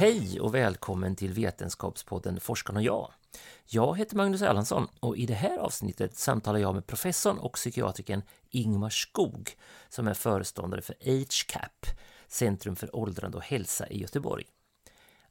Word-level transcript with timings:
Hej 0.00 0.40
och 0.40 0.54
välkommen 0.54 1.16
till 1.16 1.32
Vetenskapspodden 1.32 2.40
Forskarna 2.40 2.78
och 2.78 2.84
jag. 2.84 3.12
Jag 3.66 3.98
heter 3.98 4.16
Magnus 4.16 4.42
Erlandsson 4.42 4.88
och 5.00 5.16
i 5.16 5.26
det 5.26 5.34
här 5.34 5.58
avsnittet 5.58 6.16
samtalar 6.16 6.58
jag 6.58 6.74
med 6.74 6.86
professorn 6.86 7.38
och 7.38 7.52
psykiatrikern 7.52 8.22
Ingmar 8.50 8.90
Skog 8.90 9.56
som 9.88 10.08
är 10.08 10.14
föreståndare 10.14 10.82
för 10.82 10.94
HCAP, 10.94 11.86
Centrum 12.28 12.76
för 12.76 12.96
åldrande 12.96 13.36
och 13.36 13.42
hälsa 13.42 13.88
i 13.88 14.00
Göteborg. 14.00 14.44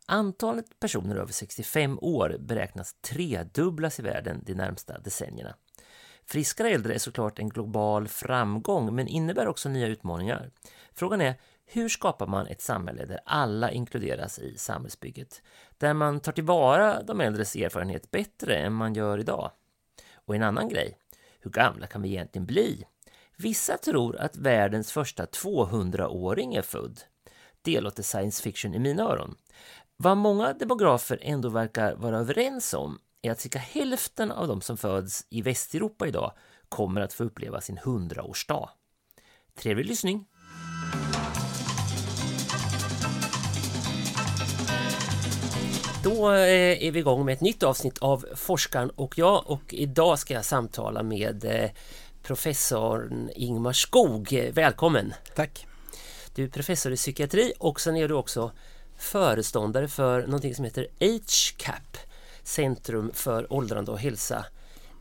Antalet 0.05 0.79
personer 0.79 1.15
över 1.15 1.33
65 1.33 1.99
år 2.01 2.37
beräknas 2.39 2.95
tredubblas 3.01 3.99
i 3.99 4.01
världen 4.01 4.43
de 4.45 4.53
närmsta 4.53 4.99
decennierna. 4.99 5.55
Friskare 6.25 6.69
äldre 6.69 6.93
är 6.93 6.99
såklart 6.99 7.39
en 7.39 7.49
global 7.49 8.07
framgång 8.07 8.95
men 8.95 9.07
innebär 9.07 9.47
också 9.47 9.69
nya 9.69 9.87
utmaningar. 9.87 10.51
Frågan 10.93 11.21
är 11.21 11.35
hur 11.71 11.89
skapar 11.89 12.27
man 12.27 12.47
ett 12.47 12.61
samhälle 12.61 13.05
där 13.05 13.19
alla 13.25 13.71
inkluderas 13.71 14.39
i 14.39 14.57
samhällsbygget? 14.57 15.41
Där 15.77 15.93
man 15.93 16.19
tar 16.19 16.31
tillvara 16.31 17.03
de 17.03 17.21
äldres 17.21 17.55
erfarenhet 17.55 18.11
bättre 18.11 18.57
än 18.57 18.73
man 18.73 18.93
gör 18.93 19.17
idag? 19.17 19.51
Och 20.13 20.35
en 20.35 20.43
annan 20.43 20.69
grej, 20.69 20.97
hur 21.39 21.51
gamla 21.51 21.87
kan 21.87 22.01
vi 22.01 22.09
egentligen 22.09 22.45
bli? 22.45 22.85
Vissa 23.37 23.77
tror 23.77 24.17
att 24.17 24.37
världens 24.37 24.91
första 24.91 25.25
200-åring 25.25 26.55
är 26.55 26.61
född. 26.61 27.01
Det 27.61 27.81
låter 27.81 28.03
science 28.03 28.43
fiction 28.43 28.73
i 28.73 28.79
mina 28.79 29.03
öron. 29.03 29.35
Vad 29.97 30.17
många 30.17 30.53
demografer 30.53 31.19
ändå 31.21 31.49
verkar 31.49 31.95
vara 31.95 32.17
överens 32.17 32.73
om 32.73 32.99
är 33.21 33.31
att 33.31 33.39
cirka 33.39 33.59
hälften 33.59 34.31
av 34.31 34.47
de 34.47 34.61
som 34.61 34.77
föds 34.77 35.25
i 35.29 35.41
Västeuropa 35.41 36.07
idag 36.07 36.33
kommer 36.69 37.01
att 37.01 37.13
få 37.13 37.23
uppleva 37.23 37.61
sin 37.61 37.79
100-årsdag. 37.79 38.69
Trevlig 39.55 39.85
lyssning! 39.85 40.25
Då 46.09 46.31
eh, 46.31 46.83
är 46.87 46.91
vi 46.91 46.99
igång 46.99 47.25
med 47.25 47.33
ett 47.33 47.41
nytt 47.41 47.63
avsnitt 47.63 47.97
av 47.97 48.25
Forskaren 48.35 48.89
och 48.89 49.17
jag 49.17 49.49
och 49.49 49.73
idag 49.73 50.19
ska 50.19 50.33
jag 50.33 50.45
samtala 50.45 51.03
med 51.03 51.45
eh, 51.45 51.69
professorn 52.23 53.29
Ingmar 53.35 53.73
Skog. 53.73 54.49
Välkommen! 54.53 55.13
Tack! 55.35 55.67
Du 56.35 56.43
är 56.43 56.47
professor 56.47 56.91
i 56.91 56.95
psykiatri 56.95 57.53
och 57.59 57.81
sen 57.81 57.95
är 57.95 58.07
du 58.07 58.13
också 58.13 58.51
föreståndare 58.97 59.87
för 59.87 60.21
någonting 60.21 60.55
som 60.55 60.65
heter 60.65 60.87
HCAP, 60.99 61.97
Centrum 62.43 63.11
för 63.13 63.53
åldrande 63.53 63.91
och 63.91 63.99
hälsa 63.99 64.45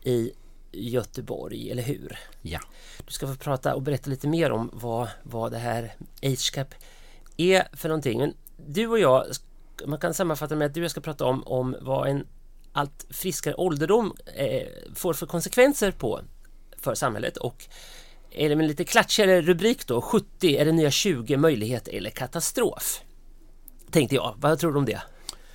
i 0.03 0.31
Göteborg, 0.71 1.71
eller 1.71 1.83
hur? 1.83 2.19
Ja. 2.41 2.59
Du 3.05 3.13
ska 3.13 3.27
få 3.27 3.35
prata 3.35 3.75
och 3.75 3.81
berätta 3.81 4.09
lite 4.09 4.27
mer 4.27 4.51
om 4.51 4.69
vad, 4.73 5.07
vad 5.23 5.51
det 5.51 5.57
här 5.57 5.95
HCAP 6.21 6.75
är 7.37 7.67
för 7.73 7.89
någonting. 7.89 8.19
Men 8.19 8.33
du 8.67 8.87
och 8.87 8.99
jag 8.99 9.25
man 9.85 9.99
kan 9.99 10.13
sammanfatta 10.13 10.55
med 10.55 10.65
att 10.65 10.73
du 10.73 10.79
och 10.79 10.83
jag 10.83 10.91
ska 10.91 11.01
prata 11.01 11.25
om, 11.25 11.43
om 11.43 11.75
vad 11.81 12.09
en 12.09 12.27
allt 12.73 13.05
friskare 13.09 13.55
ålderdom 13.55 14.13
eh, 14.35 14.67
får 14.95 15.13
för 15.13 15.25
konsekvenser 15.25 15.91
på 15.91 16.21
för 16.77 16.95
samhället 16.95 17.37
och 17.37 17.67
är 18.31 18.49
det 18.49 18.55
med 18.55 18.67
lite 18.67 18.83
klatschigare 18.83 19.41
rubrik 19.41 19.87
då, 19.87 20.01
70 20.01 20.57
är 20.57 20.65
det 20.65 20.71
nya 20.71 20.91
20, 20.91 21.37
möjlighet 21.37 21.87
eller 21.87 22.09
katastrof? 22.09 23.01
Tänkte 23.91 24.15
jag, 24.15 24.35
vad 24.37 24.59
tror 24.59 24.71
du 24.71 24.77
om 24.77 24.85
det? 24.85 25.01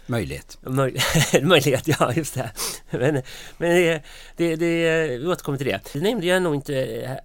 Möjlighet. 0.07 0.59
Möj 0.61 0.97
möjlighet, 1.43 1.89
ja 1.89 2.13
just 2.13 2.35
det. 2.35 2.51
Men, 2.91 3.23
men 3.59 3.71
det, 3.71 4.03
det, 4.37 4.57
det, 4.57 5.19
vi 5.19 5.27
återkommer 5.27 5.59
till 5.59 5.67
det. 5.67 5.81
Det 5.93 6.01
nämnde 6.01 6.27
jag 6.27 6.43
nog 6.43 6.55
inte 6.55 6.75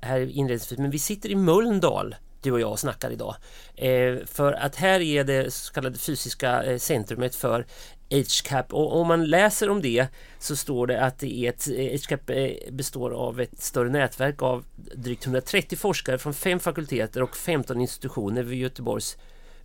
här 0.02 0.20
inledningsvis, 0.20 0.80
men 0.80 0.92
vi 0.92 1.00
sitter 1.00 1.30
i 1.30 1.36
Mölndal 1.36 2.16
du 2.42 2.52
och 2.52 2.60
jag 2.60 2.80
snackar 2.80 3.12
idag. 3.12 3.36
Eh, 3.76 4.26
för 4.26 4.54
att 4.54 4.76
här 4.76 5.00
är 5.00 5.24
det 5.24 5.54
så 5.54 5.74
kallade 5.74 5.98
fysiska 5.98 6.64
eh, 6.64 6.78
centrumet 6.78 7.36
för 7.36 7.66
HCAP 8.10 8.74
och 8.74 9.02
om 9.02 9.08
man 9.08 9.26
läser 9.26 9.70
om 9.70 9.82
det 9.82 10.08
så 10.40 10.56
står 10.56 10.88
det 10.88 11.02
att 11.02 11.20
det 11.20 11.46
är 11.46 11.50
ett, 11.50 11.68
HCAP 12.02 12.30
eh, 12.30 12.72
består 12.72 13.12
av 13.12 13.42
ett 13.42 13.62
större 13.62 13.90
nätverk 13.90 14.42
av 14.42 14.66
drygt 14.96 15.26
130 15.26 15.78
forskare 15.78 16.18
från 16.18 16.34
fem 16.34 16.60
fakulteter 16.60 17.22
och 17.22 17.38
15 17.38 17.82
institutioner 17.82 18.44
vid 18.44 18.60
Göteborgs 18.60 19.18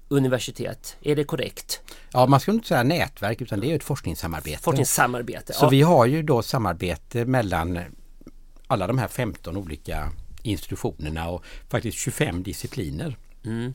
universitet. 0.09 0.97
Är 1.03 1.17
det 1.17 1.25
korrekt? 1.25 1.81
Ja, 2.13 2.27
man 2.27 2.41
ska 2.41 2.53
inte 2.53 2.69
säga 2.69 2.83
nätverk 2.83 3.41
utan 3.41 3.61
det 3.61 3.73
är 3.73 3.77
ett 3.77 3.85
forskningssamarbete. 3.85 4.63
Forskningssamarbete, 4.63 5.53
Så 5.53 5.65
ja. 5.65 5.69
vi 5.69 5.83
har 5.83 6.07
ju 6.07 6.23
då 6.23 6.43
samarbete 6.43 7.25
mellan 7.25 7.79
alla 8.67 8.87
de 8.87 8.99
här 8.99 9.09
15 9.09 9.57
olika 9.57 10.11
institutionerna 10.45 11.29
och 11.29 11.45
faktiskt 11.69 11.99
25 11.99 12.43
discipliner. 12.43 13.17
Mm. 13.45 13.73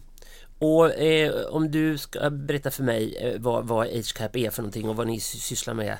Och 0.60 0.94
eh, 0.94 1.46
om 1.46 1.72
du 1.72 1.98
ska 1.98 2.30
berätta 2.30 2.72
för 2.72 2.84
mig 2.84 3.16
eh, 3.16 3.42
vad, 3.42 3.68
vad 3.68 3.88
HCAP 3.88 4.36
är 4.36 4.50
för 4.50 4.62
någonting 4.62 4.90
och 4.90 4.96
vad 4.96 5.08
ni 5.08 5.20
sysslar 5.20 5.74
med? 5.74 5.98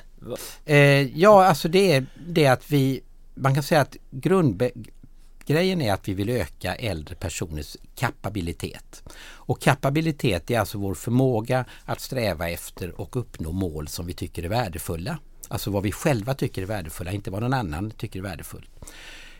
Eh, 0.64 1.18
ja, 1.18 1.44
alltså 1.44 1.68
det 1.68 1.92
är 1.92 2.06
det 2.26 2.46
att 2.46 2.70
vi, 2.70 3.00
man 3.34 3.54
kan 3.54 3.62
säga 3.62 3.80
att 3.80 3.96
grundgrejen 4.10 5.80
är 5.82 5.92
att 5.92 6.08
vi 6.08 6.14
vill 6.14 6.28
öka 6.28 6.74
äldre 6.74 7.14
personers 7.14 7.76
kapabilitet. 7.94 9.02
Och 9.22 9.60
kapabilitet 9.60 10.50
är 10.50 10.60
alltså 10.60 10.78
vår 10.78 10.94
förmåga 10.94 11.64
att 11.84 12.00
sträva 12.00 12.50
efter 12.50 13.00
och 13.00 13.16
uppnå 13.16 13.52
mål 13.52 13.88
som 13.88 14.06
vi 14.06 14.12
tycker 14.12 14.42
är 14.42 14.48
värdefulla. 14.48 15.18
Alltså 15.48 15.70
vad 15.70 15.82
vi 15.82 15.92
själva 15.92 16.34
tycker 16.34 16.62
är 16.62 16.66
värdefulla, 16.66 17.12
inte 17.12 17.30
vad 17.30 17.42
någon 17.42 17.54
annan 17.54 17.90
tycker 17.90 18.18
är 18.18 18.22
värdefullt. 18.22 18.70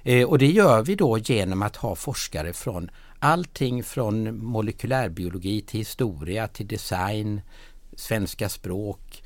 Eh, 0.02 0.28
och 0.28 0.38
det 0.38 0.50
gör 0.50 0.82
vi 0.82 0.94
då 0.94 1.18
genom 1.18 1.62
att 1.62 1.76
ha 1.76 1.94
forskare 1.94 2.52
från 2.52 2.90
allting 3.18 3.84
från 3.84 4.44
molekylärbiologi 4.44 5.60
till 5.60 5.78
historia 5.78 6.48
till 6.48 6.66
design, 6.66 7.40
svenska 7.96 8.48
språk, 8.48 9.22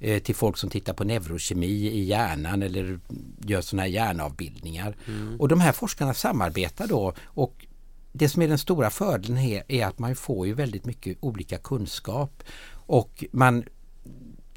eh, 0.00 0.22
till 0.22 0.34
folk 0.34 0.56
som 0.56 0.70
tittar 0.70 0.92
på 0.92 1.04
neurokemi 1.04 1.86
i 1.86 2.04
hjärnan 2.04 2.62
eller 2.62 3.00
gör 3.46 3.60
sådana 3.60 3.82
här 3.82 3.90
hjärnavbildningar. 3.90 4.96
Mm. 5.06 5.40
Och 5.40 5.48
de 5.48 5.60
här 5.60 5.72
forskarna 5.72 6.14
samarbetar 6.14 6.86
då 6.86 7.12
och 7.24 7.66
det 8.12 8.28
som 8.28 8.42
är 8.42 8.48
den 8.48 8.58
stora 8.58 8.90
fördelen 8.90 9.38
är, 9.38 9.62
är 9.68 9.86
att 9.86 9.98
man 9.98 10.16
får 10.16 10.46
ju 10.46 10.52
väldigt 10.52 10.84
mycket 10.84 11.16
olika 11.20 11.58
kunskap 11.58 12.42
och 12.72 13.24
man 13.32 13.64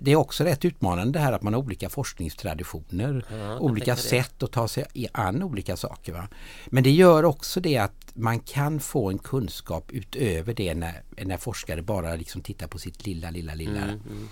det 0.03 0.12
är 0.12 0.15
också 0.15 0.44
rätt 0.44 0.65
utmanande 0.65 1.19
det 1.19 1.24
här 1.24 1.33
att 1.33 1.42
man 1.42 1.53
har 1.53 1.62
olika 1.62 1.89
forskningstraditioner, 1.89 3.25
ja, 3.31 3.59
olika 3.59 3.95
sätt 3.95 4.44
att 4.44 4.51
ta 4.51 4.68
sig 4.68 4.86
an 5.12 5.44
olika 5.44 5.77
saker. 5.77 6.13
Va? 6.13 6.27
Men 6.68 6.83
det 6.83 6.92
gör 6.92 7.25
också 7.25 7.59
det 7.59 7.77
att 7.77 8.12
man 8.13 8.39
kan 8.39 8.80
få 8.80 9.09
en 9.09 9.19
kunskap 9.19 9.92
utöver 9.92 10.53
det 10.53 10.74
när, 10.74 11.03
när 11.25 11.38
forskare 11.38 11.81
bara 11.81 12.15
liksom 12.15 12.42
tittar 12.42 12.68
på 12.68 12.77
sitt 12.77 13.06
lilla, 13.06 13.31
lilla, 13.31 13.53
lilla. 13.53 13.81
Mm, 13.81 13.89
mm. 13.89 14.30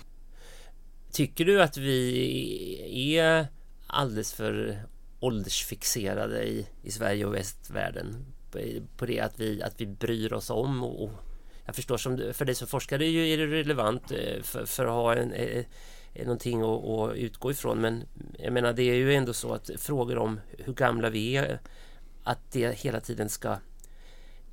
Tycker 1.12 1.44
du 1.44 1.62
att 1.62 1.76
vi 1.76 3.16
är 3.16 3.46
alldeles 3.86 4.32
för 4.32 4.82
åldersfixerade 5.20 6.44
i, 6.44 6.66
i 6.82 6.90
Sverige 6.90 7.24
och 7.24 7.34
västvärlden? 7.34 8.24
På 8.96 9.06
det 9.06 9.20
att 9.20 9.40
vi, 9.40 9.62
att 9.62 9.80
vi 9.80 9.86
bryr 9.86 10.32
oss 10.32 10.50
om 10.50 10.82
och, 10.82 11.04
och 11.04 11.29
jag 11.64 11.74
förstår 11.74 11.96
som 11.96 12.32
för 12.32 12.44
dig 12.44 12.54
som 12.54 12.68
forskare 12.68 13.06
är 13.06 13.38
det 13.38 13.46
relevant 13.46 14.10
eh, 14.10 14.42
för, 14.42 14.66
för 14.66 14.84
att 14.84 14.92
ha 14.92 15.14
en, 15.14 15.32
eh, 15.32 15.64
eh, 16.14 16.24
någonting 16.24 16.62
att, 16.62 16.84
att 16.84 17.16
utgå 17.16 17.50
ifrån 17.50 17.80
men 17.80 18.04
jag 18.38 18.52
menar 18.52 18.72
det 18.72 18.82
är 18.82 18.94
ju 18.94 19.14
ändå 19.14 19.32
så 19.32 19.52
att 19.52 19.70
frågor 19.78 20.18
om 20.18 20.40
hur 20.58 20.72
gamla 20.72 21.10
vi 21.10 21.36
är 21.36 21.60
att 22.24 22.52
det 22.52 22.78
hela 22.78 23.00
tiden 23.00 23.28
ska 23.28 23.56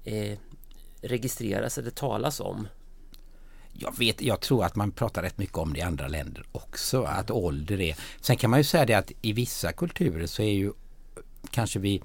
eh, 0.03 0.37
registreras 1.01 1.77
eller 1.77 1.91
talas 1.91 2.39
om? 2.39 2.67
Jag, 3.73 3.97
vet, 3.97 4.21
jag 4.21 4.41
tror 4.41 4.63
att 4.63 4.75
man 4.75 4.91
pratar 4.91 5.21
rätt 5.21 5.37
mycket 5.37 5.57
om 5.57 5.73
det 5.73 5.79
i 5.79 5.81
andra 5.81 6.07
länder 6.07 6.45
också, 6.51 7.03
att 7.03 7.31
ålder 7.31 7.81
är... 7.81 7.95
Sen 8.21 8.37
kan 8.37 8.49
man 8.49 8.59
ju 8.59 8.63
säga 8.63 8.85
det 8.85 8.93
att 8.93 9.11
i 9.21 9.33
vissa 9.33 9.71
kulturer 9.71 10.27
så 10.27 10.41
är 10.41 10.53
ju 10.53 10.73
kanske 11.51 11.79
vi 11.79 12.03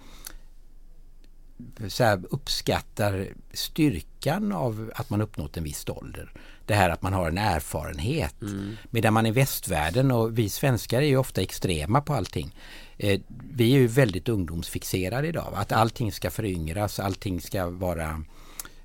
så 1.88 2.22
uppskattar 2.30 3.28
styrkan 3.52 4.52
av 4.52 4.92
att 4.94 5.10
man 5.10 5.20
uppnått 5.20 5.56
en 5.56 5.64
viss 5.64 5.88
ålder. 5.88 6.32
Det 6.66 6.74
här 6.74 6.90
att 6.90 7.02
man 7.02 7.12
har 7.12 7.28
en 7.28 7.38
erfarenhet. 7.38 8.42
Mm. 8.42 8.76
Medan 8.90 9.14
man 9.14 9.26
i 9.26 9.30
västvärlden 9.30 10.10
och 10.10 10.38
vi 10.38 10.48
svenskar 10.48 11.02
är 11.02 11.06
ju 11.06 11.16
ofta 11.16 11.42
extrema 11.42 12.00
på 12.00 12.14
allting. 12.14 12.56
Eh, 12.96 13.20
vi 13.50 13.74
är 13.74 13.78
ju 13.78 13.86
väldigt 13.86 14.28
ungdomsfixerade 14.28 15.28
idag. 15.28 15.52
Att 15.54 15.72
allting 15.72 16.12
ska 16.12 16.30
föryngras, 16.30 17.00
allting 17.00 17.40
ska 17.40 17.70
vara 17.70 18.24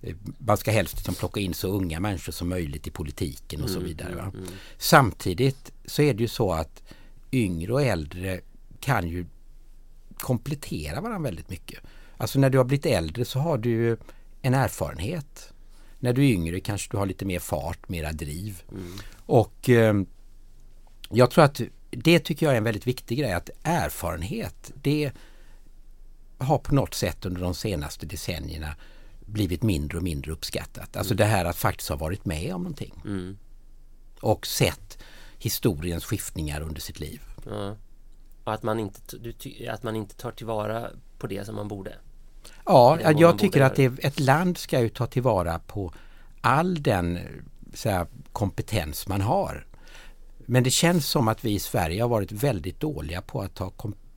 eh, 0.02 0.16
man 0.38 0.58
ska 0.58 0.72
helst 0.72 0.96
liksom 0.96 1.16
plocka 1.16 1.40
in 1.40 1.54
så 1.54 1.68
unga 1.68 2.00
människor 2.00 2.32
som 2.32 2.50
möjligt 2.50 2.88
i 2.88 2.92
politiken 2.92 3.64
och 3.64 3.70
så 3.70 3.78
mm, 3.78 3.88
vidare. 3.88 4.14
Mm, 4.14 4.30
mm. 4.30 4.48
Samtidigt 4.78 5.72
så 5.86 6.02
är 6.02 6.14
det 6.14 6.22
ju 6.22 6.28
så 6.28 6.54
att 6.54 6.84
yngre 7.32 7.74
och 7.74 7.82
äldre 7.82 8.42
kan 8.80 9.08
ju 9.08 9.26
komplettera 10.18 11.02
varandra 11.02 11.30
väldigt 11.30 11.50
mycket. 11.50 11.80
Alltså 12.18 12.40
när 12.40 12.50
du 12.50 12.58
har 12.58 12.66
blivit 12.66 12.86
äldre 12.86 13.26
så 13.26 13.40
har 13.40 13.58
du 13.58 13.98
en 14.42 14.54
erfarenhet. 14.54 15.54
När 16.00 16.14
du 16.14 16.26
är 16.26 16.32
yngre 16.32 16.60
kanske 16.60 16.92
du 16.92 16.98
har 16.98 17.06
lite 17.06 17.26
mer 17.26 17.40
fart, 17.40 17.90
mera 17.90 18.12
driv. 18.12 18.64
Mm. 18.72 18.94
Och 19.16 19.70
eh, 19.70 19.94
jag 21.10 21.32
tror 21.32 21.44
att 21.44 21.62
det 21.90 22.20
tycker 22.20 22.46
jag 22.46 22.54
är 22.54 22.58
en 22.58 22.64
väldigt 22.64 22.88
viktig 22.88 23.18
grej 23.20 23.34
att 23.34 23.50
erfarenhet 23.64 24.72
det 24.82 25.12
har 26.38 26.58
på 26.58 26.76
något 26.76 26.94
sätt 26.94 27.26
under 27.26 27.42
de 27.42 27.54
senaste 27.54 28.06
decennierna 28.06 28.76
blivit 29.26 29.64
mindre 29.64 29.98
och 29.98 30.04
mindre 30.04 30.32
uppskattat. 30.32 30.98
Alltså 30.98 31.14
mm. 31.14 31.18
det 31.18 31.26
här 31.26 31.46
att 31.46 31.58
faktiskt 31.58 31.90
ha 31.90 31.96
varit 31.96 32.26
med 32.26 32.56
om 32.56 32.62
någonting. 32.62 33.02
Mm. 33.06 33.38
Och 34.22 34.48
sett 34.48 34.98
historiens 35.38 36.06
skiftningar 36.06 36.62
under 36.62 36.82
sitt 36.82 37.00
liv. 37.00 37.22
Ja. 37.46 37.76
Och 38.44 38.54
att 38.54 38.64
man, 38.64 38.80
inte, 38.80 39.00
att 39.70 39.84
man 39.84 39.96
inte 39.96 40.16
tar 40.16 40.32
tillvara 40.32 40.90
på 41.18 41.28
det 41.28 41.46
som 41.46 41.56
man 41.56 41.68
borde. 41.68 41.96
Ja, 42.66 43.00
jag 43.18 43.40
tycker 43.40 43.62
att 43.62 43.76
det, 43.76 43.86
ett 44.00 44.20
land 44.20 44.58
ska 44.58 44.80
ju 44.80 44.90
ta 44.90 45.08
tillvara 45.08 45.60
på 45.60 45.94
all 46.42 46.84
den 46.84 47.20
här, 47.86 48.08
kompetens 48.32 49.08
man 49.08 49.22
har. 49.22 49.66
Men 50.38 50.64
det 50.64 50.70
känns 50.70 51.08
som 51.08 51.28
att 51.28 51.46
vi 51.46 51.54
i 51.54 51.60
Sverige 51.60 52.02
har 52.02 52.10
varit 52.10 52.32
väldigt 52.32 52.80
dåliga 52.80 53.22
på 53.22 53.42
att 53.42 53.56
ta, 53.56 53.72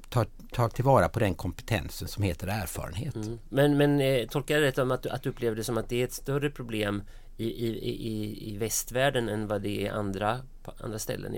ta, 0.09 0.25
ta 0.53 0.69
tillvara 0.69 1.09
på 1.09 1.19
den 1.19 1.35
kompetensen 1.35 2.09
som 2.09 2.23
heter 2.23 2.47
erfarenhet. 2.47 3.15
Mm. 3.15 3.39
Men, 3.49 3.77
men 3.77 4.01
eh, 4.01 4.27
tolkar 4.27 4.55
jag 4.55 4.63
rätt 4.63 4.79
om 4.79 4.91
att, 4.91 5.07
att 5.07 5.23
du 5.23 5.29
upplever 5.29 5.57
det 5.57 5.65
som 5.65 5.79
att 5.79 5.89
det 5.89 6.01
är 6.01 6.05
ett 6.05 6.13
större 6.13 6.51
problem 6.51 7.03
i, 7.37 7.45
i, 7.45 7.69
i, 7.89 8.51
i 8.55 8.57
västvärlden 8.57 9.29
än 9.29 9.47
vad 9.47 9.63
det 9.63 9.87
är 9.87 9.93
andra, 9.93 10.41
på 10.63 10.73
andra 10.81 10.99
ställen? 10.99 11.37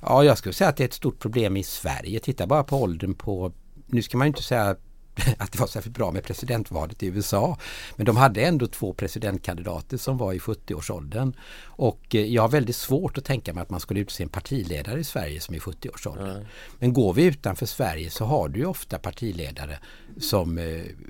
Ja, 0.00 0.24
jag 0.24 0.38
skulle 0.38 0.52
säga 0.52 0.70
att 0.70 0.76
det 0.76 0.82
är 0.82 0.88
ett 0.88 0.94
stort 0.94 1.18
problem 1.18 1.56
i 1.56 1.62
Sverige. 1.62 2.20
Titta 2.20 2.46
bara 2.46 2.64
på 2.64 2.76
åldern 2.82 3.14
på, 3.14 3.52
nu 3.86 4.02
ska 4.02 4.18
man 4.18 4.26
ju 4.26 4.28
inte 4.28 4.42
säga 4.42 4.76
att 5.38 5.52
det 5.52 5.60
var 5.60 5.66
särskilt 5.66 5.96
bra 5.96 6.10
med 6.10 6.24
presidentvalet 6.24 7.02
i 7.02 7.06
USA. 7.06 7.58
Men 7.96 8.06
de 8.06 8.16
hade 8.16 8.42
ändå 8.42 8.66
två 8.66 8.92
presidentkandidater 8.92 9.96
som 9.96 10.18
var 10.18 10.32
i 10.32 10.38
70-årsåldern. 10.38 11.36
Och 11.62 12.14
eh, 12.14 12.26
jag 12.26 12.42
har 12.42 12.48
väldigt 12.48 12.76
svårt 12.76 13.18
att 13.18 13.24
tänka 13.24 13.52
mig 13.52 13.62
att 13.62 13.70
man 13.70 13.80
skulle 13.80 14.00
utse 14.00 14.22
en 14.22 14.28
partiledare 14.28 15.00
i 15.00 15.04
Sverige 15.04 15.40
som 15.40 15.54
är 15.54 15.58
70-årsåldern. 15.58 16.30
Mm. 16.30 16.46
Men 16.78 16.92
går 16.92 17.12
vi 17.12 17.24
utanför 17.24 17.66
Sverige 17.66 18.10
så 18.10 18.24
har 18.24 18.48
du 18.48 18.60
ju 18.60 18.66
ofta 18.66 18.98
partiledare 18.98 19.78
som 20.20 20.58
eh, 20.58 20.64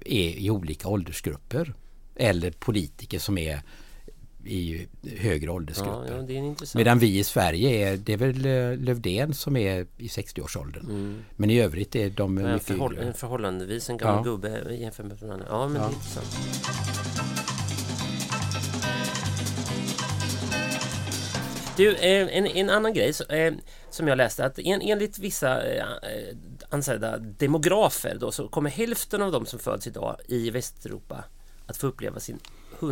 är 0.05 0.39
i 0.39 0.51
olika 0.51 0.89
åldersgrupper. 0.89 1.75
Eller 2.17 2.51
politiker 2.51 3.19
som 3.19 3.39
är 3.39 3.62
i 4.46 4.88
högre 5.17 5.50
åldersgrupper. 5.50 6.26
Ja, 6.29 6.55
Medan 6.75 6.99
vi 6.99 7.19
i 7.19 7.25
Sverige 7.25 7.88
är, 7.88 7.96
det 7.96 8.12
är 8.12 8.17
väl 8.17 8.46
eh, 8.46 8.85
Lövdén 8.85 9.35
som 9.35 9.56
är 9.56 9.87
i 9.96 10.06
60-årsåldern. 10.06 10.85
Mm. 10.85 11.25
Men 11.37 11.50
i 11.50 11.61
övrigt 11.61 11.96
är 11.96 12.11
de 12.11 12.35
men 12.35 12.52
mycket 12.52 12.67
förhåll, 12.67 12.99
yngre. 12.99 13.12
Förhållandevis 13.12 13.91
en 13.91 13.96
gammal 13.96 14.26
ja. 14.26 14.32
gubbe 14.32 14.75
jämfört 14.75 15.06
med 15.06 15.19
varandra. 15.19 15.46
Ja, 15.50 15.69
men 15.69 15.82
ja. 15.82 15.88
det 15.88 15.93
är 15.93 15.94
intressant. 15.94 16.26
Du, 21.76 21.94
eh, 21.94 22.37
en, 22.37 22.46
en 22.46 22.70
annan 22.70 22.94
grej 22.94 23.12
eh, 23.29 23.55
som 23.91 24.08
jag 24.08 24.17
läste 24.17 24.44
att 24.44 24.58
en, 24.58 24.81
enligt 24.81 25.19
vissa 25.19 25.62
ansedda 26.69 27.19
demografer 27.19 28.17
då, 28.20 28.32
så 28.32 28.49
kommer 28.49 28.70
hälften 28.70 29.23
av 29.23 29.32
de 29.32 29.46
som 29.46 29.58
föds 29.58 29.87
idag 29.87 30.17
i 30.29 30.50
Västeuropa 30.50 31.25
att 31.67 31.76
få 31.76 31.87
uppleva 31.87 32.20
sin 32.20 32.38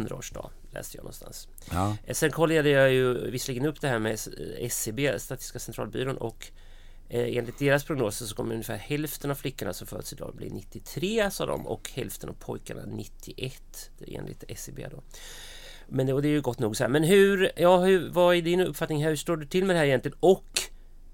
100-årsdag 0.01 0.51
läste 0.71 0.97
jag 0.97 1.03
någonstans. 1.03 1.49
Ja. 1.71 1.97
Eh, 2.05 2.15
sen 2.15 2.31
kollade 2.31 2.71
jag 2.71 2.93
ju 2.93 3.31
visserligen 3.31 3.67
upp 3.67 3.81
det 3.81 3.89
här 3.89 3.99
med 3.99 4.19
SCB, 4.59 5.19
Statistiska 5.19 5.59
centralbyrån 5.59 6.17
och 6.17 6.49
eh, 7.09 7.37
enligt 7.37 7.59
deras 7.59 7.85
prognoser 7.85 8.27
så 8.27 8.35
kommer 8.35 8.53
ungefär 8.55 8.77
hälften 8.77 9.31
av 9.31 9.35
flickorna 9.35 9.73
som 9.73 9.87
föds 9.87 10.13
idag 10.13 10.35
bli 10.37 10.51
93 10.51 11.31
sa 11.31 11.47
de 11.47 11.67
och 11.67 11.91
hälften 11.95 12.29
av 12.29 12.35
pojkarna 12.35 12.83
91 12.87 13.91
enligt 14.07 14.45
SCB 14.49 14.89
då. 14.91 15.03
Men 15.89 16.07
det, 16.07 16.13
och 16.13 16.23
det 16.23 16.29
är 16.29 16.33
ju 16.33 16.41
gott 16.41 16.59
nog 16.59 16.77
så 16.77 16.85
här. 16.85 16.91
Men 16.91 17.05
hur, 17.05 17.51
ja, 17.57 17.79
hur, 17.81 18.11
vad 18.11 18.37
är 18.37 18.43
din 18.43 18.61
uppfattning? 18.61 19.05
Hur 19.05 19.17
står 19.17 19.37
du 19.37 19.47
till 19.47 19.65
med 19.65 19.77
det 19.77 19.79
här 19.79 19.87
egentligen? 19.87 20.19
Och 20.21 20.61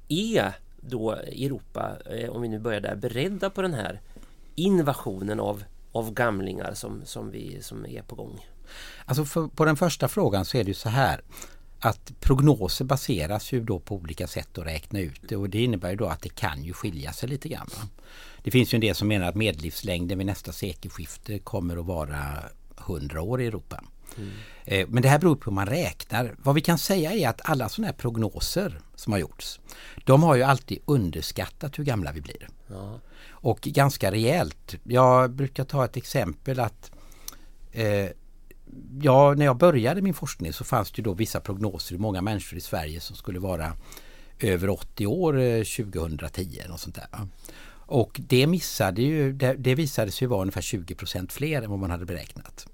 är 0.08 0.52
då 0.80 1.12
Europa, 1.12 1.96
eh, 2.10 2.30
om 2.30 2.42
vi 2.42 2.48
nu 2.48 2.58
börjar 2.58 2.80
där, 2.80 2.96
beredda 2.96 3.50
på 3.50 3.62
den 3.62 3.74
här 3.74 4.00
invasionen 4.54 5.40
av, 5.40 5.64
av 5.92 6.12
gamlingar 6.12 6.74
som, 6.74 7.02
som, 7.04 7.30
vi, 7.30 7.62
som 7.62 7.86
är 7.86 8.02
på 8.02 8.14
gång? 8.14 8.46
Alltså 9.04 9.24
för, 9.24 9.48
på 9.48 9.64
den 9.64 9.76
första 9.76 10.08
frågan 10.08 10.44
så 10.44 10.58
är 10.58 10.64
det 10.64 10.68
ju 10.68 10.74
så 10.74 10.88
här 10.88 11.20
att 11.80 12.12
prognoser 12.20 12.84
baseras 12.84 13.52
ju 13.52 13.60
då 13.60 13.78
på 13.78 13.94
olika 13.94 14.26
sätt 14.26 14.58
att 14.58 14.66
räkna 14.66 15.00
ut 15.00 15.20
det 15.28 15.36
och 15.36 15.50
det 15.50 15.62
innebär 15.62 15.90
ju 15.90 15.96
då 15.96 16.06
att 16.06 16.22
det 16.22 16.28
kan 16.28 16.64
ju 16.64 16.72
skilja 16.72 17.12
sig 17.12 17.28
lite 17.28 17.48
grann. 17.48 17.68
Va? 17.76 17.88
Det 18.42 18.50
finns 18.50 18.74
ju 18.74 18.76
en 18.76 18.80
del 18.80 18.94
som 18.94 19.08
menar 19.08 19.28
att 19.28 19.34
medellivslängden 19.34 20.18
vid 20.18 20.26
nästa 20.26 20.52
sekelskifte 20.52 21.38
kommer 21.38 21.76
att 21.76 21.86
vara 21.86 22.18
100 22.86 23.22
år 23.22 23.40
i 23.40 23.46
Europa. 23.46 23.84
Mm. 24.16 24.30
Eh, 24.64 24.88
men 24.88 25.02
det 25.02 25.08
här 25.08 25.18
beror 25.18 25.36
på 25.36 25.50
hur 25.50 25.54
man 25.54 25.66
räknar. 25.66 26.34
Vad 26.42 26.54
vi 26.54 26.60
kan 26.60 26.78
säga 26.78 27.12
är 27.12 27.28
att 27.28 27.40
alla 27.50 27.68
sådana 27.68 27.86
här 27.86 27.98
prognoser 27.98 28.80
som 28.94 29.12
har 29.12 29.20
gjorts, 29.20 29.60
de 30.04 30.22
har 30.22 30.34
ju 30.34 30.42
alltid 30.42 30.78
underskattat 30.84 31.78
hur 31.78 31.84
gamla 31.84 32.12
vi 32.12 32.20
blir. 32.20 32.48
Ja. 32.66 33.00
Och 33.28 33.60
ganska 33.60 34.12
rejält. 34.12 34.74
Jag 34.82 35.30
brukar 35.30 35.64
ta 35.64 35.84
ett 35.84 35.96
exempel 35.96 36.60
att 36.60 36.90
eh, 37.72 38.08
ja, 39.00 39.34
när 39.34 39.44
jag 39.44 39.56
började 39.56 40.02
min 40.02 40.14
forskning 40.14 40.52
så 40.52 40.64
fanns 40.64 40.92
det 40.92 41.02
då 41.02 41.14
vissa 41.14 41.40
prognoser 41.40 41.94
hur 41.94 42.02
många 42.02 42.22
människor 42.22 42.58
i 42.58 42.60
Sverige 42.60 43.00
som 43.00 43.16
skulle 43.16 43.38
vara 43.38 43.72
över 44.40 44.70
80 44.70 45.06
år 45.06 45.32
2010 45.64 46.62
och 46.72 46.80
sånt 46.80 46.94
där. 46.94 47.06
Och 47.90 48.20
det 48.28 48.46
missade 48.46 49.02
ju, 49.02 49.32
det, 49.32 49.54
det 49.54 49.74
visade 49.74 50.10
sig 50.10 50.28
vara 50.28 50.40
ungefär 50.40 50.60
20% 50.60 51.30
fler 51.30 51.62
än 51.62 51.70
vad 51.70 51.78
man 51.78 51.90
hade 51.90 52.04
beräknat. 52.04 52.66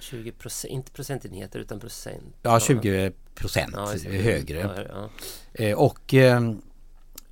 20 0.00 0.32
procent, 0.32 0.72
inte 0.72 0.92
procentenheter 0.92 1.58
utan 1.58 1.80
procent? 1.80 2.36
Ja, 2.42 2.60
20 2.60 3.12
procent 3.34 3.74
ja, 3.76 4.10
högre. 4.10 4.88
Ja. 4.88 5.10
Eh, 5.64 5.78
och, 5.78 6.14
eh, 6.14 6.52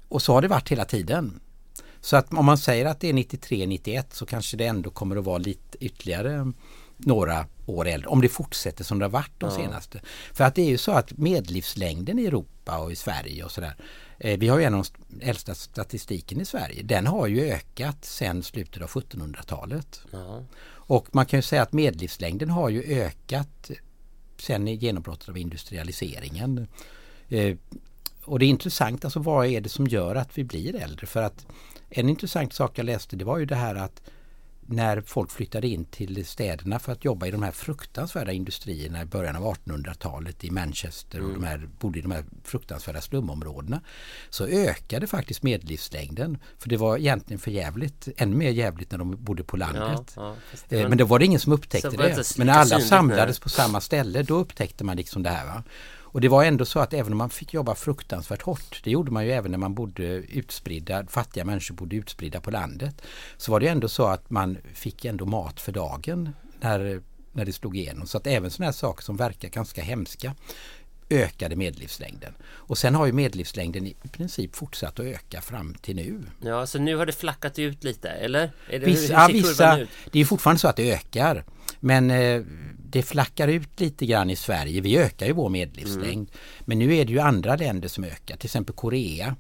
och 0.09 0.23
så 0.23 0.33
har 0.33 0.43
det 0.43 0.49
varit 0.49 0.69
hela 0.69 0.85
tiden. 0.85 1.41
Så 2.01 2.17
att 2.17 2.35
om 2.35 2.45
man 2.45 2.59
säger 2.59 2.87
att 2.87 3.01
det 3.01 3.09
är 3.09 3.13
93-91 3.13 4.05
så 4.11 4.27
kanske 4.27 4.57
det 4.57 4.67
ändå 4.67 4.91
kommer 4.91 5.17
att 5.17 5.25
vara 5.25 5.39
lite 5.39 5.85
ytterligare 5.85 6.53
några 6.99 7.47
år 7.67 7.89
äldre. 7.89 8.09
Om 8.09 8.21
det 8.21 8.29
fortsätter 8.29 8.85
som 8.85 8.99
det 8.99 9.05
har 9.05 9.11
varit 9.11 9.33
de 9.39 9.51
ja. 9.51 9.57
senaste. 9.57 10.01
För 10.33 10.45
att 10.45 10.55
det 10.55 10.63
är 10.63 10.69
ju 10.69 10.79
så 10.79 10.93
att 10.93 11.19
medellivslängden 11.19 12.19
i 12.19 12.25
Europa 12.25 12.79
och 12.79 12.93
i 12.93 12.97
Sverige 12.97 13.45
och 13.45 13.51
sådär. 13.51 13.77
Eh, 14.19 14.39
vi 14.39 14.49
har 14.49 14.59
ju 14.59 14.65
en 14.65 14.75
av 14.75 14.87
de 15.09 15.25
äldsta 15.27 15.55
statistiken 15.55 16.41
i 16.41 16.45
Sverige. 16.45 16.83
Den 16.83 17.07
har 17.07 17.27
ju 17.27 17.41
ökat 17.41 18.05
sedan 18.05 18.43
slutet 18.43 18.83
av 18.83 18.89
1700-talet. 18.89 20.01
Ja. 20.11 20.45
Och 20.71 21.15
man 21.15 21.27
kan 21.27 21.39
ju 21.39 21.43
säga 21.43 21.63
att 21.63 21.73
medellivslängden 21.73 22.51
har 22.51 22.69
ju 22.69 22.83
ökat 22.83 23.71
sen 24.41 24.67
genombrottet 24.67 25.29
av 25.29 25.39
industrialiseringen. 25.39 26.69
Eh, 27.29 27.57
och 28.25 28.39
det 28.39 28.45
är 28.45 28.49
intressant, 28.49 29.05
alltså 29.05 29.21
vad 29.21 29.47
är 29.47 29.61
det 29.61 29.69
som 29.69 29.87
gör 29.87 30.15
att 30.15 30.39
vi 30.39 30.45
blir 30.45 30.77
äldre? 30.77 31.07
För 31.07 31.23
att 31.23 31.47
en 31.91 32.09
intressant 32.09 32.53
sak 32.53 32.79
jag 32.79 32.85
läste 32.85 33.17
det 33.17 33.25
var 33.25 33.39
ju 33.39 33.47
det 33.47 33.55
här 33.55 33.75
att 33.75 34.03
när 34.71 35.01
folk 35.01 35.31
flyttade 35.31 35.69
in 35.69 35.85
till 35.85 36.27
städerna 36.27 36.79
för 36.79 36.93
att 36.93 37.05
jobba 37.05 37.27
i 37.27 37.31
de 37.31 37.43
här 37.43 37.53
fruktansvärda 37.53 38.33
industrierna 38.33 39.03
i 39.03 39.05
början 39.05 39.37
av 39.37 39.55
1800-talet 39.55 40.45
i 40.45 40.51
Manchester 40.51 41.19
och 41.19 41.29
mm. 41.29 41.41
de 41.41 41.47
här, 41.47 41.69
bodde 41.79 41.99
i 41.99 42.03
de 42.03 42.11
här 42.11 42.25
fruktansvärda 42.45 43.01
slumområdena 43.01 43.81
så 44.31 44.47
ökade 44.47 45.07
faktiskt 45.07 45.43
medellivslängden. 45.43 46.39
För 46.59 46.69
det 46.69 46.77
var 46.77 46.99
egentligen 46.99 47.41
för 47.41 47.51
jävligt, 47.51 48.09
ännu 48.17 48.37
mer 48.37 48.51
jävligt 48.51 48.91
när 48.91 48.99
de 48.99 49.25
bodde 49.25 49.45
på 49.45 49.57
landet. 49.57 50.13
Ja, 50.17 50.37
ja, 50.69 50.77
eh, 50.77 50.89
men 50.89 50.99
då 50.99 51.05
var 51.05 51.19
det 51.19 51.25
ingen 51.25 51.41
som 51.41 51.53
upptäckte 51.53 51.91
det. 51.91 52.37
Men 52.39 52.47
när 52.47 52.55
alla 52.55 52.81
samlades 52.81 53.39
på 53.39 53.49
samma 53.49 53.81
ställe 53.81 54.23
då 54.23 54.35
upptäckte 54.35 54.85
man 54.85 54.97
liksom 54.97 55.23
det 55.23 55.31
här. 55.31 55.47
Va? 55.47 55.65
Och 56.11 56.21
det 56.21 56.29
var 56.29 56.45
ändå 56.45 56.65
så 56.65 56.81
att 56.81 56.93
även 56.93 57.13
om 57.13 57.19
man 57.19 57.31
fick 57.31 57.55
jobba 57.55 57.75
fruktansvärt 57.75 58.43
hårt, 58.43 58.81
det 58.85 58.91
gjorde 58.91 59.11
man 59.11 59.25
ju 59.25 59.33
även 59.33 59.51
när 59.51 59.59
man 59.59 59.75
bodde 59.75 60.05
utspridda, 60.13 61.07
fattiga 61.07 61.45
människor 61.45 61.75
bodde 61.75 61.97
utspridda 61.97 62.41
på 62.41 62.51
landet, 62.51 63.03
så 63.37 63.53
var 63.53 63.61
det 63.61 63.69
ändå 63.69 63.89
så 63.89 64.07
att 64.07 64.31
man 64.31 64.59
fick 64.75 65.05
ändå 65.05 65.27
mat 65.27 65.61
för 65.61 65.73
dagen 65.73 66.31
när, 66.61 67.03
när 67.33 67.45
det 67.45 67.53
slog 67.53 67.77
igenom. 67.77 68.07
Så 68.07 68.19
att 68.19 68.27
även 68.27 68.51
sådana 68.51 68.67
här 68.67 68.73
saker 68.73 69.03
som 69.03 69.17
verkar 69.17 69.49
ganska 69.49 69.83
hemska 69.83 70.35
ökade 71.11 71.57
medellivslängden. 71.57 72.35
Och 72.45 72.79
sen 72.79 72.95
har 72.95 73.07
ju 73.07 73.13
medellivslängden 73.13 73.87
i 73.87 73.97
princip 74.13 74.57
fortsatt 74.57 75.01
att 75.01 75.07
öka 75.07 75.41
fram 75.41 75.75
till 75.75 75.97
nu. 75.97 76.23
Ja, 76.41 76.67
så 76.67 76.79
nu 76.79 76.97
har 76.97 77.07
det 77.07 77.13
flackat 77.13 77.59
ut 77.59 77.85
lite, 77.85 78.09
eller? 78.09 78.51
Är 78.71 78.79
det, 78.79 78.87
vissa, 78.87 79.27
hur 79.27 79.33
vissa 79.33 79.87
det 80.13 80.21
är 80.21 80.25
fortfarande 80.25 80.61
så 80.61 80.69
att 80.69 80.77
det 80.77 80.93
ökar. 80.93 81.45
Men 81.81 82.11
eh, 82.11 82.43
det 82.79 83.03
flackar 83.03 83.49
ut 83.49 83.81
lite 83.81 84.07
grann 84.07 84.31
i 84.31 84.37
Sverige. 84.37 84.81
Vi 84.81 84.99
ökar 84.99 85.27
ju 85.27 85.33
vår 85.33 85.49
medellivslängd. 85.49 86.29
Mm. 86.29 86.41
Men 86.61 86.79
nu 86.79 86.97
är 86.97 87.05
det 87.05 87.13
ju 87.13 87.19
andra 87.19 87.57
länder 87.57 87.89
som 87.89 88.05
ökar, 88.05 88.37
till 88.37 88.47
exempel 88.47 88.75
Korea. 88.75 89.37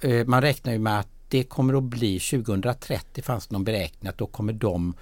Eh, 0.00 0.26
man 0.26 0.42
räknar 0.42 0.72
ju 0.72 0.78
med 0.78 0.98
att 0.98 1.08
det 1.28 1.44
kommer 1.44 1.74
att 1.74 1.82
bli 1.82 2.20
2030 2.20 3.22
fanns 3.22 3.46
det 3.46 3.52
någon 3.52 3.64
beräkning 3.64 4.08
att 4.08 4.18
då 4.18 4.26
kommer 4.26 4.52
de 4.52 4.94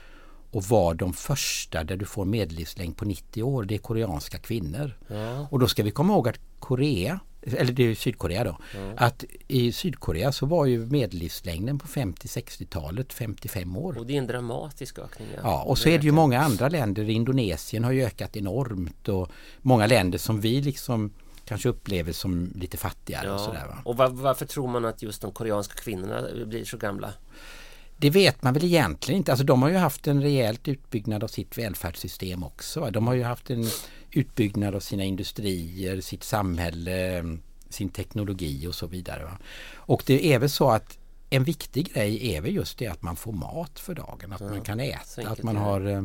och 0.50 0.64
vara 0.64 0.95
de 0.95 1.12
första 1.12 1.85
där 1.85 1.97
du 1.97 2.04
får 2.04 2.25
medellivslängd 2.25 2.97
på 2.97 3.04
90 3.04 3.42
år. 3.42 3.64
Det 3.64 3.75
är 3.75 3.78
koreanska 3.78 4.38
kvinnor. 4.38 4.92
Ja. 5.09 5.47
Och 5.50 5.59
då 5.59 5.69
ska 5.69 5.83
vi 5.83 5.90
komma 5.90 6.12
ihåg 6.12 6.28
att 6.28 6.38
Korea, 6.59 7.21
eller 7.42 7.73
det 7.73 7.83
är 7.83 7.95
Sydkorea 7.95 8.45
då, 8.45 8.59
ja. 8.75 8.92
att 8.97 9.25
i 9.49 9.73
Sydkorea 9.73 10.33
så 10.33 10.47
var 10.47 10.66
ju 10.66 10.87
medellivslängden 10.87 11.78
på 11.78 11.87
50-60-talet 11.87 13.12
55 13.12 13.76
år. 13.76 13.99
Och 13.99 14.07
det 14.07 14.14
är 14.14 14.19
en 14.19 14.26
dramatisk 14.26 14.99
ökning. 14.99 15.28
Ja, 15.35 15.40
ja 15.42 15.62
och 15.62 15.78
så 15.78 15.88
är 15.88 15.99
det 15.99 16.04
ju 16.04 16.12
många 16.12 16.40
andra 16.40 16.69
länder. 16.69 17.11
Indonesien 17.11 17.85
har 17.85 17.92
ju 17.92 18.04
ökat 18.04 18.37
enormt 18.37 19.09
och 19.09 19.28
många 19.62 19.87
länder 19.87 20.19
som 20.19 20.40
vi 20.40 20.61
liksom 20.61 21.11
kanske 21.45 21.69
upplever 21.69 22.12
som 22.12 22.52
lite 22.54 22.76
fattigare 22.76 23.26
ja. 23.26 23.35
och 23.35 23.40
sådär. 23.40 23.66
Va? 23.66 23.78
Och 23.85 23.97
var, 23.97 24.09
varför 24.09 24.47
tror 24.47 24.69
man 24.69 24.85
att 24.85 25.02
just 25.02 25.23
de 25.23 25.33
koreanska 25.33 25.75
kvinnorna 25.75 26.23
blir 26.47 26.64
så 26.64 26.76
gamla? 26.76 27.12
Det 28.00 28.11
vet 28.11 28.42
man 28.42 28.54
väl 28.54 28.64
egentligen 28.64 29.19
inte. 29.19 29.33
Alltså 29.33 29.45
de 29.45 29.62
har 29.62 29.69
ju 29.69 29.76
haft 29.76 30.07
en 30.07 30.23
rejält 30.23 30.69
utbyggnad 30.69 31.25
av 31.25 31.28
sitt 31.28 31.59
välfärdssystem 31.59 32.45
också. 32.45 32.90
De 32.90 33.07
har 33.07 33.14
ju 33.14 33.23
haft 33.23 33.50
en 33.50 33.66
utbyggnad 34.11 34.75
av 34.75 34.80
sina 34.80 35.04
industrier, 35.04 36.00
sitt 36.00 36.25
samhälle, 36.25 37.25
sin 37.69 37.88
teknologi 37.88 38.66
och 38.66 38.75
så 38.75 38.87
vidare. 38.87 39.30
Och 39.75 40.02
det 40.07 40.33
är 40.35 40.38
väl 40.38 40.50
så 40.50 40.71
att 40.71 40.99
en 41.30 41.45
viktig 41.45 41.92
grej 41.92 42.35
är 42.35 42.40
väl 42.40 42.54
just 42.54 42.78
det 42.78 42.87
att 42.87 43.02
man 43.02 43.16
får 43.16 43.33
mat 43.33 43.80
för 43.80 43.95
dagen, 43.95 44.33
att 44.33 44.40
ja, 44.40 44.49
man 44.49 44.61
kan 44.61 44.80
äta, 44.80 45.28
att 45.28 45.42
man 45.42 45.57
har 45.57 45.87
eh, 45.87 46.02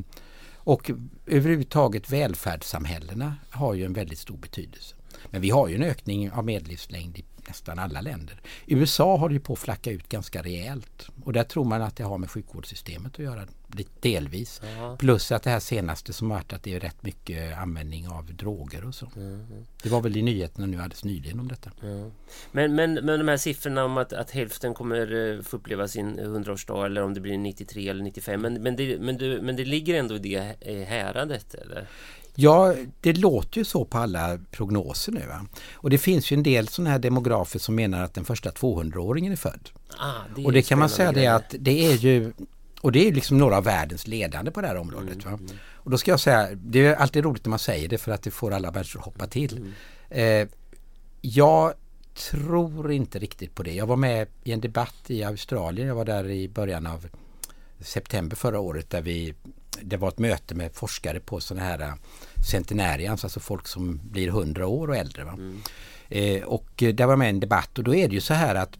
och 0.56 0.92
överhuvudtaget 1.26 2.10
välfärdssamhällena 2.10 3.36
har 3.50 3.74
ju 3.74 3.86
en 3.86 3.94
väldigt 3.94 4.20
stor 4.20 4.38
betydelse. 4.38 4.96
Men 5.30 5.42
vi 5.42 5.50
har 5.50 5.68
ju 5.68 5.76
en 5.76 5.84
ökning 5.84 6.32
av 6.32 6.46
medellivslängd 6.46 7.18
i 7.18 7.26
nästan 7.48 7.80
alla 7.80 8.02
länder. 8.02 8.42
USA 8.68 9.18
har 9.18 9.30
ju 9.30 9.40
på 9.40 9.54
att 9.54 9.60
flacka 9.60 9.92
ut 9.92 10.10
ganska 10.10 10.44
rejält 10.44 11.10
och 11.24 11.34
där 11.34 11.44
tror 11.44 11.66
man 11.66 11.82
att 11.82 11.96
det 11.96 12.04
har 12.04 12.18
med 12.18 12.32
sjukvårdssystemet 12.32 13.14
att 13.14 13.20
göra 13.20 13.46
delvis. 14.00 14.62
Aha. 14.64 14.98
Plus 14.98 15.32
att 15.32 15.44
det 15.44 15.50
här 15.50 15.60
senaste 15.60 16.14
som 16.14 16.30
varit 16.30 16.54
att 16.54 16.64
det 16.64 16.74
är 16.74 16.80
rätt 16.80 17.04
mycket 17.04 17.58
användning 17.58 18.08
av 18.08 18.34
droger 18.34 18.86
och 18.86 18.96
så. 18.96 19.12
Mm. 19.16 19.66
Det 19.84 19.90
var 19.90 20.02
väl 20.02 20.18
i 20.18 20.22
nyheterna 20.22 20.66
nu 20.66 20.78
alldeles 20.78 21.04
nyligen 21.04 21.40
om 21.40 21.48
detta. 21.48 21.72
Mm. 21.82 22.12
Men, 22.52 22.76
men, 22.76 22.94
men 22.94 23.20
de 23.20 23.28
här 23.28 23.38
siffrorna 23.38 23.86
om 23.86 23.98
att, 23.98 24.14
att 24.14 24.32
hälften 24.32 24.74
kommer 24.74 25.34
eh, 25.36 25.42
få 25.42 25.58
uppleva 25.58 25.88
sin 25.88 26.20
100-årsdag 26.20 26.86
eller 26.86 27.04
om 27.04 27.14
det 27.14 27.22
blir 27.22 27.38
93 27.38 27.90
eller 27.90 28.04
95 28.04 28.42
men, 28.42 28.54
men, 28.54 28.76
det, 28.76 29.00
men, 29.00 29.18
det, 29.18 29.42
men 29.42 29.56
det 29.56 29.66
ligger 29.66 30.00
ändå 30.00 30.16
i 30.16 30.20
det 30.20 30.56
häradet 30.88 31.54
eller? 31.54 31.88
Ja, 32.36 32.74
det 33.02 33.14
låter 33.14 33.58
ju 33.58 33.66
så 33.66 33.86
på 33.86 33.98
alla 33.98 34.40
prognoser 34.52 35.12
nu. 35.12 35.24
Va? 35.28 35.46
Och 35.74 35.90
det 35.90 35.98
finns 35.98 36.32
ju 36.32 36.34
en 36.36 36.44
del 36.44 36.68
sådana 36.68 36.90
här 36.90 37.00
demografer 37.00 37.60
som 37.60 37.76
menar 37.76 38.04
att 38.04 38.14
den 38.14 38.26
första 38.26 38.50
200-åringen 38.50 39.32
är 39.32 39.36
född. 39.36 39.70
Ah, 39.98 40.14
är 40.38 40.46
och 40.46 40.54
det 40.54 40.62
kan 40.62 40.80
man 40.80 40.90
säga 40.90 41.12
det 41.12 41.28
att 41.28 41.56
det 41.60 41.86
är 41.86 41.94
ju 41.94 42.34
och 42.82 42.92
det 42.92 43.08
är 43.08 43.12
liksom 43.12 43.38
några 43.38 43.58
av 43.58 43.64
världens 43.64 44.08
ledande 44.08 44.52
på 44.52 44.62
det 44.62 44.68
här 44.68 44.78
området. 44.78 45.26
Mm, 45.26 45.40
mm. 45.40 45.58
Och 45.74 45.92
då 45.92 45.98
ska 45.98 46.12
jag 46.12 46.20
säga, 46.20 46.50
det 46.56 46.86
är 46.86 46.96
alltid 46.96 47.24
roligt 47.24 47.46
när 47.46 47.50
man 47.50 47.60
säger 47.60 47.88
det 47.88 47.98
för 47.98 48.12
att 48.12 48.24
det 48.24 48.32
får 48.32 48.54
alla 48.54 48.72
människor 48.72 49.00
att 49.00 49.06
hoppa 49.06 49.28
till. 49.28 49.58
Mm. 49.58 50.42
Eh, 50.44 50.48
jag 51.22 51.74
tror 52.14 52.92
inte 52.92 53.20
riktigt 53.20 53.56
på 53.56 53.64
det. 53.64 53.74
Jag 53.74 53.86
var 53.86 53.96
med 53.96 54.28
i 54.44 54.52
en 54.52 54.62
debatt 54.62 54.96
i 55.08 55.24
Australien. 55.24 55.88
Jag 55.88 55.96
var 55.96 56.06
där 56.06 56.30
i 56.30 56.50
början 56.50 56.88
av 56.88 57.08
september 57.80 58.36
förra 58.36 58.60
året 58.60 58.90
där 58.90 59.02
vi 59.02 59.34
det 59.82 59.98
var 59.98 60.08
ett 60.08 60.20
möte 60.20 60.56
med 60.56 60.74
forskare 60.74 61.20
på 61.20 61.40
sådana 61.40 61.66
här 61.66 61.94
centenarians, 62.52 63.24
alltså 63.24 63.40
folk 63.40 63.68
som 63.68 64.00
blir 64.04 64.30
hundra 64.30 64.68
år 64.68 64.88
och 64.88 64.96
äldre. 64.96 65.22
Mm. 65.22 65.62
Eh, 66.10 66.44
och 66.44 66.70
där 66.76 67.06
var 67.06 67.16
med 67.16 67.30
en 67.30 67.40
debatt 67.40 67.78
och 67.78 67.84
då 67.84 67.96
är 67.96 68.08
det 68.08 68.14
ju 68.14 68.22
så 68.22 68.34
här 68.34 68.56
att 68.56 68.78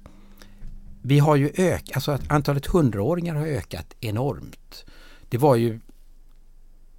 vi 1.02 1.20
har 1.20 1.36
ju 1.36 1.52
ökat, 1.58 1.96
alltså 1.96 2.12
att 2.12 2.32
antalet 2.32 2.66
hundraåringar 2.66 3.36
har 3.36 3.48
ökat 3.48 3.96
enormt. 4.00 4.86
Det 5.30 5.38
var 5.38 5.56
ju 5.56 5.80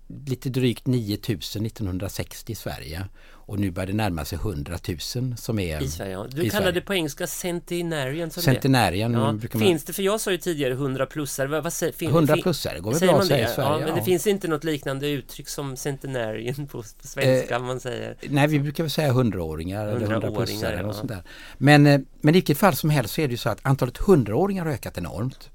lite 0.06 0.48
drygt 0.48 0.86
9000 0.86 1.66
1960 1.66 2.52
i 2.52 2.54
Sverige. 2.54 3.08
Och 3.46 3.60
nu 3.60 3.70
börjar 3.70 3.86
det 3.86 3.92
närma 3.92 4.24
sig 4.24 4.38
100 4.38 4.78
000 4.88 5.36
som 5.36 5.58
är 5.58 5.82
i 5.82 5.88
Sverige. 5.88 6.12
Ja. 6.12 6.26
Du 6.30 6.50
kallar 6.50 6.72
det 6.72 6.80
på 6.80 6.94
engelska 6.94 7.26
centenarian. 7.26 8.30
Centenarian. 8.30 9.12
Ja. 9.12 9.32
Brukar 9.32 9.58
man... 9.58 9.68
Finns 9.68 9.84
det, 9.84 9.92
för 9.92 10.02
jag 10.02 10.20
sa 10.20 10.30
ju 10.30 10.38
tidigare 10.38 10.72
100 10.72 11.06
plussare. 11.06 11.48
Vad, 11.48 11.62
vad, 11.64 11.72
fin, 11.72 12.10
100 12.10 12.36
plussare 12.42 12.80
går 12.80 12.92
väl 12.92 13.08
bra 13.08 13.18
att 13.18 13.26
säga 13.26 13.50
i 13.50 13.54
Sverige. 13.54 13.70
Ja, 13.70 13.78
men 13.78 13.88
ja. 13.88 13.94
det 13.94 14.02
finns 14.02 14.26
inte 14.26 14.48
något 14.48 14.64
liknande 14.64 15.08
uttryck 15.08 15.48
som 15.48 15.76
centenarian 15.76 16.66
på, 16.66 16.82
svenska 17.00 17.54
eh, 17.54 17.62
man 17.62 17.80
säger. 17.80 18.16
Nej, 18.28 18.48
vi 18.48 18.58
brukar 18.58 18.84
väl 18.84 18.90
säga 18.90 19.12
100-åringar 19.12 19.88
100 19.88 20.06
eller 20.06 20.26
100 20.26 20.44
plussare. 20.44 20.80
Ja. 20.82 20.92
Sånt 20.92 21.08
där. 21.08 21.22
Men, 21.58 21.86
eh, 21.86 22.00
men 22.20 22.34
i 22.34 22.36
vilket 22.36 22.58
fall 22.58 22.76
som 22.76 22.90
helst 22.90 23.14
så 23.14 23.20
är 23.20 23.28
det 23.28 23.32
ju 23.32 23.38
så 23.38 23.48
att 23.48 23.58
antalet 23.62 23.98
100-åringar 23.98 24.64
har 24.64 24.72
ökat 24.72 24.98
enormt. 24.98 25.50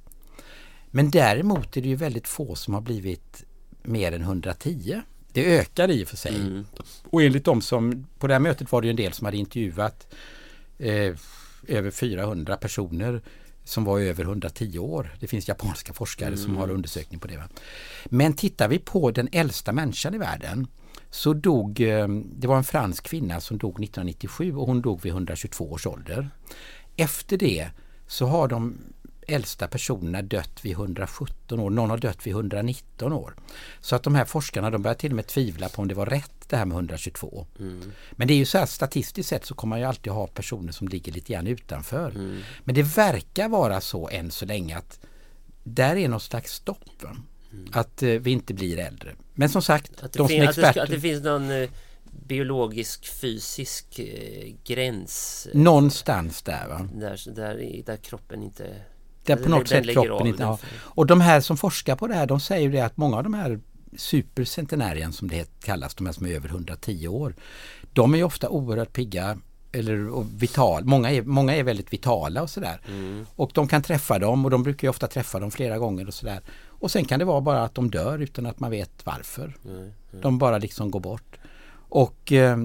Men 0.92 1.12
däremot 1.12 1.78
är 1.78 1.82
det 1.82 1.88
ju 1.88 1.96
väldigt 1.96 2.28
få 2.28 2.56
som 2.56 2.74
har 2.74 2.82
blivit 2.82 3.44
mer 3.84 4.12
än 4.12 4.22
110. 4.22 5.02
Det 5.34 5.58
ökar 5.58 5.92
i 5.92 6.04
och 6.04 6.08
för 6.08 6.18
sig. 6.18 6.36
Mm. 6.36 6.66
Och 7.04 7.24
enligt 7.24 7.46
de 7.46 7.62
som, 7.62 8.08
på 8.20 8.28
det 8.28 8.34
här 8.34 8.40
mötet 8.40 8.72
var 8.72 8.82
det 8.82 8.90
en 8.90 8.96
del 8.96 9.14
som 9.14 9.26
hade 9.26 9.38
intervjuat 9.38 10.14
eh, 10.78 11.16
över 11.68 11.92
400 11.92 12.58
personer 12.58 13.22
som 13.64 13.84
var 13.84 14.00
över 14.00 14.24
110 14.24 14.80
år. 14.80 15.16
Det 15.20 15.28
finns 15.28 15.48
japanska 15.48 15.94
forskare 15.94 16.28
mm. 16.28 16.40
som 16.40 16.58
har 16.58 16.72
undersökning 16.72 17.20
på 17.20 17.28
det. 17.28 17.38
Va? 17.38 17.44
Men 18.06 18.34
tittar 18.34 18.68
vi 18.68 18.80
på 18.80 19.12
den 19.12 19.30
äldsta 19.32 19.72
människan 19.72 20.14
i 20.14 20.18
världen 20.18 20.68
så 21.10 21.34
dog, 21.34 21.82
eh, 21.82 22.08
det 22.08 22.48
var 22.48 22.58
en 22.58 22.64
fransk 22.64 23.04
kvinna 23.04 23.42
som 23.42 23.58
dog 23.58 23.72
1997 23.72 24.56
och 24.56 24.68
hon 24.68 24.82
dog 24.82 25.02
vid 25.02 25.12
122 25.12 25.72
års 25.72 25.88
ålder. 25.88 26.30
Efter 26.96 27.38
det 27.38 27.70
så 28.08 28.26
har 28.26 28.48
de 28.48 28.78
äldsta 29.32 29.68
personerna 29.68 30.22
dött 30.22 30.60
vid 30.62 30.72
117 30.72 31.60
år. 31.60 31.70
Någon 31.70 31.90
har 31.90 31.98
dött 31.98 32.28
vid 32.28 32.34
119 32.34 33.14
år. 33.14 33.36
Så 33.82 33.96
att 33.96 34.04
de 34.04 34.16
här 34.16 34.26
forskarna 34.26 34.70
de 34.70 34.82
börjar 34.82 34.96
till 34.96 35.12
och 35.12 35.16
med 35.16 35.28
tvivla 35.28 35.70
på 35.70 35.82
om 35.82 35.88
det 35.88 35.96
var 35.96 36.06
rätt 36.06 36.32
det 36.48 36.58
här 36.58 36.66
med 36.66 36.76
122. 36.76 37.48
Mm. 37.60 37.92
Men 38.12 38.28
det 38.28 38.34
är 38.34 38.38
ju 38.38 38.46
så 38.46 38.58
här 38.58 38.66
statistiskt 38.66 39.30
sett 39.30 39.46
så 39.46 39.56
kommer 39.56 39.70
man 39.70 39.80
ju 39.80 39.86
alltid 39.86 40.14
ha 40.14 40.28
personer 40.28 40.72
som 40.72 40.88
ligger 40.88 41.12
lite 41.12 41.34
grann 41.34 41.48
utanför. 41.48 42.10
Mm. 42.10 42.42
Men 42.64 42.76
det 42.76 42.84
verkar 42.84 43.50
vara 43.50 43.82
så 43.82 44.10
än 44.10 44.32
så 44.32 44.46
länge 44.46 44.78
att 44.78 45.00
där 45.64 45.96
är 45.96 46.08
något 46.08 46.24
slags 46.24 46.54
stopp. 46.54 47.04
Mm. 47.54 47.68
Att 47.72 48.04
eh, 48.04 48.10
vi 48.10 48.32
inte 48.32 48.54
blir 48.54 48.80
äldre. 48.80 49.16
Men 49.34 49.50
som 49.50 49.62
sagt, 49.62 50.04
att 50.04 50.14
de 50.14 50.28
som 50.28 50.38
är 50.38 50.44
experter... 50.44 50.70
Att 50.70 50.76
det, 50.76 50.82
att 50.82 50.90
det 50.90 51.00
finns 51.00 51.24
någon 51.24 51.52
eh, 51.52 51.70
biologisk 52.28 53.06
fysisk 53.22 54.00
eh, 54.00 54.54
gräns. 54.64 55.48
Någonstans 55.54 56.42
där 56.42 56.68
va? 56.68 56.90
Där, 56.94 57.34
där, 57.36 57.84
där 57.86 57.98
kroppen 57.98 58.44
inte 58.44 58.76
där 59.26 59.36
på 59.36 59.50
något 59.50 59.68
sätt 59.68 59.90
kroppen 59.90 60.28
inte 60.28 60.44
har. 60.44 60.60
Och 60.74 61.06
de 61.06 61.22
här 61.22 61.42
som 61.42 61.58
forskar 61.58 61.96
på 61.96 62.08
det 62.08 62.14
här 62.14 62.26
de 62.26 62.40
säger 62.40 62.70
det 62.70 62.82
att 62.82 62.98
många 62.98 63.18
av 63.18 63.24
de 63.24 63.34
här 63.34 63.60
supercentenärien 63.98 65.14
som 65.14 65.28
det 65.28 65.50
kallas, 65.64 65.96
de 65.96 66.06
här 66.06 66.14
som 66.14 66.26
är 66.26 66.32
över 66.32 66.50
110 66.50 67.08
år. 67.08 67.36
De 67.94 68.16
är 68.16 68.24
ofta 68.24 68.50
oerhört 68.50 68.94
pigga 68.94 69.38
eller 69.72 70.24
vital. 70.38 70.84
Många 70.86 71.12
är, 71.12 71.22
många 71.22 71.56
är 71.56 71.64
väldigt 71.64 71.94
vitala 71.94 72.42
och 72.42 72.50
sådär. 72.50 72.82
Mm. 72.88 73.26
Och 73.36 73.52
de 73.54 73.68
kan 73.68 73.82
träffa 73.82 74.20
dem 74.20 74.46
och 74.46 74.52
de 74.52 74.64
brukar 74.64 74.90
ofta 74.90 75.08
träffa 75.08 75.40
dem 75.40 75.52
flera 75.52 75.78
gånger 75.78 76.08
och 76.08 76.14
sådär. 76.14 76.42
Och 76.68 76.92
sen 76.92 77.06
kan 77.06 77.20
det 77.20 77.26
vara 77.26 77.42
bara 77.42 77.64
att 77.64 77.76
de 77.76 77.92
dör 77.92 78.20
utan 78.20 78.46
att 78.46 78.60
man 78.60 78.72
vet 78.72 79.06
varför. 79.06 79.58
Mm. 79.66 79.78
Mm. 79.78 79.94
De 80.22 80.38
bara 80.38 80.58
liksom 80.58 80.92
går 80.92 81.00
bort. 81.00 81.38
Och 81.74 82.32
eh, 82.32 82.58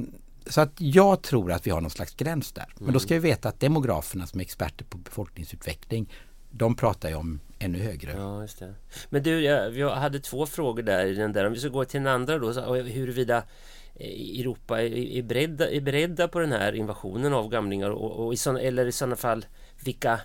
så 0.47 0.61
att 0.61 0.73
jag 0.79 1.23
tror 1.23 1.53
att 1.53 1.67
vi 1.67 1.71
har 1.71 1.81
någon 1.81 1.91
slags 1.91 2.15
gräns 2.15 2.53
där. 2.53 2.75
Men 2.79 2.93
då 2.93 3.01
ska 3.01 3.15
vi 3.15 3.21
veta 3.21 3.49
att 3.49 3.61
demograferna 3.61 4.27
som 4.27 4.41
är 4.41 4.45
experter 4.45 4.85
på 4.85 4.99
befolkningsutveckling 4.99 6.09
de 6.57 6.77
pratar 6.77 7.09
ju 7.09 7.15
om 7.15 7.41
ännu 7.59 7.79
högre. 7.79 8.13
Ja, 8.13 8.43
just 8.43 8.59
det. 8.59 8.75
Men 9.11 9.23
du, 9.23 9.41
jag, 9.41 9.77
jag 9.79 9.91
hade 9.91 10.21
två 10.21 10.47
frågor 10.47 10.83
där 10.83 11.07
i 11.07 11.15
den 11.15 11.33
där. 11.33 11.47
Om 11.47 11.53
vi 11.53 11.59
ska 11.59 11.69
gå 11.69 11.85
till 11.85 12.01
den 12.01 12.13
andra 12.13 12.39
då, 12.39 12.53
så, 12.53 12.75
huruvida 12.75 13.43
eh, 13.95 14.41
Europa 14.41 14.83
är, 14.83 14.97
är, 14.97 15.23
beredda, 15.23 15.71
är 15.71 15.81
beredda 15.81 16.29
på 16.29 16.39
den 16.39 16.53
här 16.53 16.75
invasionen 16.75 17.33
av 17.33 17.49
gamlingar 17.49 17.91
och, 17.91 18.27
och 18.27 18.35
i 18.35 18.37
såna, 18.37 18.61
eller 18.61 18.87
i 18.87 18.93
sådana 18.93 19.17
fall 19.17 19.47
vilka 19.85 20.21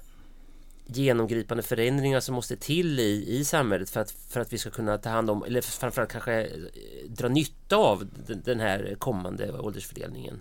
genomgripande 0.85 1.63
förändringar 1.63 2.19
som 2.19 2.35
måste 2.35 2.55
till 2.55 2.99
i, 2.99 3.39
i 3.39 3.45
samhället 3.45 3.89
för 3.89 3.99
att, 3.99 4.11
för 4.11 4.39
att 4.39 4.53
vi 4.53 4.57
ska 4.57 4.69
kunna 4.69 4.97
ta 4.97 5.09
hand 5.09 5.29
om 5.29 5.43
eller 5.43 5.61
framförallt 5.61 6.11
kanske 6.11 6.41
eh, 6.41 6.49
dra 7.07 7.27
nytta 7.27 7.75
av 7.75 8.07
den, 8.27 8.41
den 8.45 8.59
här 8.59 8.95
kommande 8.99 9.59
åldersfördelningen. 9.59 10.39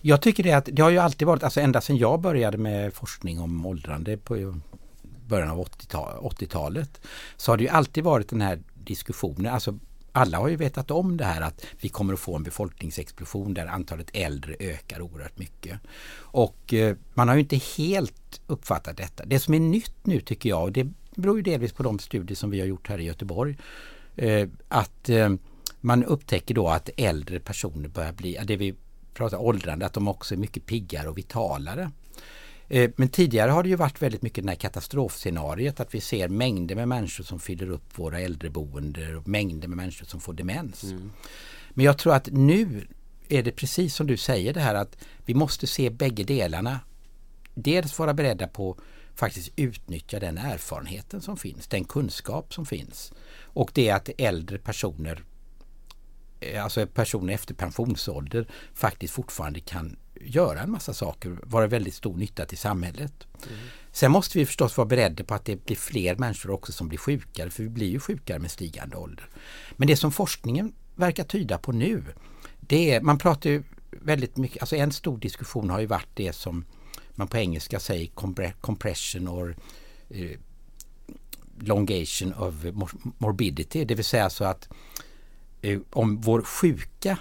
Jag 0.00 0.22
tycker 0.22 0.42
det 0.42 0.52
att 0.52 0.68
det 0.72 0.82
har 0.82 0.90
ju 0.90 0.98
alltid 0.98 1.26
varit, 1.26 1.42
alltså 1.42 1.60
ända 1.60 1.80
sedan 1.80 1.96
jag 1.96 2.20
började 2.20 2.58
med 2.58 2.94
forskning 2.94 3.40
om 3.40 3.66
åldrande 3.66 4.16
på 4.16 4.60
början 5.28 5.50
av 5.50 5.68
80-talet 6.22 7.00
så 7.36 7.52
har 7.52 7.56
det 7.56 7.62
ju 7.62 7.70
alltid 7.70 8.04
varit 8.04 8.28
den 8.28 8.40
här 8.40 8.62
diskussionen, 8.74 9.54
alltså 9.54 9.78
alla 10.12 10.38
har 10.38 10.48
ju 10.48 10.56
vetat 10.56 10.90
om 10.90 11.16
det 11.16 11.24
här 11.24 11.40
att 11.40 11.66
vi 11.80 11.88
kommer 11.88 12.14
att 12.14 12.20
få 12.20 12.36
en 12.36 12.42
befolkningsexplosion 12.42 13.54
där 13.54 13.66
antalet 13.66 14.10
äldre 14.12 14.56
ökar 14.58 15.00
oerhört 15.00 15.38
mycket. 15.38 15.80
Och 16.16 16.74
eh, 16.74 16.96
man 17.14 17.28
har 17.28 17.34
ju 17.34 17.40
inte 17.40 17.56
helt 17.56 18.40
uppfattat 18.46 18.96
detta. 18.96 19.24
Det 19.24 19.38
som 19.38 19.54
är 19.54 19.60
nytt 19.60 20.06
nu 20.06 20.20
tycker 20.20 20.48
jag, 20.48 20.62
och 20.62 20.72
det 20.72 20.86
beror 21.14 21.36
ju 21.36 21.42
delvis 21.42 21.72
på 21.72 21.82
de 21.82 21.98
studier 21.98 22.36
som 22.36 22.50
vi 22.50 22.60
har 22.60 22.66
gjort 22.66 22.88
här 22.88 22.98
i 22.98 23.04
Göteborg, 23.04 23.58
eh, 24.16 24.48
att 24.68 25.08
eh, 25.08 25.30
man 25.80 26.04
upptäcker 26.04 26.54
då 26.54 26.68
att 26.68 26.90
äldre 26.96 27.40
personer 27.40 27.88
börjar 27.88 28.12
bli, 28.12 28.40
det 28.44 28.56
vi 28.56 28.74
pratar 29.14 29.38
åldrande, 29.38 29.86
att 29.86 29.92
de 29.92 30.08
också 30.08 30.34
är 30.34 30.38
mycket 30.38 30.66
piggare 30.66 31.08
och 31.08 31.18
vitalare. 31.18 31.90
Eh, 32.68 32.90
men 32.96 33.08
tidigare 33.08 33.50
har 33.50 33.62
det 33.62 33.68
ju 33.68 33.76
varit 33.76 34.02
väldigt 34.02 34.22
mycket 34.22 34.44
det 34.44 34.50
här 34.50 34.56
katastrofscenariet 34.56 35.80
att 35.80 35.94
vi 35.94 36.00
ser 36.00 36.28
mängder 36.28 36.74
med 36.74 36.88
människor 36.88 37.24
som 37.24 37.40
fyller 37.40 37.70
upp 37.70 37.98
våra 37.98 38.20
äldreboenden 38.20 39.16
och 39.16 39.28
mängder 39.28 39.68
med 39.68 39.76
människor 39.76 40.06
som 40.06 40.20
får 40.20 40.32
demens. 40.32 40.84
Mm. 40.84 41.10
Men 41.70 41.84
jag 41.84 41.98
tror 41.98 42.14
att 42.14 42.28
nu 42.32 42.86
är 43.28 43.42
det 43.42 43.52
precis 43.52 43.94
som 43.94 44.06
du 44.06 44.16
säger 44.16 44.54
det 44.54 44.60
här 44.60 44.74
att 44.74 44.96
vi 45.24 45.34
måste 45.34 45.66
se 45.66 45.90
bägge 45.90 46.24
delarna. 46.24 46.80
Dels 47.54 47.98
vara 47.98 48.14
beredda 48.14 48.48
på 48.48 48.76
faktiskt 49.14 49.52
utnyttja 49.56 50.20
den 50.20 50.38
erfarenheten 50.38 51.20
som 51.20 51.36
finns, 51.36 51.66
den 51.66 51.84
kunskap 51.84 52.54
som 52.54 52.66
finns. 52.66 53.12
Och 53.42 53.70
det 53.74 53.90
att 53.90 54.10
äldre 54.18 54.58
personer, 54.58 55.24
alltså 56.62 56.86
personer 56.86 57.34
efter 57.34 57.54
pensionsålder 57.54 58.46
faktiskt 58.74 59.14
fortfarande 59.14 59.60
kan 59.60 59.96
göra 60.20 60.60
en 60.60 60.70
massa 60.70 60.94
saker, 60.94 61.38
vara 61.42 61.66
väldigt 61.66 61.94
stor 61.94 62.16
nytta 62.16 62.44
till 62.44 62.58
samhället. 62.58 63.26
Mm. 63.46 63.58
Sen 63.92 64.12
måste 64.12 64.38
vi 64.38 64.46
förstås 64.46 64.76
vara 64.76 64.88
beredda 64.88 65.24
på 65.24 65.34
att 65.34 65.44
det 65.44 65.64
blir 65.64 65.76
fler 65.76 66.16
människor 66.16 66.50
också 66.50 66.72
som 66.72 66.88
blir 66.88 66.98
sjukare, 66.98 67.50
för 67.50 67.62
vi 67.62 67.68
blir 67.68 67.88
ju 67.88 68.00
sjukare 68.00 68.38
med 68.38 68.50
stigande 68.50 68.96
ålder. 68.96 69.28
Men 69.76 69.88
det 69.88 69.96
som 69.96 70.12
forskningen 70.12 70.72
verkar 70.96 71.24
tyda 71.24 71.58
på 71.58 71.72
nu, 71.72 72.04
det 72.60 72.90
är, 72.94 73.00
man 73.00 73.18
pratar 73.18 73.50
ju 73.50 73.62
väldigt 73.90 74.36
mycket, 74.36 74.62
alltså 74.62 74.76
en 74.76 74.92
stor 74.92 75.18
diskussion 75.18 75.70
har 75.70 75.80
ju 75.80 75.86
varit 75.86 76.08
det 76.14 76.32
som 76.32 76.64
man 77.14 77.28
på 77.28 77.36
engelska 77.36 77.80
säger 77.80 78.06
compression 78.60 79.28
or 79.28 79.56
eh, 80.10 80.38
longation 81.60 82.34
of 82.34 82.54
morbidity, 83.18 83.84
det 83.84 83.94
vill 83.94 84.04
säga 84.04 84.30
så 84.30 84.44
att 84.44 84.68
eh, 84.70 84.76
om 85.90 86.20
vår 86.20 86.42
sjuka 86.42 87.18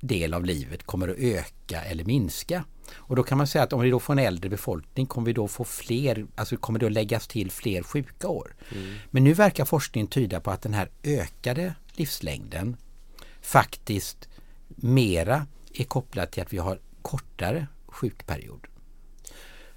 del 0.00 0.34
av 0.34 0.44
livet 0.44 0.86
kommer 0.86 1.08
att 1.08 1.18
öka 1.18 1.82
eller 1.82 2.04
minska. 2.04 2.64
Och 2.92 3.16
då 3.16 3.22
kan 3.22 3.38
man 3.38 3.46
säga 3.46 3.64
att 3.64 3.72
om 3.72 3.80
vi 3.80 3.90
då 3.90 4.00
får 4.00 4.12
en 4.12 4.18
äldre 4.18 4.50
befolkning 4.50 5.06
kommer 5.06 5.26
vi 5.26 5.32
då 5.32 5.48
få 5.48 5.64
fler, 5.64 6.26
alltså 6.34 6.56
kommer 6.56 6.78
det 6.78 6.86
att 6.86 6.92
läggas 6.92 7.26
till 7.26 7.50
fler 7.50 7.82
sjuka 7.82 8.28
år. 8.28 8.54
Mm. 8.72 8.94
Men 9.10 9.24
nu 9.24 9.32
verkar 9.32 9.64
forskningen 9.64 10.08
tyda 10.08 10.40
på 10.40 10.50
att 10.50 10.62
den 10.62 10.74
här 10.74 10.90
ökade 11.02 11.74
livslängden 11.92 12.76
faktiskt 13.40 14.28
mera 14.68 15.46
är 15.74 15.84
kopplad 15.84 16.30
till 16.30 16.42
att 16.42 16.52
vi 16.52 16.58
har 16.58 16.80
kortare 17.02 17.66
sjukperiod. 17.86 18.66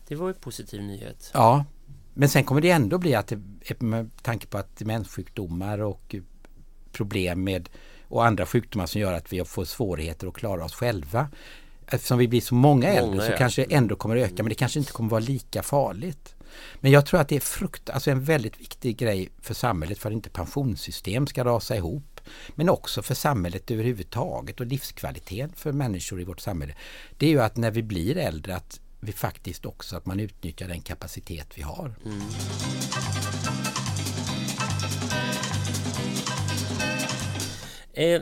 Det 0.08 0.16
var 0.16 0.28
en 0.28 0.36
positiv 0.36 0.82
nyhet. 0.82 1.32
Ja, 1.34 1.66
men 2.14 2.30
sen 2.30 2.44
kommer 2.44 2.62
det 2.62 2.72
ändå 2.72 2.98
bli 2.98 3.16
att 3.16 3.28
det, 3.28 3.82
med 3.82 4.10
tanke 4.22 4.48
på 4.48 4.58
att 4.58 4.78
demenssjukdomar 4.78 5.80
och 5.80 6.16
problem 6.98 7.44
med 7.44 7.70
och 8.08 8.26
andra 8.26 8.46
sjukdomar 8.46 8.86
som 8.86 9.02
gör 9.02 9.14
att 9.14 9.34
vi 9.34 9.46
får 9.46 9.66
svårigheter 9.66 10.28
att 10.28 10.34
klara 10.34 10.66
oss 10.66 10.74
själva. 10.74 11.30
Eftersom 11.88 12.18
vi 12.18 12.28
blir 12.28 12.42
så 12.42 12.56
många 12.56 12.88
äldre 12.88 13.26
så 13.26 13.32
kanske 13.38 13.66
det 13.66 13.76
ändå 13.76 13.96
kommer 13.96 14.18
att 14.18 14.32
öka 14.32 14.44
men 14.44 14.50
det 14.50 14.56
kanske 14.56 14.80
inte 14.80 14.92
kommer 14.92 15.08
att 15.08 15.12
vara 15.12 15.20
lika 15.20 15.64
farligt. 15.64 16.36
Men 16.76 16.92
jag 16.92 17.06
tror 17.06 17.20
att 17.20 17.30
det 17.30 17.36
är 17.36 17.40
frukt, 17.40 17.90
alltså 17.90 18.12
en 18.12 18.24
väldigt 18.24 18.60
viktig 18.60 18.98
grej 18.98 19.30
för 19.42 19.54
samhället 19.54 19.98
för 19.98 20.10
att 20.10 20.14
inte 20.14 20.30
pensionssystem 20.30 21.28
ska 21.28 21.46
rasa 21.46 21.76
ihop. 21.76 22.22
Men 22.56 22.70
också 22.70 23.02
för 23.02 23.16
samhället 23.16 23.72
överhuvudtaget 23.72 24.60
och 24.60 24.66
livskvaliteten 24.66 25.54
för 25.56 25.72
människor 25.72 26.22
i 26.22 26.24
vårt 26.24 26.40
samhälle. 26.40 26.76
Det 27.18 27.26
är 27.26 27.30
ju 27.30 27.42
att 27.42 27.58
när 27.58 27.72
vi 27.72 27.84
blir 27.84 28.18
äldre 28.18 28.56
att 28.56 28.80
vi 29.00 29.12
faktiskt 29.12 29.66
också 29.66 29.98
att 29.98 30.06
man 30.06 30.20
utnyttjar 30.20 30.68
den 30.68 30.82
kapacitet 30.82 31.48
vi 31.56 31.62
har. 31.62 31.96
Mm. 32.06 32.22
Eh, 37.98 38.22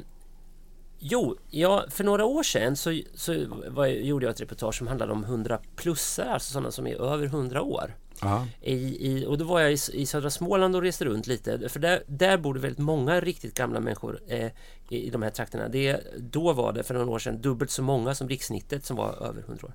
jo, 0.99 1.35
ja, 1.49 1.85
för 1.89 2.03
några 2.03 2.25
år 2.25 2.43
sedan 2.43 2.75
så, 2.75 3.01
så 3.13 3.45
var, 3.67 3.85
gjorde 3.87 4.25
jag 4.25 4.33
ett 4.33 4.41
reportage 4.41 4.75
som 4.75 4.87
handlade 4.87 5.11
om 5.11 5.23
100 5.23 5.59
plussare, 5.75 6.29
alltså 6.29 6.51
sådana 6.51 6.71
som 6.71 6.87
är 6.87 6.95
över 6.95 7.25
100 7.25 7.61
år. 7.61 7.95
I, 8.61 8.73
i, 9.11 9.25
och 9.25 9.37
då 9.37 9.45
var 9.45 9.59
jag 9.59 9.71
i, 9.71 9.77
i 9.93 10.05
södra 10.05 10.29
Småland 10.29 10.75
och 10.75 10.81
reste 10.81 11.05
runt 11.05 11.27
lite 11.27 11.69
för 11.69 11.79
där, 11.79 12.03
där 12.07 12.37
bor 12.37 12.53
det 12.53 12.59
väldigt 12.59 12.79
många 12.79 13.19
riktigt 13.19 13.53
gamla 13.53 13.79
människor 13.79 14.19
eh, 14.27 14.51
i, 14.89 15.07
i 15.07 15.09
de 15.09 15.21
här 15.21 15.29
trakterna. 15.29 15.67
Det, 15.67 16.01
då 16.17 16.53
var 16.53 16.73
det 16.73 16.83
för 16.83 16.93
några 16.93 17.11
år 17.11 17.19
sedan 17.19 17.41
dubbelt 17.41 17.71
så 17.71 17.83
många 17.83 18.15
som 18.15 18.29
rikssnittet 18.29 18.85
som 18.85 18.97
var 18.97 19.27
över 19.27 19.41
100 19.41 19.67
år. 19.67 19.73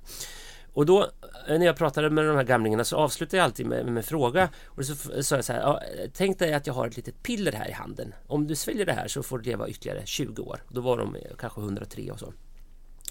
Och 0.73 0.85
då 0.85 1.01
eh, 1.47 1.59
när 1.59 1.65
jag 1.65 1.75
pratade 1.75 2.09
med 2.09 2.25
de 2.25 2.35
här 2.35 2.43
gamlingarna 2.43 2.83
så 2.83 2.97
avslutade 2.97 3.37
jag 3.37 3.43
alltid 3.43 3.65
med, 3.65 3.85
med 3.85 3.97
en 3.97 4.03
fråga. 4.03 4.49
Och 4.65 4.85
så 4.85 4.95
sa 5.23 5.35
jag 5.35 5.45
så 5.45 5.53
här, 5.53 5.59
ja, 5.59 5.81
tänk 6.13 6.39
dig 6.39 6.53
att 6.53 6.67
jag 6.67 6.73
har 6.73 6.87
ett 6.87 6.97
litet 6.97 7.23
piller 7.23 7.51
här 7.51 7.69
i 7.69 7.71
handen. 7.71 8.13
Om 8.27 8.47
du 8.47 8.55
sväljer 8.55 8.85
det 8.85 8.93
här 8.93 9.07
så 9.07 9.23
får 9.23 9.39
du 9.39 9.49
leva 9.49 9.67
ytterligare 9.67 10.01
20 10.05 10.41
år. 10.41 10.63
Då 10.69 10.81
var 10.81 10.97
de 10.97 11.15
eh, 11.15 11.21
kanske 11.39 11.61
103 11.61 12.11
och 12.11 12.19
så. 12.19 12.33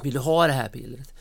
Vill 0.03 0.15
du 0.15 0.21
ha 0.21 0.47
det 0.47 0.53
här 0.53 0.69
pillret? 0.69 1.15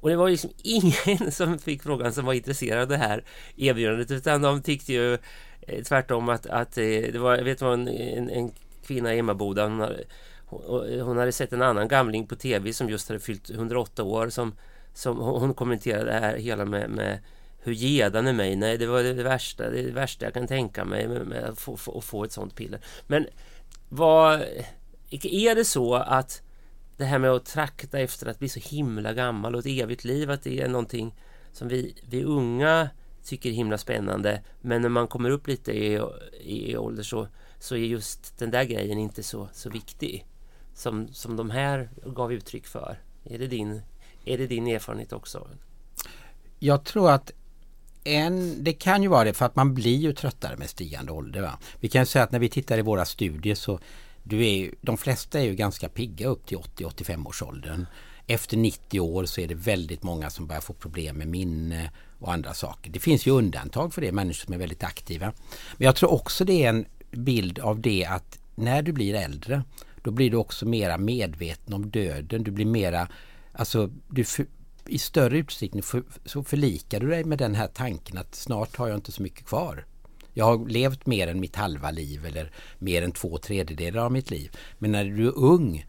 Och 0.00 0.10
det 0.10 0.16
var 0.16 0.30
liksom 0.30 0.50
ingen 0.62 1.32
som 1.32 1.58
fick 1.58 1.82
frågan 1.82 2.12
som 2.12 2.24
var 2.24 2.32
intresserad 2.32 2.82
av 2.82 2.88
det 2.88 2.96
här 2.96 3.24
erbjudandet 3.56 4.10
utan 4.10 4.42
de 4.42 4.62
tyckte 4.62 4.92
ju 4.92 5.14
eh, 5.60 5.82
tvärtom 5.82 6.28
att, 6.28 6.46
att 6.46 6.78
eh, 6.78 6.84
det 6.84 7.18
var, 7.18 7.36
jag 7.36 7.44
vet 7.44 7.60
vad 7.60 7.72
en, 7.72 7.88
en, 7.88 8.30
en 8.30 8.52
kvinna 8.86 9.14
i 9.14 9.18
Emmaboda 9.18 9.64
hon, 9.68 9.88
hon, 10.46 11.00
hon 11.00 11.18
hade 11.18 11.32
sett 11.32 11.52
en 11.52 11.62
annan 11.62 11.88
gamling 11.88 12.26
på 12.26 12.36
tv 12.36 12.72
som 12.72 12.90
just 12.90 13.08
hade 13.08 13.20
fyllt 13.20 13.50
108 13.50 14.02
år 14.02 14.28
som 14.28 14.54
som 14.94 15.18
hon 15.18 15.54
kommenterade 15.54 16.04
det 16.04 16.18
här 16.18 16.36
hela 16.36 16.64
med, 16.64 16.90
med 16.90 17.18
hur 17.58 17.72
gedan 17.72 18.26
är 18.26 18.32
mig. 18.32 18.56
Nej, 18.56 18.78
det 18.78 18.86
var 18.86 19.02
det 19.02 19.12
värsta, 19.12 19.70
det, 19.70 19.82
värsta 19.82 20.24
jag 20.24 20.34
kan 20.34 20.46
tänka 20.46 20.84
mig 20.84 21.08
med, 21.08 21.26
med 21.26 21.44
att, 21.44 21.60
få, 21.60 21.76
få, 21.76 21.98
att 21.98 22.04
få 22.04 22.24
ett 22.24 22.32
sånt 22.32 22.54
piller. 22.56 22.80
Men 23.06 23.26
vad 23.88 24.44
är 25.10 25.54
det 25.54 25.64
så 25.64 25.94
att 25.94 26.42
det 26.96 27.04
här 27.04 27.18
med 27.18 27.30
att 27.30 27.46
trakta 27.46 27.98
efter 27.98 28.26
att 28.26 28.38
bli 28.38 28.48
så 28.48 28.60
himla 28.60 29.12
gammal 29.12 29.54
och 29.54 29.60
ett 29.60 29.82
evigt 29.82 30.04
liv, 30.04 30.30
att 30.30 30.42
det 30.42 30.60
är 30.60 30.68
någonting 30.68 31.14
som 31.52 31.68
vi, 31.68 31.94
vi 32.08 32.24
unga 32.24 32.88
tycker 33.24 33.50
är 33.50 33.54
himla 33.54 33.78
spännande. 33.78 34.42
Men 34.60 34.82
när 34.82 34.88
man 34.88 35.08
kommer 35.08 35.30
upp 35.30 35.46
lite 35.46 35.72
i, 35.72 36.00
i 36.40 36.76
ålder 36.76 37.02
så, 37.02 37.28
så 37.58 37.74
är 37.74 37.78
just 37.78 38.38
den 38.38 38.50
där 38.50 38.64
grejen 38.64 38.98
inte 38.98 39.22
så, 39.22 39.48
så 39.52 39.70
viktig 39.70 40.26
som, 40.74 41.08
som 41.08 41.36
de 41.36 41.50
här 41.50 41.90
gav 42.06 42.32
uttryck 42.32 42.66
för. 42.66 42.98
Är 43.24 43.38
det 43.38 43.46
din 43.46 43.82
är 44.24 44.38
det 44.38 44.46
din 44.46 44.66
erfarenhet 44.66 45.12
också? 45.12 45.48
Jag 46.58 46.84
tror 46.84 47.10
att 47.10 47.32
en, 48.04 48.64
det 48.64 48.72
kan 48.72 49.02
ju 49.02 49.08
vara 49.08 49.24
det 49.24 49.32
för 49.32 49.46
att 49.46 49.56
man 49.56 49.74
blir 49.74 49.96
ju 49.96 50.12
tröttare 50.12 50.56
med 50.56 50.70
stigande 50.70 51.12
ålder. 51.12 51.40
Va? 51.42 51.58
Vi 51.80 51.88
kan 51.88 52.06
säga 52.06 52.22
att 52.22 52.32
när 52.32 52.38
vi 52.38 52.48
tittar 52.48 52.78
i 52.78 52.82
våra 52.82 53.04
studier 53.04 53.54
så 53.54 53.80
du 54.22 54.46
är, 54.46 54.70
de 54.80 54.96
flesta 54.96 55.40
är 55.40 55.44
ju 55.44 55.54
ganska 55.54 55.88
pigga 55.88 56.26
upp 56.26 56.46
till 56.46 56.56
80-85 56.56 57.26
års 57.28 57.42
åldern. 57.42 57.86
Efter 58.26 58.56
90 58.56 59.00
år 59.00 59.24
så 59.24 59.40
är 59.40 59.48
det 59.48 59.54
väldigt 59.54 60.02
många 60.02 60.30
som 60.30 60.46
börjar 60.46 60.60
få 60.60 60.72
problem 60.72 61.16
med 61.16 61.28
minne 61.28 61.90
och 62.18 62.32
andra 62.32 62.54
saker. 62.54 62.90
Det 62.90 63.00
finns 63.00 63.26
ju 63.26 63.30
undantag 63.30 63.94
för 63.94 64.00
det, 64.00 64.12
människor 64.12 64.44
som 64.44 64.54
är 64.54 64.58
väldigt 64.58 64.84
aktiva. 64.84 65.32
Men 65.76 65.84
jag 65.84 65.96
tror 65.96 66.12
också 66.12 66.44
det 66.44 66.64
är 66.64 66.68
en 66.68 66.86
bild 67.10 67.58
av 67.58 67.80
det 67.80 68.04
att 68.04 68.38
när 68.54 68.82
du 68.82 68.92
blir 68.92 69.14
äldre 69.14 69.62
då 70.02 70.10
blir 70.10 70.30
du 70.30 70.36
också 70.36 70.66
mera 70.66 70.98
medveten 70.98 71.74
om 71.74 71.90
döden. 71.90 72.44
Du 72.44 72.50
blir 72.50 72.66
mera 72.66 73.08
Alltså 73.54 73.90
du 74.08 74.24
för, 74.24 74.46
i 74.86 74.98
större 74.98 75.38
utsträckning 75.38 75.82
för, 75.82 76.02
så 76.24 76.44
förlikar 76.44 77.00
du 77.00 77.08
dig 77.08 77.24
med 77.24 77.38
den 77.38 77.54
här 77.54 77.68
tanken 77.68 78.18
att 78.18 78.34
snart 78.34 78.76
har 78.76 78.88
jag 78.88 78.96
inte 78.96 79.12
så 79.12 79.22
mycket 79.22 79.46
kvar. 79.46 79.86
Jag 80.32 80.44
har 80.44 80.68
levt 80.68 81.06
mer 81.06 81.28
än 81.28 81.40
mitt 81.40 81.56
halva 81.56 81.90
liv 81.90 82.26
eller 82.26 82.52
mer 82.78 83.02
än 83.02 83.12
två 83.12 83.38
tredjedelar 83.38 84.04
av 84.04 84.12
mitt 84.12 84.30
liv. 84.30 84.56
Men 84.78 84.92
när 84.92 85.04
du 85.04 85.26
är 85.26 85.38
ung 85.38 85.86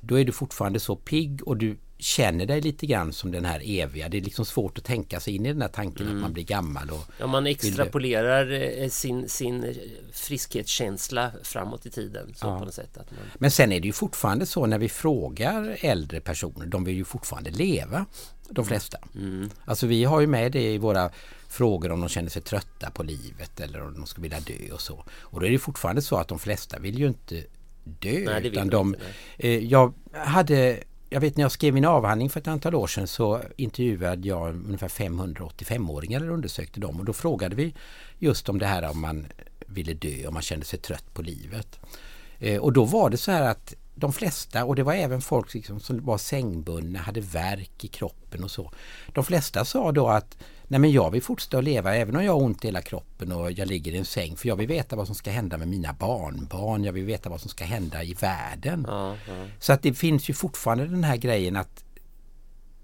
då 0.00 0.18
är 0.18 0.24
du 0.24 0.32
fortfarande 0.32 0.80
så 0.80 0.96
pigg 0.96 1.48
och 1.48 1.56
du 1.56 1.76
känner 2.00 2.46
dig 2.46 2.60
lite 2.60 2.86
grann 2.86 3.12
som 3.12 3.32
den 3.32 3.44
här 3.44 3.62
eviga. 3.64 4.08
Det 4.08 4.18
är 4.18 4.22
liksom 4.22 4.44
svårt 4.44 4.78
att 4.78 4.84
tänka 4.84 5.20
sig 5.20 5.36
in 5.36 5.46
i 5.46 5.52
den 5.52 5.62
här 5.62 5.68
tanken 5.68 6.06
mm. 6.06 6.16
att 6.16 6.22
man 6.22 6.32
blir 6.32 6.44
gammal. 6.44 6.90
Och 6.90 7.04
ja, 7.18 7.26
man 7.26 7.46
extrapolerar 7.46 8.44
vill... 8.44 8.82
Eh, 8.82 8.88
sin, 8.88 9.28
sin 9.28 9.64
eh, 9.64 9.74
friskhetskänsla 10.12 11.32
framåt 11.42 11.86
i 11.86 11.90
tiden. 11.90 12.34
Så 12.34 12.46
ja. 12.46 12.58
på 12.58 12.64
något 12.64 12.74
sätt 12.74 12.96
att 12.96 13.10
man... 13.10 13.20
Men 13.38 13.50
sen 13.50 13.72
är 13.72 13.80
det 13.80 13.86
ju 13.86 13.92
fortfarande 13.92 14.46
så 14.46 14.66
när 14.66 14.78
vi 14.78 14.88
frågar 14.88 15.76
äldre 15.80 16.20
personer, 16.20 16.66
de 16.66 16.84
vill 16.84 16.96
ju 16.96 17.04
fortfarande 17.04 17.50
leva. 17.50 18.06
De 18.52 18.64
flesta. 18.64 18.98
Mm. 19.14 19.50
Alltså 19.64 19.86
vi 19.86 20.04
har 20.04 20.20
ju 20.20 20.26
med 20.26 20.52
det 20.52 20.72
i 20.72 20.78
våra 20.78 21.10
frågor 21.48 21.92
om 21.92 22.00
de 22.00 22.08
känner 22.08 22.30
sig 22.30 22.42
trötta 22.42 22.90
på 22.90 23.02
livet 23.02 23.60
eller 23.60 23.82
om 23.82 23.94
de 23.94 24.06
skulle 24.06 24.22
vilja 24.22 24.40
dö 24.40 24.74
och 24.74 24.80
så. 24.80 25.04
Och 25.20 25.40
då 25.40 25.46
är 25.46 25.50
det 25.50 25.58
fortfarande 25.58 26.02
så 26.02 26.16
att 26.16 26.28
de 26.28 26.38
flesta 26.38 26.78
vill 26.78 26.98
ju 26.98 27.06
inte 27.06 27.44
dö. 27.84 28.24
Nej, 28.24 28.46
utan 28.46 28.68
de, 28.68 28.96
eh, 29.38 29.64
jag 29.64 29.94
hade 30.12 30.80
jag 31.12 31.20
vet 31.20 31.36
när 31.36 31.44
jag 31.44 31.52
skrev 31.52 31.74
min 31.74 31.84
avhandling 31.84 32.30
för 32.30 32.40
ett 32.40 32.48
antal 32.48 32.74
år 32.74 32.86
sedan 32.86 33.06
så 33.06 33.40
intervjuade 33.56 34.28
jag 34.28 34.48
ungefär 34.48 34.88
585-åringar 34.88 36.20
eller 36.20 36.30
undersökte 36.30 36.80
dem 36.80 36.98
och 37.00 37.04
då 37.04 37.12
frågade 37.12 37.56
vi 37.56 37.74
just 38.18 38.48
om 38.48 38.58
det 38.58 38.66
här 38.66 38.90
om 38.90 39.00
man 39.00 39.26
ville 39.66 39.94
dö, 39.94 40.26
om 40.26 40.34
man 40.34 40.42
kände 40.42 40.66
sig 40.66 40.78
trött 40.78 41.14
på 41.14 41.22
livet. 41.22 41.80
Eh, 42.38 42.60
och 42.60 42.72
då 42.72 42.84
var 42.84 43.10
det 43.10 43.16
så 43.16 43.30
här 43.30 43.42
att 43.42 43.74
de 43.94 44.12
flesta, 44.12 44.64
och 44.64 44.76
det 44.76 44.82
var 44.82 44.94
även 44.94 45.20
folk 45.20 45.54
liksom 45.54 45.80
som 45.80 46.04
var 46.04 46.18
sängbundna, 46.18 46.98
hade 46.98 47.20
värk 47.20 47.84
i 47.84 47.88
kroppen 47.88 48.44
och 48.44 48.50
så. 48.50 48.72
De 49.06 49.24
flesta 49.24 49.64
sa 49.64 49.92
då 49.92 50.08
att 50.08 50.36
Nej 50.70 50.80
men 50.80 50.92
jag 50.92 51.10
vill 51.10 51.22
fortsätta 51.22 51.58
att 51.58 51.64
leva 51.64 51.96
även 51.96 52.16
om 52.16 52.24
jag 52.24 52.32
har 52.32 52.42
ont 52.42 52.64
i 52.64 52.68
hela 52.68 52.82
kroppen 52.82 53.32
och 53.32 53.52
jag 53.52 53.68
ligger 53.68 53.92
i 53.92 53.98
en 53.98 54.04
säng 54.04 54.36
för 54.36 54.48
jag 54.48 54.56
vill 54.56 54.66
veta 54.66 54.96
vad 54.96 55.06
som 55.06 55.14
ska 55.14 55.30
hända 55.30 55.58
med 55.58 55.68
mina 55.68 55.92
barnbarn. 55.92 56.84
Jag 56.84 56.92
vill 56.92 57.04
veta 57.04 57.30
vad 57.30 57.40
som 57.40 57.50
ska 57.50 57.64
hända 57.64 58.02
i 58.02 58.14
världen. 58.14 58.86
Ja. 58.88 59.16
Så 59.58 59.72
att 59.72 59.82
det 59.82 59.94
finns 59.94 60.30
ju 60.30 60.34
fortfarande 60.34 60.86
den 60.86 61.04
här 61.04 61.16
grejen 61.16 61.56
att 61.56 61.84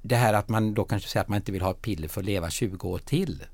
det 0.02 0.16
här 0.16 0.34
att 0.34 0.48
man 0.48 0.74
då 0.74 0.84
kanske 0.84 1.08
säger 1.08 1.22
att 1.22 1.28
man 1.28 1.36
inte 1.36 1.52
vill 1.52 1.62
ha 1.62 1.70
ett 1.70 1.82
piller 1.82 2.08
för 2.08 2.20
att 2.20 2.26
leva 2.26 2.50
20 2.50 2.88
år 2.88 2.98
till. 2.98 3.44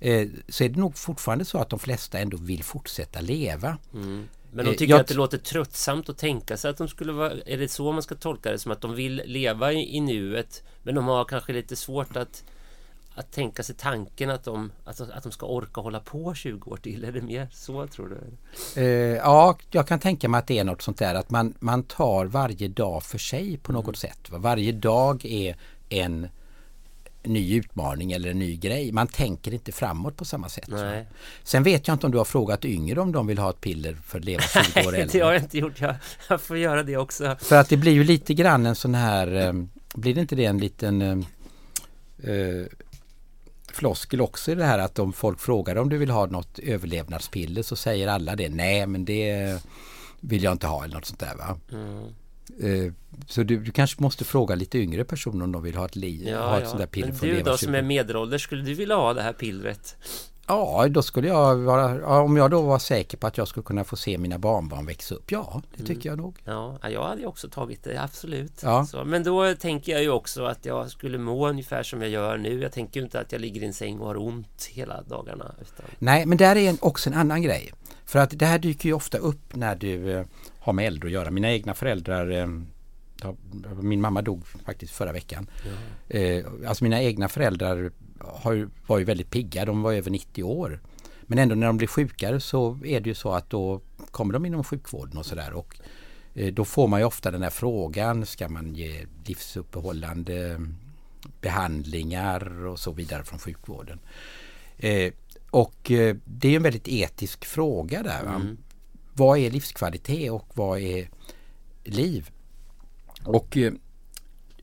Eh, 0.00 0.28
så 0.48 0.64
är 0.64 0.68
det 0.68 0.80
nog 0.80 0.96
fortfarande 0.96 1.44
så 1.44 1.58
att 1.58 1.70
de 1.70 1.78
flesta 1.78 2.18
ändå 2.18 2.36
vill 2.36 2.64
fortsätta 2.64 3.20
leva. 3.20 3.78
Mm. 3.94 4.28
Men 4.56 4.64
de 4.64 4.70
eh, 4.70 4.76
tycker 4.76 4.92
jag... 4.94 5.00
att 5.00 5.06
det 5.06 5.14
låter 5.14 5.38
tröttsamt 5.38 6.08
att 6.08 6.18
tänka 6.18 6.56
sig 6.56 6.70
att 6.70 6.76
de 6.76 6.88
skulle 6.88 7.12
vara... 7.12 7.32
Är 7.46 7.58
det 7.58 7.68
så 7.68 7.92
man 7.92 8.02
ska 8.02 8.14
tolka 8.14 8.50
det? 8.50 8.58
Som 8.58 8.72
att 8.72 8.80
de 8.80 8.94
vill 8.94 9.22
leva 9.24 9.72
i, 9.72 9.96
i 9.96 10.00
nuet 10.00 10.62
men 10.82 10.94
de 10.94 11.06
har 11.06 11.24
kanske 11.24 11.52
lite 11.52 11.76
svårt 11.76 12.16
att 12.16 12.44
att 13.18 13.32
tänka 13.32 13.62
sig 13.62 13.74
tanken 13.74 14.30
att 14.30 14.44
de, 14.44 14.72
att, 14.84 15.00
att 15.00 15.22
de 15.22 15.32
ska 15.32 15.46
orka 15.46 15.80
hålla 15.80 16.00
på 16.00 16.34
20 16.34 16.70
år 16.70 16.76
till? 16.76 17.04
Är 17.04 17.12
det 17.12 17.20
mer 17.20 17.48
så 17.52 17.86
tror 17.86 18.08
du? 18.08 18.80
Uh, 18.80 19.16
ja, 19.16 19.58
jag 19.70 19.88
kan 19.88 19.98
tänka 19.98 20.28
mig 20.28 20.38
att 20.38 20.46
det 20.46 20.58
är 20.58 20.64
något 20.64 20.82
sånt 20.82 20.98
där 20.98 21.14
att 21.14 21.30
man, 21.30 21.54
man 21.58 21.82
tar 21.82 22.26
varje 22.26 22.68
dag 22.68 23.02
för 23.02 23.18
sig 23.18 23.56
på 23.56 23.72
något 23.72 23.84
mm. 23.84 23.94
sätt. 23.94 24.30
Varje 24.30 24.72
dag 24.72 25.24
är 25.24 25.56
en 25.88 26.28
ny 27.26 27.56
utmaning 27.56 28.12
eller 28.12 28.30
en 28.30 28.38
ny 28.38 28.56
grej. 28.56 28.92
Man 28.92 29.06
tänker 29.06 29.54
inte 29.54 29.72
framåt 29.72 30.16
på 30.16 30.24
samma 30.24 30.48
sätt. 30.48 30.68
Sen 31.42 31.62
vet 31.62 31.88
jag 31.88 31.94
inte 31.94 32.06
om 32.06 32.12
du 32.12 32.18
har 32.18 32.24
frågat 32.24 32.64
yngre 32.64 33.00
om 33.00 33.12
de 33.12 33.26
vill 33.26 33.38
ha 33.38 33.50
ett 33.50 33.60
piller 33.60 33.94
för 33.94 34.18
att 34.18 34.24
leva 34.24 34.42
20 34.72 34.80
år 34.80 34.84
äldre. 34.84 34.98
Nej, 34.98 35.08
det 35.12 35.20
har 35.20 35.32
jag 35.32 35.42
inte 35.42 35.58
gjort. 35.58 35.80
Jag, 35.80 35.94
jag, 36.28 36.40
får 36.40 36.58
göra 36.58 36.82
det 36.82 36.96
också. 36.96 37.36
För 37.40 37.56
att 37.56 37.68
det 37.68 37.76
blir 37.76 37.92
ju 37.92 38.04
lite 38.04 38.34
grann 38.34 38.66
en 38.66 38.76
sån 38.76 38.94
här, 38.94 39.48
um, 39.48 39.70
blir 39.94 40.14
det 40.14 40.20
inte 40.20 40.36
det 40.36 40.44
en 40.44 40.58
liten 40.58 41.02
um, 41.02 41.26
uh, 42.28 42.66
floskel 43.72 44.20
också 44.20 44.52
i 44.52 44.54
det 44.54 44.64
här 44.64 44.78
att 44.78 44.98
om 44.98 45.12
folk 45.12 45.40
frågar 45.40 45.76
om 45.76 45.88
du 45.88 45.98
vill 45.98 46.10
ha 46.10 46.26
något 46.26 46.58
överlevnadspiller 46.58 47.62
så 47.62 47.76
säger 47.76 48.08
alla 48.08 48.36
det. 48.36 48.48
Nej 48.48 48.86
men 48.86 49.04
det 49.04 49.56
vill 50.20 50.42
jag 50.42 50.52
inte 50.52 50.66
ha 50.66 50.84
eller 50.84 50.94
något 50.94 51.04
sånt 51.04 51.20
där 51.20 51.34
va. 51.34 51.58
Mm. 51.72 52.14
Uh, 52.64 52.92
så 53.26 53.42
du, 53.42 53.58
du, 53.58 53.72
kanske 53.72 54.02
måste 54.02 54.24
fråga 54.24 54.54
lite 54.54 54.78
yngre 54.78 55.04
personer 55.04 55.44
om 55.44 55.52
de 55.52 55.62
vill 55.62 55.76
ha 55.76 55.84
ett, 55.84 55.96
liv, 55.96 56.28
ja, 56.28 56.48
ha 56.48 56.56
ett 56.56 56.62
ja. 56.62 56.68
sånt 56.68 56.80
där 56.80 56.86
piller 56.86 57.14
Men 57.20 57.30
du 57.30 57.42
då 57.42 57.56
som 57.56 57.74
är 57.74 57.82
medelålders, 57.82 58.42
skulle 58.42 58.62
du 58.62 58.74
vilja 58.74 58.96
ha 58.96 59.14
det 59.14 59.22
här 59.22 59.32
pillret? 59.32 59.96
Ja, 60.46 60.86
då 60.90 61.02
skulle 61.02 61.28
jag 61.28 61.56
vara, 61.56 62.20
om 62.20 62.36
jag 62.36 62.50
då 62.50 62.62
var 62.62 62.78
säker 62.78 63.16
på 63.16 63.26
att 63.26 63.38
jag 63.38 63.48
skulle 63.48 63.64
kunna 63.64 63.84
få 63.84 63.96
se 63.96 64.18
mina 64.18 64.38
barnbarn 64.38 64.86
växa 64.86 65.14
upp. 65.14 65.32
Ja, 65.32 65.62
det 65.76 65.84
tycker 65.84 66.10
mm. 66.10 66.18
jag 66.18 66.18
nog. 66.18 66.38
Ja, 66.44 66.90
jag 66.90 67.04
hade 67.04 67.26
också 67.26 67.48
tagit 67.48 67.84
det, 67.84 68.02
absolut. 68.02 68.62
Ja. 68.62 68.86
Så, 68.86 69.04
men 69.04 69.22
då 69.22 69.54
tänker 69.54 69.92
jag 69.92 70.02
ju 70.02 70.10
också 70.10 70.44
att 70.44 70.64
jag 70.64 70.90
skulle 70.90 71.18
må 71.18 71.48
ungefär 71.48 71.82
som 71.82 72.02
jag 72.02 72.10
gör 72.10 72.36
nu. 72.36 72.60
Jag 72.60 72.72
tänker 72.72 73.02
inte 73.02 73.20
att 73.20 73.32
jag 73.32 73.40
ligger 73.40 73.62
i 73.62 73.66
en 73.66 73.74
säng 73.74 73.98
och 73.98 74.06
har 74.06 74.16
ont 74.16 74.68
hela 74.72 75.02
dagarna. 75.02 75.54
Utan... 75.60 75.86
Nej, 75.98 76.26
men 76.26 76.38
där 76.38 76.56
är 76.56 76.70
en, 76.70 76.78
också 76.80 77.10
en 77.10 77.16
annan 77.16 77.42
grej. 77.42 77.72
För 78.04 78.18
att 78.18 78.38
det 78.38 78.46
här 78.46 78.58
dyker 78.58 78.88
ju 78.88 78.92
ofta 78.92 79.18
upp 79.18 79.54
när 79.54 79.74
du 79.74 80.12
eh, 80.12 80.26
har 80.58 80.72
med 80.72 80.86
äldre 80.86 81.06
att 81.06 81.12
göra. 81.12 81.30
Mina 81.30 81.52
egna 81.52 81.74
föräldrar 81.74 82.30
eh, 82.30 82.46
min 83.82 84.00
mamma 84.00 84.22
dog 84.22 84.46
faktiskt 84.46 84.92
förra 84.92 85.12
veckan. 85.12 85.50
Eh, 86.08 86.44
alltså 86.66 86.84
mina 86.84 87.02
egna 87.02 87.28
föräldrar 87.28 87.92
har, 88.18 88.68
var 88.86 88.98
ju 88.98 89.04
väldigt 89.04 89.30
pigga, 89.30 89.64
de 89.64 89.82
var 89.82 89.92
över 89.92 90.10
90 90.10 90.42
år. 90.42 90.80
Men 91.22 91.38
ändå 91.38 91.54
när 91.54 91.66
de 91.66 91.76
blir 91.76 91.88
sjukare 91.88 92.40
så 92.40 92.78
är 92.84 93.00
det 93.00 93.08
ju 93.08 93.14
så 93.14 93.32
att 93.32 93.50
då 93.50 93.80
kommer 94.10 94.32
de 94.32 94.46
inom 94.46 94.64
sjukvården 94.64 95.18
och 95.18 95.26
sådär. 95.26 95.52
Och 95.52 95.76
eh, 96.34 96.54
då 96.54 96.64
får 96.64 96.88
man 96.88 97.00
ju 97.00 97.06
ofta 97.06 97.30
den 97.30 97.42
här 97.42 97.50
frågan, 97.50 98.26
ska 98.26 98.48
man 98.48 98.74
ge 98.74 99.06
livsuppehållande 99.24 100.60
behandlingar 101.40 102.66
och 102.66 102.78
så 102.78 102.92
vidare 102.92 103.24
från 103.24 103.38
sjukvården. 103.38 103.98
Eh, 104.78 105.12
och 105.50 105.76
det 106.24 106.48
är 106.48 106.56
en 106.56 106.62
väldigt 106.62 106.88
etisk 106.88 107.44
fråga 107.44 108.02
där. 108.02 108.22
Mm. 108.22 108.56
Vad 109.12 109.38
är 109.38 109.50
livskvalitet 109.50 110.30
och 110.30 110.48
vad 110.54 110.78
är 110.78 111.08
liv? 111.84 112.30
Och 113.26 113.58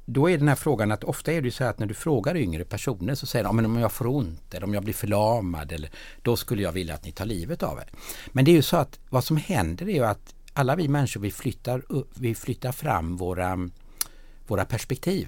då 0.05 0.29
är 0.29 0.37
den 0.37 0.47
här 0.47 0.55
frågan 0.55 0.91
att 0.91 1.03
ofta 1.03 1.31
är 1.31 1.41
det 1.41 1.51
så 1.51 1.63
att 1.63 1.79
när 1.79 1.87
du 1.87 1.93
frågar 1.93 2.37
yngre 2.37 2.63
personer 2.63 3.15
så 3.15 3.25
säger 3.25 3.45
de 3.45 3.55
men 3.55 3.65
om 3.65 3.77
jag 3.77 3.91
får 3.91 4.07
ont 4.07 4.53
eller 4.53 4.63
om 4.63 4.73
jag 4.73 4.83
blir 4.83 4.93
förlamad 4.93 5.71
eller 5.71 5.89
då 6.21 6.35
skulle 6.35 6.61
jag 6.63 6.71
vilja 6.71 6.93
att 6.93 7.05
ni 7.05 7.11
tar 7.11 7.25
livet 7.25 7.63
av 7.63 7.77
er. 7.77 7.89
Men 8.27 8.45
det 8.45 8.51
är 8.51 8.55
ju 8.55 8.61
så 8.61 8.77
att 8.77 8.99
vad 9.09 9.23
som 9.23 9.37
händer 9.37 9.89
är 9.89 9.93
ju 9.93 10.05
att 10.05 10.35
alla 10.53 10.75
vi 10.75 10.87
människor 10.87 11.21
vi 11.21 11.31
flyttar, 11.31 11.83
vi 12.19 12.35
flyttar 12.35 12.71
fram 12.71 13.17
våra, 13.17 13.69
våra 14.47 14.65
perspektiv. 14.65 15.27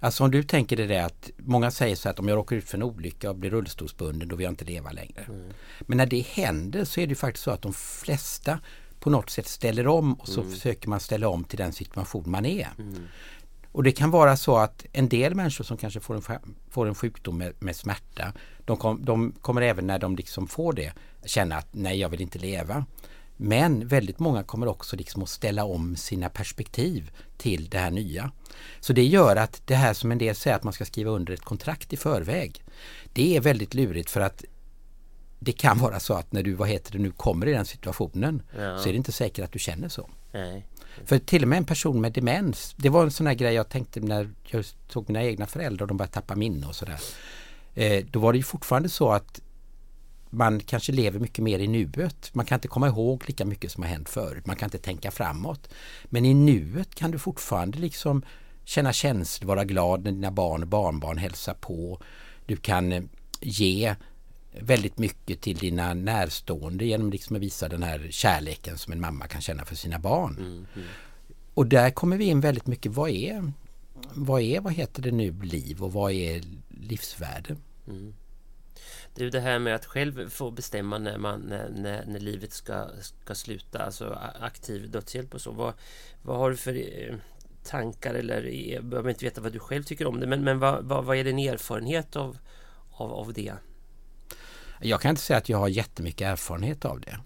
Alltså 0.00 0.24
om 0.24 0.30
du 0.30 0.42
tänker 0.42 0.76
dig 0.76 0.86
det 0.86 1.04
att 1.04 1.30
många 1.36 1.70
säger 1.70 1.96
så 1.96 2.08
att 2.08 2.18
om 2.18 2.28
jag 2.28 2.36
råkar 2.36 2.56
ut 2.56 2.64
för 2.64 2.78
en 2.78 2.82
olycka 2.82 3.30
och 3.30 3.36
blir 3.36 3.50
rullstolsbunden 3.50 4.28
då 4.28 4.36
vill 4.36 4.44
jag 4.44 4.52
inte 4.52 4.64
leva 4.64 4.92
längre. 4.92 5.24
Mm. 5.28 5.50
Men 5.80 5.98
när 5.98 6.06
det 6.06 6.20
händer 6.20 6.84
så 6.84 7.00
är 7.00 7.06
det 7.06 7.14
faktiskt 7.14 7.44
så 7.44 7.50
att 7.50 7.62
de 7.62 7.72
flesta 7.72 8.58
på 9.04 9.10
något 9.10 9.30
sätt 9.30 9.48
ställer 9.48 9.86
om 9.86 10.14
och 10.14 10.28
så 10.28 10.40
mm. 10.40 10.52
försöker 10.52 10.88
man 10.88 11.00
ställa 11.00 11.28
om 11.28 11.44
till 11.44 11.58
den 11.58 11.72
situation 11.72 12.24
man 12.26 12.46
är. 12.46 12.68
Mm. 12.78 13.02
Och 13.72 13.82
det 13.82 13.92
kan 13.92 14.10
vara 14.10 14.36
så 14.36 14.56
att 14.56 14.86
en 14.92 15.08
del 15.08 15.34
människor 15.34 15.64
som 15.64 15.76
kanske 15.76 16.00
får 16.00 16.14
en, 16.14 16.22
får 16.70 16.86
en 16.86 16.94
sjukdom 16.94 17.38
med, 17.38 17.52
med 17.58 17.76
smärta, 17.76 18.32
de, 18.64 18.76
kom, 18.76 19.04
de, 19.04 19.32
kommer 19.40 19.62
även 19.62 19.86
när 19.86 19.98
de 19.98 20.16
liksom 20.16 20.46
får 20.46 20.72
det 20.72 20.92
känna 21.24 21.56
att 21.56 21.68
nej, 21.72 22.00
jag 22.00 22.08
vill 22.08 22.20
inte 22.20 22.38
leva. 22.38 22.86
Men 23.36 23.88
väldigt 23.88 24.18
många 24.18 24.42
kommer 24.42 24.66
också 24.66 24.96
liksom 24.96 25.22
att 25.22 25.28
ställa 25.28 25.64
om 25.64 25.96
sina 25.96 26.28
perspektiv 26.28 27.10
till 27.36 27.68
det 27.68 27.78
här 27.78 27.90
nya. 27.90 28.30
Så 28.80 28.92
det 28.92 29.04
gör 29.04 29.36
att 29.36 29.62
det 29.66 29.74
här 29.74 29.94
som 29.94 30.12
en 30.12 30.18
del 30.18 30.34
säger 30.34 30.56
att 30.56 30.64
man 30.64 30.72
ska 30.72 30.84
skriva 30.84 31.10
under 31.10 31.34
ett 31.34 31.44
kontrakt 31.44 31.92
i 31.92 31.96
förväg. 31.96 32.62
Det 33.12 33.36
är 33.36 33.40
väldigt 33.40 33.74
lurigt 33.74 34.10
för 34.10 34.20
att 34.20 34.44
det 35.44 35.52
kan 35.52 35.78
vara 35.78 36.00
så 36.00 36.14
att 36.14 36.32
när 36.32 36.42
du, 36.42 36.54
vad 36.54 36.68
heter 36.68 36.92
det 36.92 36.98
nu, 36.98 37.10
kommer 37.10 37.46
i 37.46 37.52
den 37.52 37.64
situationen 37.64 38.42
ja. 38.58 38.78
så 38.78 38.88
är 38.88 38.92
det 38.92 38.96
inte 38.96 39.12
säkert 39.12 39.44
att 39.44 39.52
du 39.52 39.58
känner 39.58 39.88
så. 39.88 40.10
Nej. 40.32 40.66
För 41.04 41.18
till 41.18 41.42
och 41.42 41.48
med 41.48 41.58
en 41.58 41.64
person 41.64 42.00
med 42.00 42.12
demens, 42.12 42.74
det 42.76 42.88
var 42.88 43.02
en 43.02 43.10
sån 43.10 43.26
här 43.26 43.34
grej 43.34 43.54
jag 43.54 43.68
tänkte 43.68 44.00
när 44.00 44.30
jag 44.44 44.64
såg 44.88 45.08
mina 45.08 45.24
egna 45.24 45.46
föräldrar 45.46 45.84
och 45.84 45.88
de 45.88 45.96
började 45.96 46.12
tappa 46.12 46.34
minne 46.34 46.66
och 46.66 46.74
sådär. 46.74 47.00
Eh, 47.74 48.04
då 48.10 48.18
var 48.18 48.32
det 48.32 48.36
ju 48.36 48.44
fortfarande 48.44 48.88
så 48.88 49.10
att 49.12 49.40
man 50.30 50.60
kanske 50.60 50.92
lever 50.92 51.20
mycket 51.20 51.44
mer 51.44 51.58
i 51.58 51.68
nuet. 51.68 52.34
Man 52.34 52.46
kan 52.46 52.56
inte 52.56 52.68
komma 52.68 52.86
ihåg 52.86 53.24
lika 53.26 53.44
mycket 53.44 53.72
som 53.72 53.82
har 53.82 53.90
hänt 53.90 54.08
förut. 54.08 54.46
Man 54.46 54.56
kan 54.56 54.66
inte 54.66 54.78
tänka 54.78 55.10
framåt. 55.10 55.68
Men 56.04 56.24
i 56.24 56.34
nuet 56.34 56.94
kan 56.94 57.10
du 57.10 57.18
fortfarande 57.18 57.78
liksom 57.78 58.22
känna 58.64 58.92
känslor, 58.92 59.48
vara 59.48 59.64
glad 59.64 60.04
när 60.04 60.12
dina 60.12 60.30
barn 60.30 60.62
och 60.62 60.68
barnbarn 60.68 61.18
hälsar 61.18 61.54
på. 61.54 62.00
Du 62.46 62.56
kan 62.56 62.92
eh, 62.92 63.02
ge 63.40 63.94
väldigt 64.60 64.98
mycket 64.98 65.40
till 65.40 65.56
dina 65.56 65.94
närstående 65.94 66.84
genom 66.84 67.10
liksom 67.10 67.36
att 67.36 67.42
visa 67.42 67.68
den 67.68 67.82
här 67.82 68.06
kärleken 68.10 68.78
som 68.78 68.92
en 68.92 69.00
mamma 69.00 69.26
kan 69.26 69.40
känna 69.40 69.64
för 69.64 69.74
sina 69.74 69.98
barn. 69.98 70.36
Mm, 70.38 70.66
mm. 70.74 70.88
Och 71.54 71.66
där 71.66 71.90
kommer 71.90 72.16
vi 72.16 72.24
in 72.24 72.40
väldigt 72.40 72.66
mycket, 72.66 72.92
vad 72.92 73.10
är, 73.10 73.52
vad 74.14 74.42
är, 74.42 74.60
vad 74.60 74.72
heter 74.72 75.02
det 75.02 75.10
nu, 75.10 75.32
liv 75.42 75.82
och 75.82 75.92
vad 75.92 76.12
är 76.12 76.42
livsvärde? 76.68 77.56
Mm. 77.88 78.14
Du, 79.14 79.30
det 79.30 79.40
här 79.40 79.58
med 79.58 79.74
att 79.74 79.84
själv 79.84 80.30
få 80.30 80.50
bestämma 80.50 80.98
när, 80.98 81.18
man, 81.18 81.40
när, 81.40 81.68
när, 81.68 82.06
när, 82.06 82.20
livet 82.20 82.52
ska, 82.52 82.88
ska 83.00 83.34
sluta, 83.34 83.78
alltså 83.78 84.18
aktiv 84.40 84.90
dödshjälp 84.90 85.34
och 85.34 85.40
så. 85.40 85.52
Vad, 85.52 85.74
vad 86.22 86.38
har 86.38 86.50
du 86.50 86.56
för 86.56 86.74
eh, 86.74 87.14
tankar 87.64 88.14
eller, 88.14 88.42
jag 88.42 88.84
behöver 88.84 89.10
inte 89.10 89.24
veta 89.24 89.40
vad 89.40 89.52
du 89.52 89.58
själv 89.58 89.82
tycker 89.82 90.06
om 90.06 90.20
det, 90.20 90.26
men, 90.26 90.44
men 90.44 90.58
vad, 90.58 90.84
vad, 90.84 91.04
vad 91.04 91.16
är 91.16 91.24
din 91.24 91.38
erfarenhet 91.38 92.16
av, 92.16 92.38
av, 92.90 93.12
av 93.12 93.32
det? 93.32 93.54
Jag 94.80 95.00
kan 95.00 95.10
inte 95.10 95.22
säga 95.22 95.36
att 95.36 95.48
jag 95.48 95.58
har 95.58 95.68
jättemycket 95.68 96.28
erfarenhet 96.28 96.84
av 96.84 97.00
det. 97.00 97.18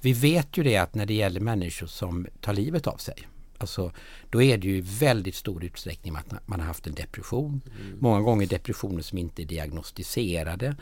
Vi 0.00 0.12
vet 0.12 0.56
ju 0.56 0.62
det 0.62 0.76
att 0.76 0.94
när 0.94 1.06
det 1.06 1.14
gäller 1.14 1.40
människor 1.40 1.86
som 1.86 2.26
tar 2.40 2.52
livet 2.52 2.86
av 2.86 2.96
sig 2.96 3.28
Alltså, 3.58 3.92
då 4.30 4.42
är 4.42 4.58
det 4.58 4.66
ju 4.68 4.76
i 4.76 4.80
väldigt 4.80 5.34
stor 5.34 5.64
utsträckning 5.64 6.16
att 6.16 6.48
man 6.48 6.60
har 6.60 6.66
haft 6.66 6.86
en 6.86 6.94
depression. 6.94 7.60
Mm. 7.80 7.98
Många 8.00 8.20
gånger 8.20 8.46
depressioner 8.46 9.02
som 9.02 9.18
inte 9.18 9.42
är 9.42 9.46
diagnostiserade. 9.46 10.76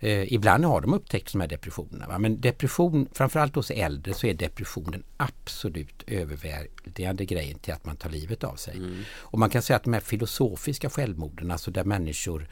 Eh, 0.00 0.32
ibland 0.32 0.64
har 0.64 0.80
de 0.80 0.94
upptäckt 0.94 1.32
de 1.32 1.40
här 1.40 1.48
depressionerna. 1.48 2.08
Va? 2.08 2.18
Men 2.18 2.40
depression, 2.40 3.08
framförallt 3.12 3.54
hos 3.54 3.70
äldre, 3.70 4.14
så 4.14 4.26
är 4.26 4.34
depression 4.34 4.90
den 4.90 5.04
absolut 5.16 6.02
överväldigande 6.06 7.24
grejen 7.24 7.58
till 7.58 7.74
att 7.74 7.84
man 7.84 7.96
tar 7.96 8.10
livet 8.10 8.44
av 8.44 8.56
sig. 8.56 8.76
Mm. 8.76 9.02
Och 9.10 9.38
man 9.38 9.50
kan 9.50 9.62
säga 9.62 9.76
att 9.76 9.84
de 9.84 9.92
här 9.92 10.00
filosofiska 10.00 10.90
självmorden, 10.90 11.50
alltså 11.50 11.70
där 11.70 11.84
människor 11.84 12.48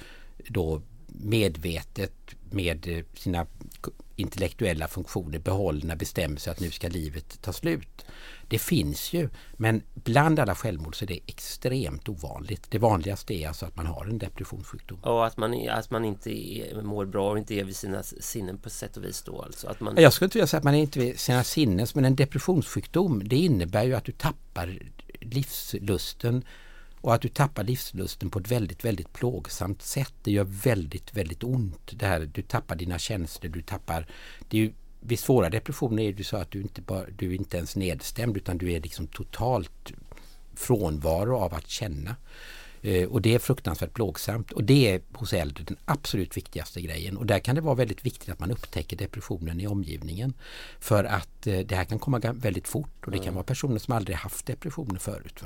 då 0.49 0.83
medvetet 1.21 2.13
med 2.51 2.89
eh, 2.89 3.05
sina 3.15 3.47
intellektuella 4.17 4.89
funktioner 4.89 5.39
behållna 5.39 5.97
bestämmer 5.97 6.37
sig 6.37 6.51
att 6.51 6.61
nu 6.61 6.71
ska 6.71 6.89
livet 6.89 7.43
ta 7.43 7.53
slut. 7.53 8.05
Det 8.49 8.59
finns 8.59 9.13
ju, 9.13 9.29
men 9.57 9.83
bland 9.95 10.39
alla 10.39 10.55
självmord 10.55 10.99
så 10.99 11.05
är 11.05 11.07
det 11.07 11.21
extremt 11.27 12.09
ovanligt. 12.09 12.67
Det 12.71 12.79
vanligaste 12.79 13.35
är 13.35 13.49
alltså 13.49 13.67
att 13.67 13.77
man 13.77 13.87
har 13.87 14.05
en 14.05 14.19
depressionssjukdom. 14.19 14.99
Och 15.03 15.27
att 15.27 15.37
man, 15.37 15.69
att 15.69 15.91
man 15.91 16.05
inte 16.05 16.31
är, 16.31 16.83
mår 16.83 17.07
bra 17.07 17.31
och 17.31 17.39
inte 17.39 17.55
är 17.55 17.65
vid 17.65 17.77
sina 17.77 18.03
sinnen 18.03 18.59
på 18.59 18.71
sätt 18.71 18.97
och 18.97 19.05
vis 19.05 19.23
då 19.23 19.43
alltså? 19.43 19.69
Att 19.69 19.81
man... 19.81 19.95
Jag 19.97 20.13
skulle 20.13 20.27
inte 20.27 20.39
vilja 20.39 20.47
säga 20.47 20.59
att 20.59 20.65
man 20.65 20.75
är 20.75 20.79
inte 20.79 20.99
vid 20.99 21.21
sina 21.21 21.45
sinnen, 21.45 21.87
men 21.95 22.05
en 22.05 22.17
depressionssjukdom 22.17 23.29
det 23.29 23.37
innebär 23.37 23.85
ju 23.85 23.95
att 23.95 24.05
du 24.05 24.13
tappar 24.13 24.79
livslusten 25.21 26.45
och 27.01 27.15
att 27.15 27.21
du 27.23 27.29
tappar 27.29 27.65
livslusten 27.65 28.31
på 28.31 28.39
ett 28.39 28.51
väldigt, 28.51 28.85
väldigt 28.85 29.13
plågsamt 29.13 29.83
sätt. 29.83 30.15
Det 30.23 30.31
gör 30.31 30.45
väldigt, 30.45 31.17
väldigt 31.17 31.45
ont. 31.45 31.91
Det 31.93 32.07
här, 32.07 32.31
du 32.35 32.43
tappar 32.43 32.77
dina 32.77 32.99
känslor, 32.99 33.51
du 33.51 33.63
tappar... 33.63 34.07
Det 34.49 34.57
är 34.57 34.61
ju, 34.61 34.73
vid 35.01 35.19
svåra 35.19 35.51
depressioner 35.51 36.03
är 36.03 36.13
det 36.13 36.25
så 36.25 36.37
att 36.37 36.51
du 36.51 36.61
inte, 36.61 36.83
bara, 36.83 37.05
du 37.19 37.31
är 37.31 37.35
inte 37.35 37.57
ens 37.57 37.77
nedstämd 37.77 38.37
utan 38.37 38.59
du 38.59 38.73
är 38.73 38.81
liksom 38.81 39.07
totalt 39.07 39.93
frånvaro 40.55 41.37
av 41.37 41.55
att 41.55 41.69
känna. 41.69 42.17
Eh, 42.87 43.09
och 43.09 43.23
det 43.23 43.35
är 43.35 43.39
fruktansvärt 43.39 43.93
plågsamt 43.93 44.53
och 44.53 44.65
det 44.65 44.93
är 44.93 45.01
hos 45.13 45.33
äldre 45.33 45.65
den 45.65 45.77
absolut 45.85 46.37
viktigaste 46.37 46.81
grejen. 46.81 47.17
Och 47.17 47.27
där 47.27 47.39
kan 47.39 47.55
det 47.55 47.61
vara 47.61 47.75
väldigt 47.75 48.07
viktigt 48.07 48.29
att 48.29 48.41
man 48.41 48.51
upptäcker 48.51 48.97
depressionen 48.97 49.61
i 49.61 49.67
omgivningen. 49.67 50.35
För 50.81 51.05
att 51.05 51.47
eh, 51.47 51.59
det 51.59 51.77
här 51.77 51.85
kan 51.85 51.99
komma 51.99 52.19
väldigt 52.19 52.69
fort 52.69 53.07
och 53.07 53.11
det 53.11 53.19
kan 53.19 53.35
vara 53.35 53.45
personer 53.45 53.79
som 53.79 53.95
aldrig 53.95 54.17
haft 54.17 54.47
depressioner 54.47 54.99
förut. 54.99 55.43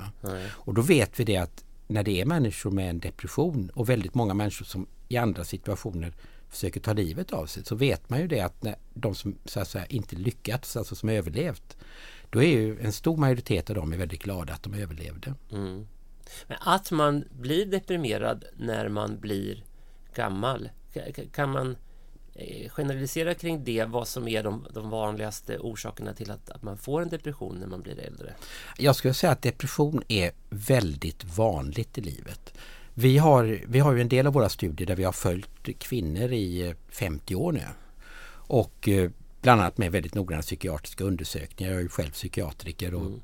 Och 0.48 0.74
då 0.74 0.83
vet 0.83 1.20
vi 1.20 1.24
det 1.24 1.37
att 1.37 1.64
när 1.87 2.03
det 2.03 2.20
är 2.20 2.24
människor 2.24 2.70
med 2.70 2.90
en 2.90 3.00
depression 3.00 3.70
och 3.74 3.88
väldigt 3.88 4.14
många 4.14 4.35
människor 4.35 4.64
som 4.64 4.87
i 5.09 5.16
andra 5.16 5.44
situationer 5.44 6.12
försöker 6.48 6.81
ta 6.81 6.92
livet 6.92 7.33
av 7.33 7.46
sig 7.46 7.64
så 7.64 7.74
vet 7.74 8.11
man 8.11 8.20
ju 8.20 8.29
det 8.29 8.40
att 8.40 8.62
när 8.62 8.76
de 8.94 9.14
som 9.14 9.35
så 9.44 9.61
att 9.61 9.68
säga, 9.68 9.87
inte 9.87 10.16
lyckats, 10.16 10.76
alltså 10.76 10.94
som 10.94 11.09
överlevt, 11.09 11.76
då 12.31 12.42
är 12.42 12.48
ju 12.48 12.81
en 12.81 12.92
stor 12.92 13.16
majoritet 13.16 13.70
av 13.70 13.76
dem 13.76 13.92
är 13.92 13.96
väldigt 13.96 14.22
glada 14.22 14.53
att 14.53 14.62
de 14.62 14.74
överlevde. 14.74 15.35
Mm. 15.53 15.87
Men 16.47 16.59
att 16.61 16.90
man 16.90 17.25
blir 17.31 17.66
deprimerad 17.66 18.45
när 18.57 18.88
man 18.88 19.21
blir 19.21 19.64
gammal, 20.14 20.69
kan 21.33 21.51
man 21.51 21.77
eh, 22.35 22.71
generalisera 22.71 23.35
kring 23.35 23.64
det, 23.64 23.85
vad 23.85 24.09
som 24.09 24.29
är 24.29 24.43
de, 24.43 24.66
de 24.75 24.90
vanligaste 24.90 25.59
orsakerna 25.59 26.14
till 26.14 26.31
att, 26.31 26.51
att, 26.51 26.62
man 26.62 26.79
får 26.79 27.03
en 27.03 27.09
depression 27.09 27.57
när 27.57 27.66
man 27.66 27.83
blir 27.83 27.99
äldre? 28.01 28.35
Jag 28.79 28.97
skulle 28.97 29.14
säga 29.14 29.33
att 29.33 29.43
depression 29.43 30.03
är 30.09 30.31
väldigt 30.51 31.25
vanligt 31.25 31.99
i 31.99 32.01
livet. 32.01 32.55
Vi 32.95 33.19
har, 33.19 33.61
vi 33.69 33.79
har 33.79 33.93
ju 33.93 34.01
en 34.01 34.09
del 34.09 34.27
av 34.27 34.33
våra 34.33 34.49
studier 34.49 34.87
där 34.87 34.97
vi 34.97 35.05
har 35.05 35.12
följt 35.12 35.79
kvinnor 35.79 36.33
i 36.33 36.75
50 36.88 37.35
år 37.35 37.53
nu. 37.53 37.64
Och 38.33 38.88
eh, 38.88 39.11
bland 39.43 39.61
annat 39.61 39.79
med 39.79 39.93
väldigt 39.93 40.14
noggranna 40.14 40.43
psykiatriska 40.43 41.05
undersökningar. 41.05 41.73
Jag 41.73 41.79
är 41.79 41.83
ju 41.83 41.88
själv 41.88 42.11
psykiatriker 42.11 42.95
och 42.95 43.07
mm 43.07 43.21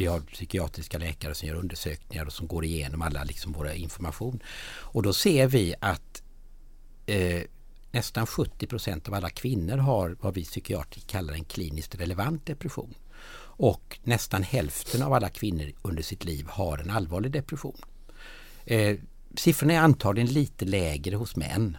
vi 0.00 0.06
har 0.06 0.20
psykiatriska 0.20 0.98
läkare 0.98 1.34
som 1.34 1.48
gör 1.48 1.54
undersökningar 1.54 2.24
och 2.24 2.32
som 2.32 2.46
går 2.46 2.64
igenom 2.64 3.02
alla 3.02 3.24
liksom 3.24 3.52
våra 3.52 3.74
information. 3.74 4.42
Och 4.66 5.02
då 5.02 5.12
ser 5.12 5.46
vi 5.46 5.74
att 5.80 6.22
eh, 7.06 7.42
nästan 7.90 8.26
70 8.26 8.66
procent 8.66 9.08
av 9.08 9.14
alla 9.14 9.30
kvinnor 9.30 9.76
har 9.76 10.16
vad 10.20 10.34
vi 10.34 10.44
psykiatriker 10.44 11.08
kallar 11.08 11.34
en 11.34 11.44
kliniskt 11.44 11.94
relevant 11.94 12.46
depression. 12.46 12.94
Och 13.62 13.98
nästan 14.02 14.42
hälften 14.42 15.02
av 15.02 15.12
alla 15.12 15.28
kvinnor 15.28 15.72
under 15.82 16.02
sitt 16.02 16.24
liv 16.24 16.46
har 16.48 16.78
en 16.78 16.90
allvarlig 16.90 17.32
depression. 17.32 17.80
Eh, 18.64 18.96
siffrorna 19.34 19.72
är 19.72 19.78
antagligen 19.78 20.32
lite 20.32 20.64
lägre 20.64 21.16
hos 21.16 21.36
män. 21.36 21.76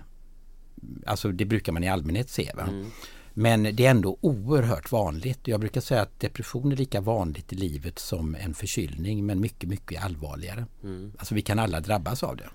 Alltså 1.05 1.31
det 1.31 1.45
brukar 1.45 1.71
man 1.71 1.84
i 1.84 1.89
allmänhet 1.89 2.29
se. 2.29 2.51
Va? 2.55 2.63
Mm. 2.63 2.91
Men 3.33 3.63
det 3.63 3.85
är 3.85 3.91
ändå 3.91 4.17
oerhört 4.21 4.91
vanligt. 4.91 5.39
Jag 5.43 5.59
brukar 5.59 5.81
säga 5.81 6.01
att 6.01 6.19
depression 6.19 6.71
är 6.71 6.75
lika 6.75 7.01
vanligt 7.01 7.53
i 7.53 7.55
livet 7.55 7.99
som 7.99 8.35
en 8.35 8.53
förkylning 8.53 9.25
men 9.25 9.39
mycket, 9.39 9.69
mycket 9.69 10.03
allvarligare. 10.03 10.65
Mm. 10.83 11.11
Alltså 11.17 11.35
vi 11.35 11.41
kan 11.41 11.59
alla 11.59 11.79
drabbas 11.79 12.23
av 12.23 12.37
det. 12.37 12.49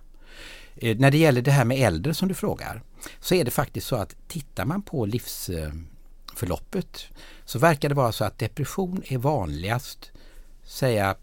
Eh, 0.77 0.99
när 0.99 1.11
det 1.11 1.19
gäller 1.19 1.43
det 1.43 1.51
här 1.51 1.65
med 1.65 1.79
äldre 1.79 2.15
som 2.15 2.29
du 2.29 2.35
frågar 2.35 2.83
så 3.21 3.35
är 3.35 3.45
det 3.45 3.51
faktiskt 3.51 3.87
så 3.87 3.97
att 3.97 4.17
tittar 4.29 4.65
man 4.65 4.83
på 4.83 5.07
livsförloppet 5.07 7.05
så 7.45 7.59
verkar 7.59 7.89
det 7.89 7.95
vara 7.95 8.13
så 8.13 8.25
att 8.25 8.39
depression 8.39 9.03
är 9.07 9.19
vanligast 9.19 10.13
säga 10.65 11.17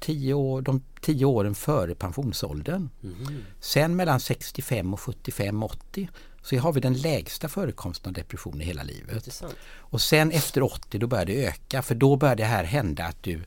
tio 0.00 0.34
år, 0.34 0.62
de 0.62 0.82
tio 1.00 1.24
åren 1.24 1.54
före 1.54 1.94
pensionsåldern. 1.94 2.88
Mm. 3.02 3.44
Sen 3.60 3.96
mellan 3.96 4.20
65 4.20 4.94
och 4.94 5.00
75-80 5.00 6.08
så 6.46 6.56
har 6.56 6.72
vi 6.72 6.80
den 6.80 6.94
lägsta 6.94 7.48
förekomsten 7.48 8.10
av 8.10 8.14
depression 8.14 8.60
i 8.60 8.64
hela 8.64 8.82
livet. 8.82 9.42
Och 9.68 10.00
sen 10.00 10.30
efter 10.30 10.62
80 10.62 10.98
då 10.98 11.06
börjar 11.06 11.24
det 11.24 11.46
öka 11.46 11.82
för 11.82 11.94
då 11.94 12.16
börjar 12.16 12.36
det 12.36 12.44
här 12.44 12.64
hända 12.64 13.04
att 13.04 13.22
du 13.22 13.42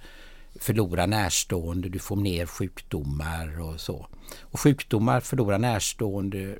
förlorar 0.55 1.07
närstående, 1.07 1.89
du 1.89 1.99
får 1.99 2.15
mer 2.15 2.45
sjukdomar 2.45 3.61
och 3.61 3.79
så. 3.79 4.07
Och 4.41 4.59
sjukdomar, 4.59 5.19
förlora 5.19 5.57
närstående, 5.57 6.59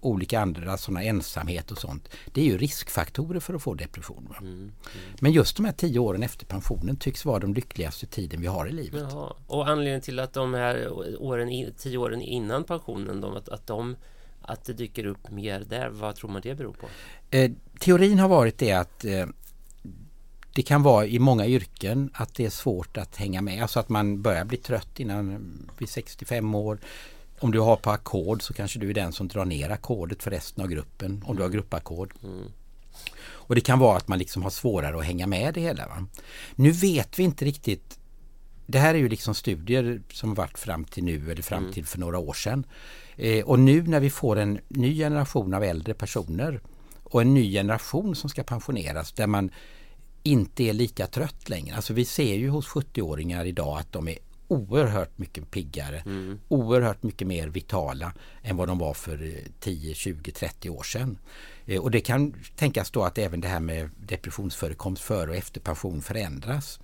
olika 0.00 0.40
andra 0.40 0.76
sådana 0.76 1.02
ensamhet 1.02 1.70
och 1.70 1.78
sånt. 1.78 2.08
Det 2.32 2.40
är 2.40 2.44
ju 2.44 2.58
riskfaktorer 2.58 3.40
för 3.40 3.54
att 3.54 3.62
få 3.62 3.74
depression. 3.74 4.34
Mm, 4.40 4.52
mm. 4.52 4.70
Men 5.20 5.32
just 5.32 5.56
de 5.56 5.64
här 5.64 5.72
tio 5.72 5.98
åren 5.98 6.22
efter 6.22 6.46
pensionen 6.46 6.96
tycks 6.96 7.24
vara 7.24 7.38
de 7.38 7.54
lyckligaste 7.54 8.06
tiden 8.06 8.40
vi 8.40 8.46
har 8.46 8.66
i 8.66 8.72
livet. 8.72 9.06
Jaha. 9.10 9.32
Och 9.46 9.68
anledningen 9.68 10.00
till 10.00 10.18
att 10.18 10.32
de 10.32 10.54
här 10.54 10.88
åren, 11.22 11.72
tio 11.78 11.98
åren 11.98 12.22
innan 12.22 12.64
pensionen, 12.64 13.20
de, 13.20 13.36
att, 13.36 13.48
att, 13.48 13.66
de, 13.66 13.96
att 14.48 14.64
det 14.64 14.72
dyker 14.72 15.06
upp 15.06 15.30
mer 15.30 15.60
där, 15.68 15.88
vad 15.88 16.16
tror 16.16 16.30
man 16.30 16.42
det 16.42 16.54
beror 16.54 16.72
på? 16.72 16.88
Eh, 17.30 17.50
teorin 17.78 18.18
har 18.18 18.28
varit 18.28 18.58
det 18.58 18.72
att 18.72 19.04
eh, 19.04 19.26
det 20.54 20.62
kan 20.62 20.82
vara 20.82 21.06
i 21.06 21.18
många 21.18 21.46
yrken 21.46 22.10
att 22.14 22.34
det 22.34 22.46
är 22.46 22.50
svårt 22.50 22.96
att 22.96 23.16
hänga 23.16 23.42
med. 23.42 23.62
Alltså 23.62 23.80
att 23.80 23.88
man 23.88 24.22
börjar 24.22 24.44
bli 24.44 24.58
trött 24.58 25.00
innan 25.00 25.68
vid 25.78 25.88
65 25.88 26.54
år 26.54 26.78
om 27.40 27.52
du 27.52 27.60
har 27.60 27.76
på 27.76 27.90
ackord 27.90 28.42
så 28.42 28.54
kanske 28.54 28.78
du 28.78 28.90
är 28.90 28.94
den 28.94 29.12
som 29.12 29.28
drar 29.28 29.44
ner 29.44 29.70
ackordet 29.70 30.22
för 30.22 30.30
resten 30.30 30.64
av 30.64 30.70
gruppen 30.70 31.24
om 31.26 31.36
du 31.36 31.42
har 31.42 31.50
gruppackord. 31.50 32.14
Mm. 32.22 32.52
Och 33.20 33.54
det 33.54 33.60
kan 33.60 33.78
vara 33.78 33.96
att 33.96 34.08
man 34.08 34.18
liksom 34.18 34.42
har 34.42 34.50
svårare 34.50 34.98
att 34.98 35.04
hänga 35.04 35.26
med 35.26 35.54
det 35.54 35.60
hela. 35.60 35.86
Va? 35.86 36.06
Nu 36.54 36.70
vet 36.70 37.18
vi 37.18 37.22
inte 37.22 37.44
riktigt 37.44 37.98
det 38.70 38.78
här 38.78 38.94
är 38.94 38.98
ju 38.98 39.08
liksom 39.08 39.34
studier 39.34 40.02
som 40.12 40.34
varit 40.34 40.58
fram 40.58 40.84
till 40.84 41.04
nu 41.04 41.30
eller 41.30 41.42
fram 41.42 41.62
mm. 41.62 41.72
till 41.72 41.86
för 41.86 41.98
några 41.98 42.18
år 42.18 42.32
sedan. 42.32 42.66
Eh, 43.18 43.44
och 43.44 43.58
nu 43.58 43.82
när 43.82 44.00
vi 44.00 44.10
får 44.10 44.38
en 44.38 44.58
ny 44.68 44.96
generation 44.96 45.54
av 45.54 45.64
äldre 45.64 45.94
personer 45.94 46.60
och 47.02 47.20
en 47.20 47.34
ny 47.34 47.52
generation 47.52 48.16
som 48.16 48.30
ska 48.30 48.42
pensioneras 48.42 49.12
där 49.12 49.26
man 49.26 49.50
inte 50.22 50.62
är 50.62 50.72
lika 50.72 51.06
trött 51.06 51.48
längre. 51.48 51.76
Alltså 51.76 51.92
vi 51.92 52.04
ser 52.04 52.34
ju 52.34 52.48
hos 52.48 52.68
70-åringar 52.68 53.44
idag 53.44 53.78
att 53.78 53.92
de 53.92 54.08
är 54.08 54.18
oerhört 54.48 55.18
mycket 55.18 55.50
piggare, 55.50 56.02
mm. 56.06 56.40
oerhört 56.48 57.02
mycket 57.02 57.26
mer 57.26 57.48
vitala 57.48 58.12
än 58.42 58.56
vad 58.56 58.68
de 58.68 58.78
var 58.78 58.94
för 58.94 59.34
10, 59.60 59.94
20, 59.94 60.32
30 60.32 60.70
år 60.70 60.82
sedan. 60.82 61.18
Eh, 61.66 61.80
och 61.80 61.90
det 61.90 62.00
kan 62.00 62.34
tänkas 62.56 62.90
då 62.90 63.02
att 63.02 63.18
även 63.18 63.40
det 63.40 63.48
här 63.48 63.60
med 63.60 63.90
depressionsförekomst 63.96 65.02
före 65.02 65.30
och 65.30 65.36
efter 65.36 65.60
pension 65.60 66.02
förändras. 66.02 66.80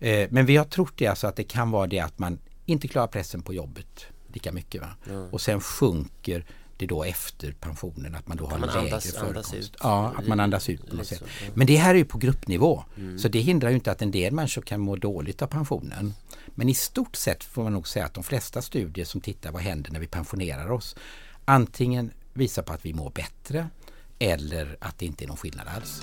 Eh, 0.00 0.28
men 0.30 0.46
vi 0.46 0.56
har 0.56 0.64
trott 0.64 0.94
det 0.96 1.06
alltså 1.06 1.26
att 1.26 1.36
det 1.36 1.44
kan 1.44 1.70
vara 1.70 1.86
det 1.86 2.00
att 2.00 2.18
man 2.18 2.38
inte 2.66 2.88
klarar 2.88 3.06
pressen 3.06 3.42
på 3.42 3.54
jobbet 3.54 4.06
lika 4.32 4.52
mycket. 4.52 4.80
Va? 4.80 4.88
Mm. 5.06 5.30
Och 5.30 5.40
sen 5.40 5.60
sjunker 5.60 6.44
det 6.76 6.86
då 6.86 7.04
efter 7.04 7.52
pensionen 7.52 8.14
att 8.14 8.28
man 8.28 8.36
då 8.36 8.46
har 8.46 8.54
en 8.54 8.60
lägre 8.60 8.78
andas, 8.78 9.12
förekomst. 9.12 9.52
Andas 9.54 9.74
ja, 9.82 10.14
att 10.16 10.26
man 10.26 10.40
andas 10.40 10.68
ut 10.68 10.90
på 10.90 10.96
något 10.96 11.06
sätt. 11.06 11.22
Men 11.54 11.66
det 11.66 11.76
här 11.76 11.94
är 11.94 11.98
ju 11.98 12.04
på 12.04 12.18
gruppnivå. 12.18 12.84
Mm. 12.96 13.18
Så 13.18 13.28
det 13.28 13.40
hindrar 13.40 13.68
ju 13.70 13.74
inte 13.74 13.92
att 13.92 14.02
en 14.02 14.10
del 14.10 14.32
människor 14.32 14.62
kan 14.62 14.80
må 14.80 14.96
dåligt 14.96 15.42
av 15.42 15.46
pensionen. 15.46 16.14
Men 16.46 16.68
i 16.68 16.74
stort 16.74 17.16
sett 17.16 17.44
får 17.44 17.62
man 17.62 17.72
nog 17.72 17.88
säga 17.88 18.06
att 18.06 18.14
de 18.14 18.24
flesta 18.24 18.62
studier 18.62 19.04
som 19.04 19.20
tittar 19.20 19.52
vad 19.52 19.62
händer 19.62 19.92
när 19.92 20.00
vi 20.00 20.06
pensionerar 20.06 20.70
oss 20.70 20.96
antingen 21.44 22.10
visar 22.32 22.62
på 22.62 22.72
att 22.72 22.86
vi 22.86 22.94
mår 22.94 23.10
bättre 23.10 23.68
eller 24.18 24.76
att 24.80 24.98
det 24.98 25.06
inte 25.06 25.24
är 25.24 25.28
någon 25.28 25.36
skillnad 25.36 25.68
alls. 25.68 26.02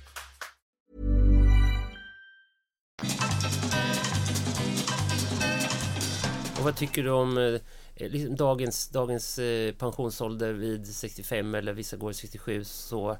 Och 6.57 6.65
vad 6.65 6.75
tycker 6.75 7.03
du 7.03 7.09
om 7.09 7.37
eh, 7.37 8.09
liksom 8.09 8.35
dagens, 8.35 8.87
dagens 8.87 9.39
eh, 9.39 9.73
pensionsålder 9.73 10.53
vid 10.53 10.95
65 10.95 11.55
eller 11.55 11.73
vissa 11.73 11.97
går 11.97 12.11
67 12.11 12.63
så 12.63 13.17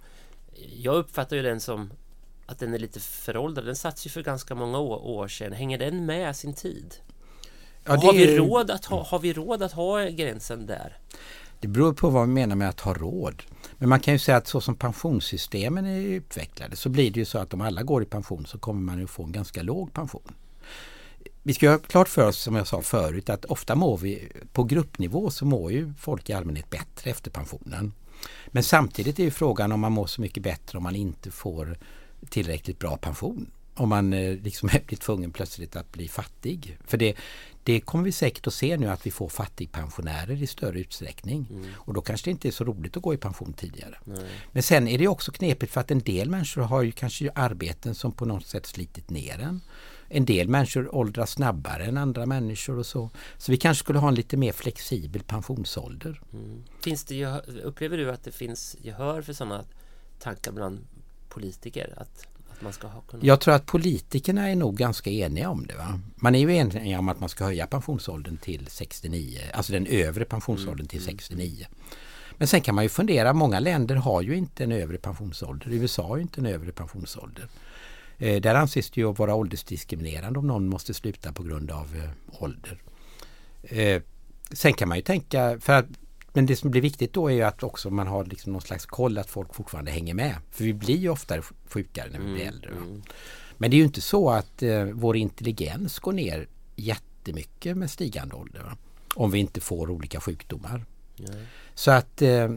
jag 0.78 0.96
uppfattar 0.96 1.36
ju 1.36 1.42
den 1.42 1.60
som 1.60 1.92
att 2.46 2.60
den 2.60 2.74
är 2.74 2.80
lite 2.80 3.00
föråldrad. 3.00 3.66
Den 3.66 3.76
satt 3.76 4.06
ju 4.06 4.10
för 4.10 4.24
ganska 4.24 4.56
många 4.56 4.80
år, 4.80 5.06
år 5.06 5.28
sedan. 5.28 5.54
Hänger 5.54 5.78
den 5.78 6.06
med 6.06 6.36
sin 6.36 6.54
tid? 6.54 6.96
Ja, 7.84 7.96
har, 7.96 8.14
vi 8.14 8.38
råd 8.38 8.72
att 8.72 8.86
ha, 8.86 9.04
har 9.04 9.20
vi 9.20 9.34
råd 9.34 9.64
att 9.64 9.72
ha 9.72 10.04
gränsen 10.04 10.66
där? 10.66 10.98
Det 11.62 11.68
beror 11.68 11.94
på 11.94 12.10
vad 12.10 12.28
vi 12.28 12.34
menar 12.34 12.56
med 12.56 12.70
att 12.70 12.80
ha 12.80 12.94
råd. 12.94 13.44
Men 13.78 13.90
man 13.90 14.00
kan 14.00 14.14
ju 14.14 14.20
säga 14.20 14.38
att 14.38 14.48
så 14.48 14.62
som 14.62 14.76
pensionssystemen 14.76 15.86
är 15.86 16.00
utvecklade 16.02 16.76
så 16.76 16.90
blir 16.90 17.12
det 17.12 17.20
ju 17.20 17.26
så 17.26 17.38
att 17.38 17.54
om 17.54 17.62
alla 17.62 17.84
går 17.84 18.04
i 18.04 18.06
pension 18.06 18.46
så 18.46 18.58
kommer 18.58 18.82
man 18.82 19.00
ju 19.00 19.08
få 19.08 19.24
en 19.24 19.32
ganska 19.32 19.62
låg 19.62 19.94
pension. 19.94 20.34
Vi 21.44 21.54
ska 21.54 21.70
ha 21.70 21.78
klart 21.78 22.10
för 22.10 22.28
oss 22.28 22.38
som 22.38 22.56
jag 22.56 22.68
sa 22.68 22.82
förut 22.82 23.30
att 23.30 23.46
ofta 23.46 23.76
mår 23.76 23.98
vi 23.98 24.32
på 24.54 24.64
gruppnivå 24.64 25.30
så 25.30 25.46
mår 25.46 25.72
ju 25.72 25.94
folk 26.00 26.30
i 26.30 26.34
allmänhet 26.34 26.70
bättre 26.70 27.12
efter 27.12 27.32
pensionen. 27.32 27.94
Men 28.48 28.64
samtidigt 28.64 29.20
är 29.20 29.24
ju 29.24 29.32
frågan 29.32 29.72
om 29.72 29.80
man 29.80 29.92
mår 29.92 30.08
så 30.08 30.22
mycket 30.22 30.44
bättre 30.44 30.78
om 30.78 30.84
man 30.84 30.96
inte 30.96 31.32
får 31.32 31.78
tillräckligt 32.30 32.80
bra 32.80 32.98
pension. 32.98 33.52
Om 33.74 33.90
man 33.90 34.14
eh, 34.14 34.36
liksom 34.36 34.70
blir 34.88 34.98
tvungen 34.98 35.32
plötsligt 35.32 35.76
att 35.76 35.92
bli 35.92 36.08
fattig. 36.08 36.78
För 36.88 36.98
det, 36.98 37.16
det 37.64 37.82
kommer 37.82 38.04
vi 38.04 38.12
säkert 38.12 38.48
att 38.48 38.54
se 38.54 38.78
nu 38.78 38.88
att 38.88 39.06
vi 39.06 39.12
får 39.12 39.30
fattigpensionärer 39.30 40.44
i 40.44 40.48
större 40.48 40.80
utsträckning. 40.80 41.48
Mm. 41.50 41.66
Och 41.76 41.94
då 41.94 42.02
kanske 42.02 42.28
det 42.28 42.32
inte 42.32 42.48
är 42.48 42.52
så 42.52 42.64
roligt 42.64 42.98
att 42.98 43.04
gå 43.04 43.14
i 43.14 43.18
pension 43.18 43.54
tidigare. 43.54 43.98
Nej. 44.04 44.26
Men 44.52 44.64
sen 44.64 44.88
är 44.88 44.98
det 44.98 45.08
också 45.08 45.32
knepigt 45.32 45.74
för 45.74 45.82
att 45.82 45.92
en 45.92 46.00
del 46.00 46.30
människor 46.30 46.62
har 46.62 46.82
ju 46.82 46.92
kanske 46.92 47.32
arbeten 47.36 47.96
som 47.96 48.12
på 48.12 48.26
något 48.26 48.46
sätt 48.46 48.66
slitit 48.66 49.10
ner 49.10 49.40
en. 49.40 49.62
En 50.14 50.26
del 50.26 50.48
människor 50.48 50.96
åldras 50.96 51.32
snabbare 51.32 51.86
än 51.86 51.98
andra 51.98 52.26
människor 52.26 52.78
och 52.78 52.86
så. 52.86 53.10
Så 53.38 53.52
vi 53.52 53.58
kanske 53.58 53.84
skulle 53.84 54.00
ha 54.00 54.08
en 54.08 54.16
lite 54.16 54.38
mer 54.38 54.52
flexibel 54.52 55.24
pensionsålder. 55.24 56.22
Mm. 56.34 56.64
Finns 56.84 57.04
det, 57.04 57.26
upplever 57.64 57.98
du 57.98 58.12
att 58.12 58.24
det 58.24 58.32
finns 58.32 58.78
gehör 58.82 59.22
för 59.22 59.34
sådana 59.34 59.66
tankar 60.20 60.52
bland 60.52 60.88
politiker? 61.30 61.94
Att, 61.98 62.28
att 62.62 62.64
man 62.64 62.74
ska 62.74 62.88
ha 62.88 63.02
kunnat... 63.02 63.26
Jag 63.26 63.40
tror 63.40 63.54
att 63.54 63.66
politikerna 63.66 64.50
är 64.50 64.56
nog 64.56 64.78
ganska 64.78 65.10
eniga 65.10 65.50
om 65.50 65.68
det. 65.68 65.76
Va? 65.76 66.00
Man 66.16 66.36
är 66.36 66.40
ju 66.40 66.56
eniga 66.56 67.00
om 67.00 67.10
att 67.10 67.20
man 67.20 67.30
ska 67.30 67.44
höja 67.44 67.68
pensionsåldern 67.68 68.38
till 68.38 68.68
69, 68.68 69.40
alltså 69.54 69.74
den 69.74 69.88
övre 69.88 70.26
pensionsåldern 70.26 70.80
mm. 70.80 70.88
till 70.88 71.02
69. 71.02 71.66
Mm. 71.68 71.80
Men 72.38 72.48
sen 72.48 72.62
kan 72.62 72.76
man 72.76 72.84
ju 72.84 72.90
fundera, 72.90 73.34
många 73.34 73.60
länder 73.60 73.96
har 73.96 74.22
ju 74.22 74.36
inte 74.36 74.64
en 74.64 74.72
övre 74.72 74.98
pensionsålder. 74.98 75.72
USA 75.72 76.08
har 76.08 76.16
ju 76.16 76.22
inte 76.22 76.42
en 76.42 76.46
övre 76.46 76.72
pensionsålder. 76.72 77.48
Eh, 78.18 78.42
där 78.42 78.56
anses 78.56 78.92
det 78.92 79.02
ju 79.02 79.14
vara 79.14 79.36
åldersdiskriminerande 79.36 80.40
om 80.40 80.48
någon 80.48 80.70
måste 80.70 80.94
sluta 80.94 81.32
på 81.32 81.44
grund 81.44 81.72
av 81.72 81.96
eh, 81.96 82.44
ålder. 82.44 82.82
Eh, 83.64 84.02
sen 84.52 84.74
kan 84.74 84.88
man 84.88 84.98
ju 84.98 85.02
tänka, 85.02 85.60
för 85.60 85.74
att 85.74 85.86
men 86.34 86.46
det 86.46 86.56
som 86.56 86.72
blir 86.72 86.82
viktigt 86.82 87.14
då 87.14 87.28
är 87.28 87.34
ju 87.34 87.42
att 87.42 87.64
också 87.64 87.90
man 87.90 88.08
har 88.08 88.26
liksom 88.26 88.54
någon 88.54 88.62
slags 88.62 88.86
koll 88.86 89.18
att 89.18 89.30
folk 89.30 89.56
fortfarande 89.56 89.92
hänger 89.92 90.14
med. 90.14 90.36
För 90.52 90.64
vi 90.64 90.74
blir 90.74 90.98
ju 90.98 91.10
oftare 91.10 91.42
sjukare 91.70 92.10
när 92.10 92.20
vi 92.20 92.26
blir 92.26 92.42
mm, 92.42 92.54
äldre. 92.54 92.72
Mm. 92.72 93.02
Men 93.58 93.72
det 93.72 93.76
är 93.76 93.78
ju 93.78 93.84
inte 93.84 94.02
så 94.02 94.30
att 94.30 94.64
eh, 94.64 94.84
vår 94.84 95.18
intelligens 95.18 96.00
går 96.00 96.14
ner 96.14 96.48
jättemycket 96.76 97.78
med 97.78 97.92
stigande 97.92 98.36
ålder. 98.36 98.64
Va? 98.64 98.78
Om 99.16 99.32
vi 99.32 99.40
inte 99.40 99.62
får 99.62 99.90
olika 99.90 100.20
sjukdomar. 100.20 100.86
Nej. 101.16 101.46
Så 101.74 101.92
att 101.92 102.22
eh, 102.22 102.50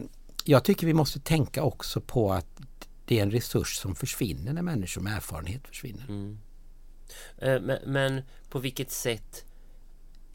jag 0.43 0.63
tycker 0.63 0.87
vi 0.87 0.93
måste 0.93 1.19
tänka 1.19 1.63
också 1.63 2.01
på 2.01 2.33
att 2.33 2.61
det 3.05 3.19
är 3.19 3.23
en 3.23 3.31
resurs 3.31 3.75
som 3.75 3.95
försvinner 3.95 4.53
när 4.53 4.61
människor 4.61 5.01
med 5.01 5.15
erfarenhet 5.15 5.67
försvinner. 5.67 6.05
Mm. 6.09 6.39
Eh, 7.37 7.61
men, 7.61 7.79
men 7.85 8.21
på 8.49 8.59
vilket 8.59 8.91
sätt 8.91 9.45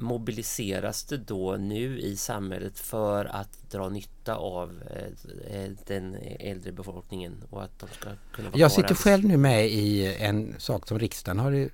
mobiliseras 0.00 1.04
det 1.04 1.16
då 1.16 1.56
nu 1.56 2.00
i 2.00 2.16
samhället 2.16 2.78
för 2.78 3.24
att 3.24 3.70
dra 3.70 3.88
nytta 3.88 4.34
av 4.34 4.82
eh, 4.90 5.62
eh, 5.62 5.70
den 5.86 6.16
äldre 6.40 6.72
befolkningen 6.72 7.44
och 7.50 7.62
att 7.62 7.78
de 7.78 7.88
ska 7.88 8.10
kunna 8.32 8.50
vara 8.50 8.60
Jag 8.60 8.72
sitter 8.72 8.94
själv 8.94 9.24
nu 9.24 9.36
med 9.36 9.68
i 9.68 10.14
en 10.14 10.54
sak 10.58 10.88
som 10.88 10.98
riksdagen 10.98 11.38
har 11.38 11.68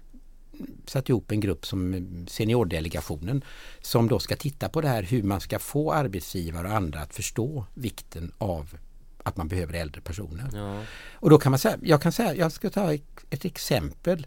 satt 0.86 1.08
ihop 1.08 1.32
en 1.32 1.40
grupp 1.40 1.66
som 1.66 2.06
seniordelegationen 2.28 3.44
som 3.80 4.08
då 4.08 4.18
ska 4.18 4.36
titta 4.36 4.68
på 4.68 4.80
det 4.80 4.88
här 4.88 5.02
hur 5.02 5.22
man 5.22 5.40
ska 5.40 5.58
få 5.58 5.92
arbetsgivare 5.92 6.68
och 6.68 6.74
andra 6.74 7.00
att 7.00 7.14
förstå 7.14 7.64
vikten 7.74 8.32
av 8.38 8.76
att 9.22 9.36
man 9.36 9.48
behöver 9.48 9.74
äldre 9.74 10.00
personer. 10.00 10.50
Ja. 10.52 10.82
Och 11.12 11.30
då 11.30 11.38
kan 11.38 11.52
man 11.52 11.58
säga, 11.58 11.78
jag 11.82 12.02
kan 12.02 12.12
säga, 12.12 12.34
jag 12.34 12.52
ska 12.52 12.70
ta 12.70 12.94
ett 13.30 13.44
exempel. 13.44 14.26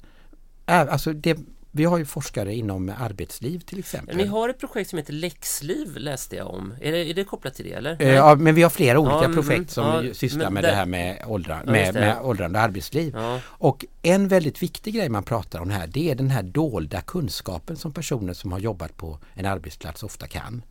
Alltså 0.65 1.13
det, 1.13 1.37
vi 1.71 1.85
har 1.85 1.97
ju 1.97 2.05
forskare 2.05 2.55
inom 2.55 2.93
arbetsliv 2.99 3.59
till 3.59 3.79
exempel. 3.79 4.17
Ni 4.17 4.25
har 4.25 4.49
ett 4.49 4.59
projekt 4.59 4.89
som 4.89 4.99
heter 4.99 5.13
Läxliv 5.13 5.97
läste 5.97 6.35
jag 6.35 6.47
om. 6.47 6.73
Är 6.81 6.91
det, 6.91 7.09
är 7.09 7.13
det 7.13 7.23
kopplat 7.23 7.53
till 7.53 7.65
det 7.65 7.73
eller? 7.73 8.01
Eh, 8.01 8.13
ja, 8.13 8.35
men 8.35 8.55
vi 8.55 8.63
har 8.63 8.69
flera 8.69 8.99
olika 8.99 9.23
ja, 9.23 9.33
projekt 9.33 9.49
mm, 9.49 9.67
som 9.67 10.07
ja, 10.07 10.13
sysslar 10.13 10.49
med 10.49 10.63
det, 10.63 10.67
det 10.67 10.75
här 10.75 10.85
med, 10.85 11.23
åldra, 11.27 11.61
ja, 11.65 11.71
med, 11.71 11.93
med 11.93 12.21
åldrande 12.21 12.59
arbetsliv. 12.59 13.17
Och 13.41 13.85
en 14.01 14.27
väldigt 14.27 14.63
viktig 14.63 14.93
grej 14.93 15.09
man 15.09 15.23
pratar 15.23 15.59
om 15.59 15.69
här 15.69 15.87
det 15.87 16.11
är 16.11 16.15
den 16.15 16.29
här 16.29 16.43
dolda 16.43 17.01
kunskapen 17.01 17.77
som 17.77 17.93
personer 17.93 18.33
som 18.33 18.51
har 18.51 18.59
jobbat 18.59 18.97
på 18.97 19.19
en 19.33 19.45
arbetsplats 19.45 20.03
ofta 20.03 20.27
kan. 20.27 20.61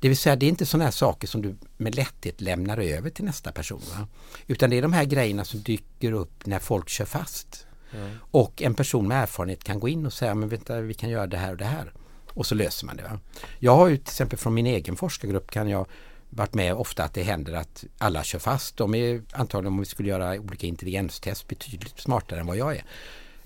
Det 0.00 0.08
vill 0.08 0.16
säga 0.16 0.36
det 0.36 0.46
är 0.46 0.48
inte 0.48 0.66
sådana 0.66 0.84
här 0.84 0.92
saker 0.92 1.28
som 1.28 1.42
du 1.42 1.56
med 1.76 1.94
lätthet 1.94 2.40
lämnar 2.40 2.78
över 2.78 3.10
till 3.10 3.24
nästa 3.24 3.52
person. 3.52 3.82
Va? 3.90 4.08
Utan 4.46 4.70
det 4.70 4.78
är 4.78 4.82
de 4.82 4.92
här 4.92 5.04
grejerna 5.04 5.44
som 5.44 5.62
dyker 5.62 6.12
upp 6.12 6.46
när 6.46 6.58
folk 6.58 6.88
kör 6.88 7.04
fast. 7.04 7.66
Mm. 7.94 8.10
Och 8.30 8.62
en 8.62 8.74
person 8.74 9.08
med 9.08 9.22
erfarenhet 9.22 9.64
kan 9.64 9.80
gå 9.80 9.88
in 9.88 10.06
och 10.06 10.12
säga 10.12 10.34
men 10.34 10.48
vänta 10.48 10.80
vi 10.80 10.94
kan 10.94 11.10
göra 11.10 11.26
det 11.26 11.36
här 11.36 11.50
och 11.50 11.56
det 11.56 11.64
här. 11.64 11.92
Och 12.34 12.46
så 12.46 12.54
löser 12.54 12.86
man 12.86 12.96
det. 12.96 13.02
Va? 13.02 13.18
Jag 13.58 13.76
har 13.76 13.88
ju 13.88 13.96
till 13.96 14.02
exempel 14.02 14.38
från 14.38 14.54
min 14.54 14.66
egen 14.66 14.96
forskargrupp 14.96 15.50
kan 15.50 15.68
jag 15.68 15.86
varit 16.30 16.54
med 16.54 16.74
ofta 16.74 17.04
att 17.04 17.14
det 17.14 17.22
händer 17.22 17.52
att 17.52 17.84
alla 17.98 18.24
kör 18.24 18.38
fast. 18.38 18.76
De 18.76 18.94
är 18.94 19.22
antagligen 19.32 19.72
om 19.72 19.78
vi 19.78 19.84
skulle 19.84 20.08
göra 20.08 20.40
olika 20.40 20.66
intelligenstest 20.66 21.48
betydligt 21.48 22.00
smartare 22.00 22.40
än 22.40 22.46
vad 22.46 22.56
jag 22.56 22.76
är. 22.76 22.84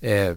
Eh, 0.01 0.35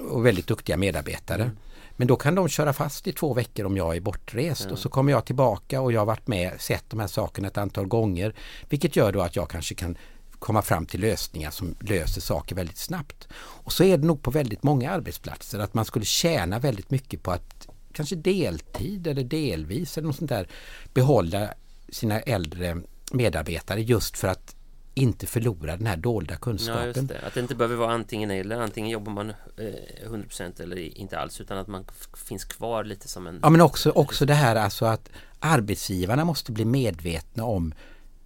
och 0.00 0.26
väldigt 0.26 0.46
duktiga 0.46 0.76
medarbetare. 0.76 1.42
Mm. 1.42 1.56
Men 1.96 2.08
då 2.08 2.16
kan 2.16 2.34
de 2.34 2.48
köra 2.48 2.72
fast 2.72 3.06
i 3.06 3.12
två 3.12 3.34
veckor 3.34 3.66
om 3.66 3.76
jag 3.76 3.96
är 3.96 4.00
bortrest 4.00 4.60
mm. 4.60 4.72
och 4.72 4.78
så 4.78 4.88
kommer 4.88 5.12
jag 5.12 5.24
tillbaka 5.24 5.80
och 5.80 5.92
jag 5.92 6.00
har 6.00 6.06
varit 6.06 6.26
med 6.26 6.60
sett 6.60 6.84
de 6.88 7.00
här 7.00 7.06
sakerna 7.06 7.48
ett 7.48 7.58
antal 7.58 7.86
gånger. 7.86 8.34
Vilket 8.68 8.96
gör 8.96 9.12
då 9.12 9.20
att 9.20 9.36
jag 9.36 9.50
kanske 9.50 9.74
kan 9.74 9.96
komma 10.42 10.62
fram 10.62 10.86
till 10.86 11.00
lösningar 11.00 11.50
som 11.50 11.74
löser 11.80 12.20
saker 12.20 12.54
väldigt 12.54 12.78
snabbt. 12.78 13.28
Och 13.34 13.72
så 13.72 13.84
är 13.84 13.96
det 13.96 14.06
nog 14.06 14.22
på 14.22 14.30
väldigt 14.30 14.62
många 14.62 14.90
arbetsplatser 14.90 15.58
att 15.58 15.74
man 15.74 15.84
skulle 15.84 16.04
tjäna 16.04 16.58
väldigt 16.58 16.90
mycket 16.90 17.22
på 17.22 17.30
att 17.30 17.68
kanske 17.92 18.16
deltid 18.16 19.06
eller 19.06 19.24
delvis 19.24 19.98
eller 19.98 20.06
något 20.06 20.16
sånt 20.16 20.28
där 20.28 20.48
behålla 20.94 21.48
sina 21.88 22.20
äldre 22.20 22.76
medarbetare 23.12 23.82
just 23.82 24.18
för 24.18 24.28
att 24.28 24.56
inte 24.94 25.26
förlora 25.26 25.76
den 25.76 25.86
här 25.86 25.96
dolda 25.96 26.36
kunskapen. 26.36 26.92
Ja, 26.94 27.02
det. 27.02 27.26
Att 27.26 27.34
det 27.34 27.40
inte 27.40 27.54
behöver 27.54 27.76
vara 27.76 27.92
antingen 27.92 28.30
eller. 28.30 28.60
Antingen 28.60 28.90
jobbar 28.90 29.12
man 29.12 29.30
eh, 29.30 30.08
100% 30.08 30.62
eller 30.62 30.76
inte 30.76 31.18
alls 31.18 31.40
utan 31.40 31.58
att 31.58 31.68
man 31.68 31.84
finns 32.16 32.44
kvar 32.44 32.84
lite 32.84 33.08
som 33.08 33.26
en... 33.26 33.38
Ja 33.42 33.50
men 33.50 33.60
också, 33.60 33.90
också 33.90 34.26
det 34.26 34.34
här 34.34 34.56
alltså 34.56 34.84
att 34.84 35.10
arbetsgivarna 35.40 36.24
måste 36.24 36.52
bli 36.52 36.64
medvetna 36.64 37.44
om 37.44 37.74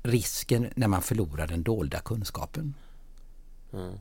risken 0.07 0.71
när 0.77 0.89
man 0.89 1.03
förlorar 1.03 1.47
den 1.47 1.63
dolda 1.63 2.01
kunskapen. 2.01 2.75
Mm. 3.73 3.99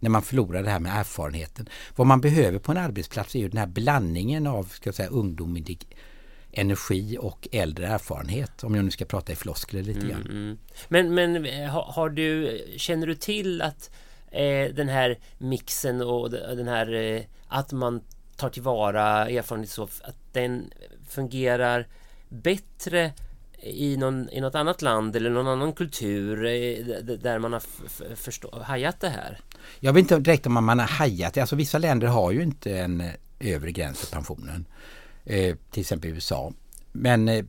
när 0.00 0.10
man 0.10 0.22
förlorar 0.22 0.62
det 0.62 0.70
här 0.70 0.80
med 0.80 1.00
erfarenheten. 1.00 1.68
Vad 1.96 2.06
man 2.06 2.20
behöver 2.20 2.58
på 2.58 2.72
en 2.72 2.78
arbetsplats 2.78 3.34
är 3.34 3.38
ju 3.38 3.48
den 3.48 3.58
här 3.58 3.66
blandningen 3.66 4.46
av 4.46 4.64
ska 4.64 4.88
jag 4.88 4.94
säga, 4.94 5.08
ungdomlig 5.08 5.86
energi 6.52 7.18
och 7.20 7.48
äldre 7.52 7.86
erfarenhet. 7.86 8.64
Om 8.64 8.74
jag 8.74 8.84
nu 8.84 8.90
ska 8.90 9.04
prata 9.04 9.32
i 9.32 9.36
floskler 9.36 9.82
lite 9.82 10.06
grann. 10.06 10.20
Mm, 10.20 10.36
mm. 10.36 10.58
Men, 10.88 11.14
men 11.14 11.46
eh, 11.46 11.68
har, 11.68 12.10
du, 12.10 12.60
känner 12.76 13.06
du 13.06 13.14
till 13.14 13.62
att 13.62 13.90
eh, 14.30 14.74
den 14.74 14.88
här 14.88 15.18
mixen 15.38 16.00
och 16.02 16.30
den 16.30 16.68
här 16.68 16.94
eh, 16.94 17.22
att 17.48 17.72
man 17.72 18.00
tar 18.36 18.50
tillvara 18.50 19.28
erfarenhet 19.28 19.70
så 19.70 19.82
att 19.82 20.16
den 20.32 20.72
fungerar 21.08 21.88
bättre 22.28 23.12
i, 23.62 23.96
någon, 23.96 24.30
i 24.30 24.40
något 24.40 24.54
annat 24.54 24.82
land 24.82 25.16
eller 25.16 25.30
någon 25.30 25.48
annan 25.48 25.72
kultur 25.72 26.44
eh, 26.44 26.84
där 27.16 27.38
man 27.38 27.52
har 27.52 27.62
förstå, 28.16 28.62
hajat 28.62 29.00
det 29.00 29.08
här? 29.08 29.40
Jag 29.80 29.92
vet 29.92 30.00
inte 30.00 30.18
direkt 30.18 30.46
om 30.46 30.64
man 30.64 30.78
har 30.78 30.86
hajat 30.86 31.34
det. 31.34 31.40
Alltså 31.40 31.56
vissa 31.56 31.78
länder 31.78 32.06
har 32.06 32.32
ju 32.32 32.42
inte 32.42 32.78
en 32.78 33.00
eh, 33.00 33.12
övre 33.40 33.72
gräns 33.72 34.00
för 34.00 34.14
pensionen. 34.16 34.64
Eh, 35.24 35.56
till 35.70 35.80
exempel 35.80 36.10
USA. 36.10 36.52
Men 36.92 37.28
eh, 37.28 37.44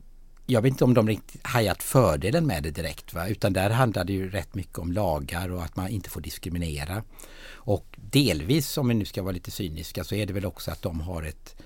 jag 0.46 0.62
vet 0.62 0.70
inte 0.70 0.84
om 0.84 0.94
de 0.94 1.08
riktigt 1.08 1.46
hajat 1.46 1.82
fördelen 1.82 2.46
med 2.46 2.62
det 2.62 2.70
direkt. 2.70 3.14
Va? 3.14 3.28
Utan 3.28 3.52
där 3.52 3.70
handlar 3.70 4.04
det 4.04 4.12
ju 4.12 4.30
rätt 4.30 4.54
mycket 4.54 4.78
om 4.78 4.92
lagar 4.92 5.52
och 5.52 5.62
att 5.62 5.76
man 5.76 5.88
inte 5.88 6.10
får 6.10 6.20
diskriminera. 6.20 7.02
Och 7.52 7.86
delvis, 7.96 8.78
om 8.78 8.88
vi 8.88 8.94
nu 8.94 9.04
ska 9.04 9.22
vara 9.22 9.32
lite 9.32 9.50
cyniska, 9.50 10.04
så 10.04 10.14
är 10.14 10.26
det 10.26 10.32
väl 10.32 10.46
också 10.46 10.70
att 10.70 10.82
de 10.82 11.00
har 11.00 11.22
ett 11.22 11.56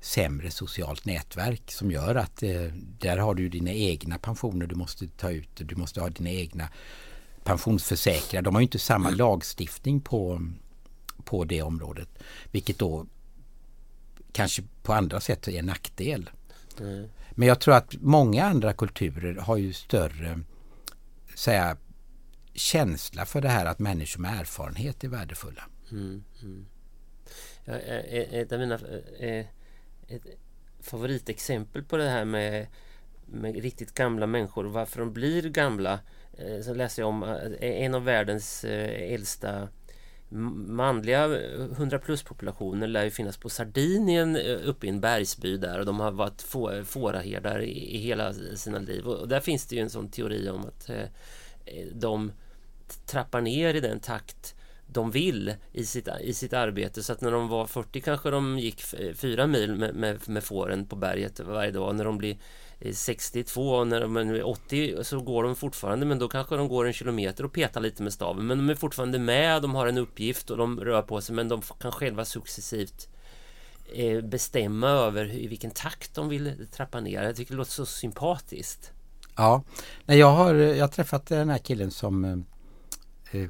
sämre 0.00 0.50
socialt 0.50 1.04
nätverk 1.04 1.72
som 1.72 1.90
gör 1.90 2.14
att 2.14 2.42
eh, 2.42 2.62
där 2.98 3.16
har 3.16 3.34
du 3.34 3.48
dina 3.48 3.72
egna 3.72 4.18
pensioner 4.18 4.66
du 4.66 4.74
måste 4.74 5.08
ta 5.08 5.30
ut. 5.30 5.48
Du 5.54 5.76
måste 5.76 6.00
ha 6.00 6.08
dina 6.08 6.30
egna 6.30 6.68
pensionsförsäkringar. 7.44 8.42
De 8.42 8.54
har 8.54 8.62
inte 8.62 8.78
samma 8.78 9.08
mm. 9.08 9.18
lagstiftning 9.18 10.00
på, 10.00 10.42
på 11.24 11.44
det 11.44 11.62
området. 11.62 12.08
Vilket 12.50 12.78
då 12.78 13.06
kanske 14.32 14.62
på 14.82 14.92
andra 14.92 15.20
sätt 15.20 15.48
är 15.48 15.58
en 15.58 15.66
nackdel. 15.66 16.30
Mm. 16.80 17.08
Men 17.30 17.48
jag 17.48 17.60
tror 17.60 17.74
att 17.74 17.94
många 18.00 18.44
andra 18.44 18.72
kulturer 18.72 19.34
har 19.34 19.56
ju 19.56 19.72
större 19.72 20.40
säga, 21.34 21.76
känsla 22.54 23.26
för 23.26 23.40
det 23.40 23.48
här 23.48 23.66
att 23.66 23.78
människor 23.78 24.20
med 24.20 24.40
erfarenhet 24.40 25.04
är 25.04 25.08
värdefulla. 25.08 25.62
Mm, 25.90 26.24
mm. 26.42 26.66
Ja, 27.64 27.74
ett 27.74 28.52
av 28.52 28.58
mina 28.58 28.78
ett 30.10 30.26
favoritexempel 30.80 31.84
på 31.84 31.96
det 31.96 32.08
här 32.08 32.24
med, 32.24 32.66
med 33.26 33.62
riktigt 33.62 33.94
gamla 33.94 34.26
människor, 34.26 34.64
varför 34.64 35.00
de 35.00 35.12
blir 35.12 35.42
gamla. 35.42 36.00
Eh, 36.32 36.60
så 36.60 36.74
läste 36.74 37.00
jag 37.00 37.08
om 37.08 37.22
eh, 37.22 37.50
en 37.60 37.94
av 37.94 38.04
världens 38.04 38.64
eh, 38.64 39.12
äldsta 39.14 39.68
manliga 40.28 41.24
100 41.24 41.98
plus 41.98 42.22
populationer 42.22 42.86
lär 42.86 43.04
ju 43.04 43.10
finnas 43.10 43.36
på 43.36 43.48
Sardinien 43.48 44.36
uppe 44.36 44.86
i 44.86 44.88
en 44.88 45.00
bergsby 45.00 45.56
där 45.56 45.78
och 45.78 45.86
de 45.86 46.00
har 46.00 46.10
varit 46.10 46.42
få, 46.42 46.84
fåraherdar 46.84 47.62
i, 47.62 47.96
i 47.96 47.98
hela 47.98 48.32
sina 48.32 48.78
liv 48.78 49.06
och 49.06 49.28
där 49.28 49.40
finns 49.40 49.66
det 49.66 49.76
ju 49.76 49.82
en 49.82 49.90
sån 49.90 50.10
teori 50.10 50.48
om 50.48 50.60
att 50.60 50.90
de 51.92 52.32
trappar 53.06 53.40
ner 53.40 53.74
i 53.74 53.80
den 53.80 54.00
takt 54.00 54.54
de 54.92 55.10
vill 55.10 55.54
i 55.72 55.84
sitt, 55.84 56.08
i 56.20 56.34
sitt 56.34 56.52
arbete. 56.52 57.02
Så 57.02 57.12
att 57.12 57.20
när 57.20 57.30
de 57.30 57.48
var 57.48 57.66
40 57.66 58.00
kanske 58.00 58.30
de 58.30 58.58
gick 58.58 58.92
eh, 58.92 59.14
fyra 59.14 59.46
mil 59.46 59.76
med, 59.76 59.94
med, 59.94 60.28
med 60.28 60.44
fåren 60.44 60.86
på 60.86 60.96
berget 60.96 61.40
varje 61.40 61.70
dag. 61.70 61.94
När 61.94 62.04
de 62.04 62.18
blir 62.18 62.36
eh, 62.80 62.92
62 62.92 63.70
och 63.70 63.86
när 63.86 64.00
de 64.00 64.16
är 64.16 64.46
80 64.46 65.04
så 65.04 65.20
går 65.20 65.42
de 65.42 65.56
fortfarande 65.56 66.06
men 66.06 66.18
då 66.18 66.28
kanske 66.28 66.56
de 66.56 66.68
går 66.68 66.86
en 66.86 66.92
kilometer 66.92 67.44
och 67.44 67.52
petar 67.52 67.80
lite 67.80 68.02
med 68.02 68.12
staven. 68.12 68.46
Men 68.46 68.58
de 68.58 68.70
är 68.70 68.74
fortfarande 68.74 69.18
med, 69.18 69.62
de 69.62 69.74
har 69.74 69.86
en 69.86 69.98
uppgift 69.98 70.50
och 70.50 70.56
de 70.56 70.80
rör 70.80 71.02
på 71.02 71.20
sig 71.20 71.34
men 71.34 71.48
de 71.48 71.62
kan 71.80 71.92
själva 71.92 72.24
successivt 72.24 73.08
eh, 73.94 74.20
bestämma 74.20 74.88
över 74.88 75.34
i 75.34 75.46
vilken 75.46 75.70
takt 75.70 76.14
de 76.14 76.28
vill 76.28 76.66
trappa 76.72 77.00
ner. 77.00 77.22
Jag 77.22 77.36
tycker 77.36 77.52
det 77.52 77.58
låter 77.58 77.72
så 77.72 77.86
sympatiskt. 77.86 78.92
Ja, 79.36 79.62
jag 80.06 80.30
har, 80.30 80.54
jag 80.54 80.84
har 80.84 80.88
träffat 80.88 81.26
den 81.26 81.48
här 81.48 81.58
killen 81.58 81.90
som 81.90 82.44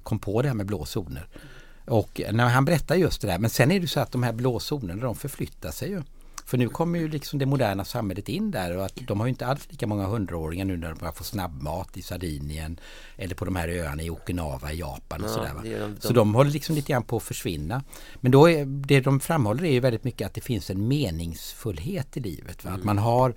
kom 0.03 0.19
på 0.19 0.43
det 0.43 0.49
här 0.49 0.55
med 0.55 0.67
blå 0.67 0.85
zoner. 0.85 1.27
Och 1.87 2.21
när 2.33 2.49
han 2.49 2.65
berättar 2.65 2.95
just 2.95 3.21
det 3.21 3.27
där, 3.27 3.39
men 3.39 3.51
sen 3.51 3.71
är 3.71 3.81
det 3.81 3.87
så 3.87 4.01
att 4.01 4.13
de 4.13 4.23
här 4.23 4.33
blå 4.33 4.61
zonerna 4.61 5.03
de 5.03 5.15
förflyttar 5.15 5.71
sig 5.71 5.89
ju. 5.89 6.03
För 6.51 6.59
nu 6.59 6.69
kommer 6.69 6.99
ju 6.99 7.09
liksom 7.09 7.39
det 7.39 7.47
moderna 7.47 7.85
samhället 7.85 8.29
in 8.29 8.51
där 8.51 8.77
och 8.77 8.85
att 8.85 8.97
de 8.97 9.21
har 9.21 9.27
ju 9.27 9.31
inte 9.31 9.47
alls 9.47 9.69
lika 9.71 9.87
många 9.87 10.07
hundraåringar 10.07 10.65
nu 10.65 10.77
när 10.77 10.89
de 10.89 10.99
börjar 10.99 11.13
få 11.13 11.25
snabbmat 11.25 11.97
i 11.97 12.03
Sardinien 12.03 12.81
eller 13.17 13.35
på 13.35 13.45
de 13.45 13.57
här 13.57 13.69
öarna 13.69 14.03
i 14.03 14.11
Okinawa 14.11 14.73
i 14.73 14.79
Japan 14.79 15.25
och 15.25 15.31
ja, 15.31 15.35
sådär. 15.35 15.55
De, 15.63 15.71
de... 15.71 15.97
Så 16.01 16.13
de 16.13 16.35
håller 16.35 16.51
liksom 16.51 16.75
lite 16.75 16.93
grann 16.93 17.03
på 17.03 17.17
att 17.17 17.23
försvinna. 17.23 17.83
Men 18.21 18.33
då 18.33 18.51
är, 18.51 18.65
det 18.65 19.01
de 19.01 19.21
framhåller 19.21 19.65
är 19.65 19.73
ju 19.73 19.81
väldigt 19.81 20.05
mycket 20.05 20.27
att 20.27 20.35
det 20.35 20.41
finns 20.41 20.71
en 20.71 20.89
meningsfullhet 20.89 22.17
i 22.17 22.21
livet. 22.21 22.65
Mm. 22.65 22.75
Att 22.75 22.85
man 22.85 22.99
har 22.99 23.35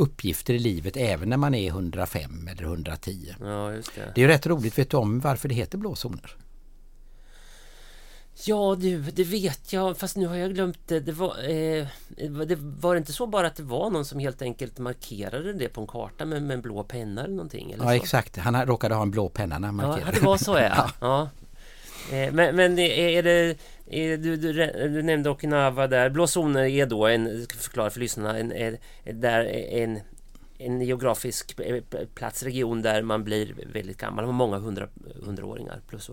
uppgifter 0.00 0.54
i 0.54 0.58
livet 0.58 0.96
även 0.96 1.28
när 1.28 1.36
man 1.36 1.54
är 1.54 1.68
105 1.68 2.48
eller 2.48 2.62
110. 2.62 3.34
Ja, 3.40 3.72
just 3.72 3.94
det. 3.94 4.12
det 4.14 4.20
är 4.20 4.22
ju 4.22 4.28
rätt 4.28 4.46
roligt. 4.46 4.78
Vet 4.78 4.90
du 4.90 4.96
om 4.96 5.20
varför 5.20 5.48
det 5.48 5.54
heter 5.54 5.78
blåzoner? 5.78 6.36
Ja 8.44 8.76
du, 8.80 9.00
det 9.00 9.24
vet 9.24 9.72
jag 9.72 9.98
fast 9.98 10.16
nu 10.16 10.26
har 10.26 10.36
jag 10.36 10.54
glömt 10.54 10.78
det. 10.86 11.00
Det 11.00 11.12
var, 11.12 11.50
eh, 11.50 11.86
det 12.46 12.56
var 12.60 12.96
inte 12.96 13.12
så 13.12 13.26
bara 13.26 13.46
att 13.46 13.56
det 13.56 13.62
var 13.62 13.90
någon 13.90 14.04
som 14.04 14.18
helt 14.18 14.42
enkelt 14.42 14.78
markerade 14.78 15.52
det 15.52 15.68
på 15.68 15.80
en 15.80 15.86
karta 15.86 16.24
med, 16.24 16.42
med 16.42 16.54
en 16.54 16.60
blå 16.60 16.84
penna 16.84 17.24
eller 17.24 17.34
någonting? 17.34 17.72
Eller 17.72 17.84
ja 17.84 17.90
så? 17.90 17.96
exakt, 17.96 18.36
han 18.36 18.66
råkade 18.66 18.94
ha 18.94 19.02
en 19.02 19.10
blå 19.10 19.28
penna 19.28 19.58
när 19.58 19.68
han 19.68 19.74
markerade. 19.74 20.02
Ja, 20.06 20.12
det 20.12 20.26
var 20.26 20.36
så 20.36 20.58
ja. 20.58 20.90
ja. 21.00 21.28
ja. 22.10 22.16
Eh, 22.16 22.32
men, 22.32 22.56
men 22.56 22.78
är 22.78 23.22
det 23.22 23.56
du, 23.90 24.36
du, 24.36 24.52
du, 24.72 25.02
nämnde 25.02 25.30
Okinawa 25.30 25.86
där. 25.86 26.10
Blå 26.10 26.26
zoner 26.26 26.64
är 26.64 26.86
då 26.86 27.06
en, 27.06 27.44
ska 27.44 27.58
förklara 27.58 27.90
för 27.90 28.00
lyssnarna, 28.00 28.38
en, 28.38 28.52
en, 28.52 28.76
där 29.20 29.44
en, 29.72 30.00
en 30.58 30.80
geografisk 30.80 31.60
plats, 32.14 32.42
region 32.42 32.82
där 32.82 33.02
man 33.02 33.24
blir 33.24 33.54
väldigt 33.72 33.96
gammal. 33.96 34.16
Man 34.16 34.24
har 34.24 34.32
många 34.32 34.58
hundra, 34.58 34.88
hundraåringar. 35.22 35.80
Plus. 35.88 36.10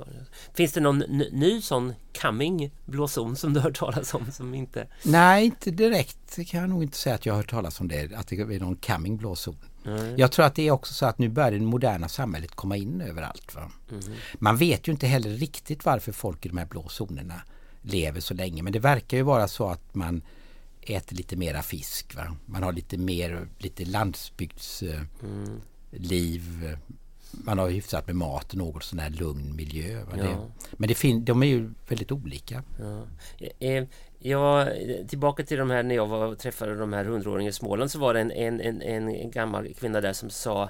Finns 0.54 0.74
det 0.74 0.82
någon 0.82 1.00
ny 1.32 1.62
sån 1.62 1.94
coming 2.22 2.72
blå 2.86 3.08
zon 3.08 3.36
som 3.36 3.54
du 3.54 3.60
har 3.60 3.64
hört 3.64 3.80
talas 3.80 4.14
om? 4.14 4.32
Som 4.32 4.54
inte... 4.54 4.88
Nej, 5.04 5.46
inte 5.46 5.72
direkt 5.72 6.36
Det 6.36 6.46
kan 6.46 6.60
jag 6.60 6.70
nog 6.70 6.84
inte 6.84 6.98
säga 6.98 7.16
att 7.16 7.26
jag 7.26 7.34
har 7.34 7.38
hört 7.38 7.50
talas 7.50 7.80
om 7.80 7.88
det. 7.88 8.16
Att 8.16 8.28
det 8.28 8.36
är 8.36 8.60
någon 8.60 8.76
coming 8.76 9.18
blå 9.18 9.36
zon. 9.36 9.58
Mm. 9.86 10.18
Jag 10.18 10.32
tror 10.32 10.46
att 10.46 10.56
det 10.56 10.68
är 10.68 10.72
också 10.72 10.94
så 10.94 11.06
att 11.06 11.18
nu 11.18 11.30
börjar 11.30 11.52
det 11.52 11.60
moderna 11.60 12.08
samhället 12.08 12.56
komma 12.56 12.78
in 12.78 13.02
överallt. 13.02 13.56
Mm. 13.92 14.04
Man 14.34 14.58
vet 14.58 14.88
ju 14.88 14.92
inte 14.92 15.08
heller 15.08 15.30
riktigt 15.30 15.86
varför 15.86 16.12
folk 16.12 16.46
i 16.46 16.50
de 16.50 16.58
här 16.58 16.66
blå 16.66 16.88
zonerna 16.88 17.42
lever 17.82 18.20
så 18.20 18.34
länge. 18.34 18.64
Men 18.64 18.74
det 18.74 18.80
verkar 18.80 19.18
ju 19.18 19.24
vara 19.24 19.48
så 19.48 19.70
att 19.70 19.96
man 19.96 20.22
äter 20.82 21.16
lite 21.16 21.36
mera 21.36 21.62
fisk. 21.62 22.16
Va? 22.16 22.36
Man 22.46 22.64
har 22.64 22.74
lite 22.74 22.98
mer 22.98 23.48
lite 23.58 23.86
landsbygdsliv. 23.86 25.06
Mm. 26.64 26.78
Man 27.32 27.58
har 27.58 27.70
hyfsat 27.70 28.08
med 28.08 28.16
mat 28.16 28.52
och 28.52 28.58
något 28.58 28.84
sån 28.84 29.00
här 29.00 29.10
lugn 29.10 29.56
miljö. 29.56 30.06
Ja. 30.12 30.24
Det, 30.24 30.38
men 30.72 30.90
det 30.90 30.96
fin 30.96 31.26
de 31.26 31.44
är 31.44 31.48
ju 31.48 31.74
väldigt 31.88 32.12
olika. 32.12 32.64
Ja. 32.80 33.08
Eh, 33.60 33.84
jag, 34.20 34.70
tillbaka 35.08 35.44
till 35.44 35.58
de 35.58 35.70
här 35.70 35.84
när 35.84 35.96
jag 35.96 36.08
var 36.08 36.28
och 36.28 36.40
träffade 36.40 36.76
de 36.76 36.94
här 36.94 37.06
hundraåringarna 37.06 37.50
i 37.50 37.54
Småland 37.54 37.92
så 37.92 38.00
var 38.00 38.14
det 38.14 38.20
en, 38.20 38.32
en, 38.32 38.62
en, 38.62 38.82
en 38.82 39.32
gammal 39.32 39.74
kvinna 39.74 40.02
där 40.02 40.14
som 40.14 40.30
sa 40.30 40.64
Eh, 40.64 40.70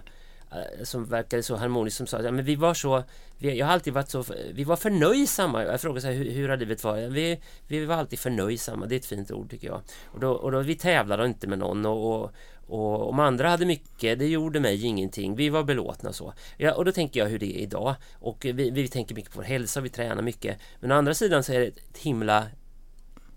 Eh, 0.52 0.84
som 0.84 1.06
verkade 1.06 1.44
så 1.44 1.56
harmonisk 1.56 1.98
som 1.98 2.08
sa 2.08 2.22
ja, 2.22 2.32
men 2.32 2.46
vi 2.46 2.56
var 2.56 2.74
så 2.74 3.04
vi, 3.38 3.58
jag 3.58 3.66
har 3.66 3.74
alltid 3.74 3.94
varit 3.94 4.10
så 4.10 4.24
vi 4.54 4.64
var 4.64 4.76
förnöjsamma. 4.76 5.64
Jag 5.64 5.82
frågade 5.82 6.02
så 6.02 6.08
här, 6.08 6.14
hur, 6.14 6.32
hur 6.32 6.50
har 6.50 6.58
livet 6.58 6.84
varit? 6.84 7.12
Vi, 7.12 7.40
vi 7.68 7.86
var 7.86 7.96
alltid 7.96 8.20
förnöjsamma. 8.20 8.86
Det 8.86 8.96
är 8.96 9.00
ett 9.00 9.06
fint 9.06 9.32
ord 9.32 9.50
tycker 9.50 9.68
jag. 9.68 9.82
Och 10.06 10.20
då, 10.20 10.32
och 10.32 10.52
då 10.52 10.60
vi 10.60 10.76
tävlade 10.76 11.26
inte 11.26 11.48
med 11.48 11.60
någon 11.60 11.86
och, 11.86 12.24
och, 12.24 12.32
och 12.68 13.10
om 13.10 13.20
andra 13.20 13.50
hade 13.50 13.66
mycket 13.66 14.20
det 14.20 14.28
gjorde 14.28 14.60
mig 14.60 14.86
ingenting. 14.86 15.36
Vi 15.36 15.50
var 15.50 15.64
belåtna 15.64 16.10
och 16.10 16.16
så. 16.16 16.34
Ja, 16.58 16.74
och 16.74 16.86
då 16.86 16.92
tänker 16.92 17.20
jag 17.20 17.28
hur 17.28 17.40
det 17.40 17.58
är 17.58 17.62
idag. 17.62 17.96
Och 18.20 18.46
vi, 18.46 18.70
vi 18.70 18.88
tänker 18.88 19.16
mycket 19.16 19.32
på 19.32 19.40
vår 19.40 19.46
hälsa 19.46 19.82
vi 19.82 19.90
tränar 19.90 20.22
mycket. 20.22 20.58
Men 20.80 20.92
å 20.92 20.96
andra 20.96 21.14
sidan 21.14 21.44
så 21.44 21.54
är 21.54 21.60
det 21.60 21.68
ett 21.68 21.98
himla 21.98 22.46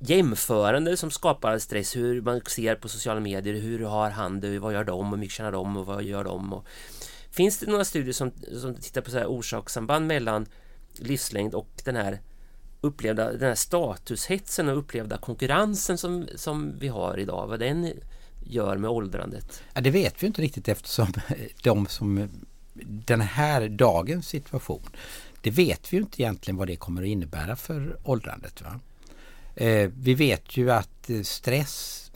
jämförande 0.00 0.96
som 0.96 1.10
skapar 1.10 1.58
stress. 1.58 1.96
Hur 1.96 2.22
man 2.22 2.40
ser 2.46 2.74
på 2.74 2.88
sociala 2.88 3.20
medier, 3.20 3.54
hur 3.54 3.84
har 3.84 4.10
han 4.10 4.40
det, 4.40 4.58
vad 4.58 4.72
gör 4.72 4.84
de, 4.84 5.10
hur 5.10 5.16
mycket 5.16 5.34
tjänar 5.34 5.52
de 5.52 5.76
och 5.76 5.86
vad 5.86 6.02
gör 6.02 6.24
de? 6.24 6.52
Och, 6.52 6.66
finns 7.30 7.58
det 7.58 7.66
några 7.66 7.84
studier 7.84 8.12
som, 8.12 8.30
som 8.60 8.74
tittar 8.74 9.00
på 9.00 9.10
så 9.10 9.18
här 9.18 9.26
orsakssamband 9.26 10.06
mellan 10.06 10.46
livslängd 10.94 11.54
och 11.54 11.68
den 11.84 11.96
här 11.96 12.20
upplevda 12.80 13.32
den 13.32 13.48
här 13.48 13.54
statushetsen 13.54 14.68
och 14.68 14.78
upplevda 14.78 15.18
konkurrensen 15.18 15.98
som, 15.98 16.26
som 16.34 16.78
vi 16.78 16.88
har 16.88 17.18
idag, 17.18 17.46
vad 17.46 17.60
den 17.60 17.92
gör 18.44 18.76
med 18.76 18.90
åldrandet? 18.90 19.62
Ja, 19.74 19.80
det 19.80 19.90
vet 19.90 20.22
vi 20.22 20.26
inte 20.26 20.42
riktigt 20.42 20.68
eftersom 20.68 21.12
de 21.62 21.86
som 21.86 22.28
den 23.06 23.20
här 23.20 23.68
dagens 23.68 24.28
situation 24.28 24.82
det 25.42 25.50
vet 25.50 25.92
vi 25.92 25.96
inte 25.96 26.22
egentligen 26.22 26.56
vad 26.56 26.66
det 26.66 26.76
kommer 26.76 27.02
att 27.02 27.08
innebära 27.08 27.56
för 27.56 27.96
åldrandet. 28.04 28.62
Va? 28.62 28.80
Eh, 29.60 29.90
vi 29.96 30.14
vet 30.14 30.56
ju 30.56 30.70
att 30.70 31.10
eh, 31.10 31.22
stress 31.22 32.10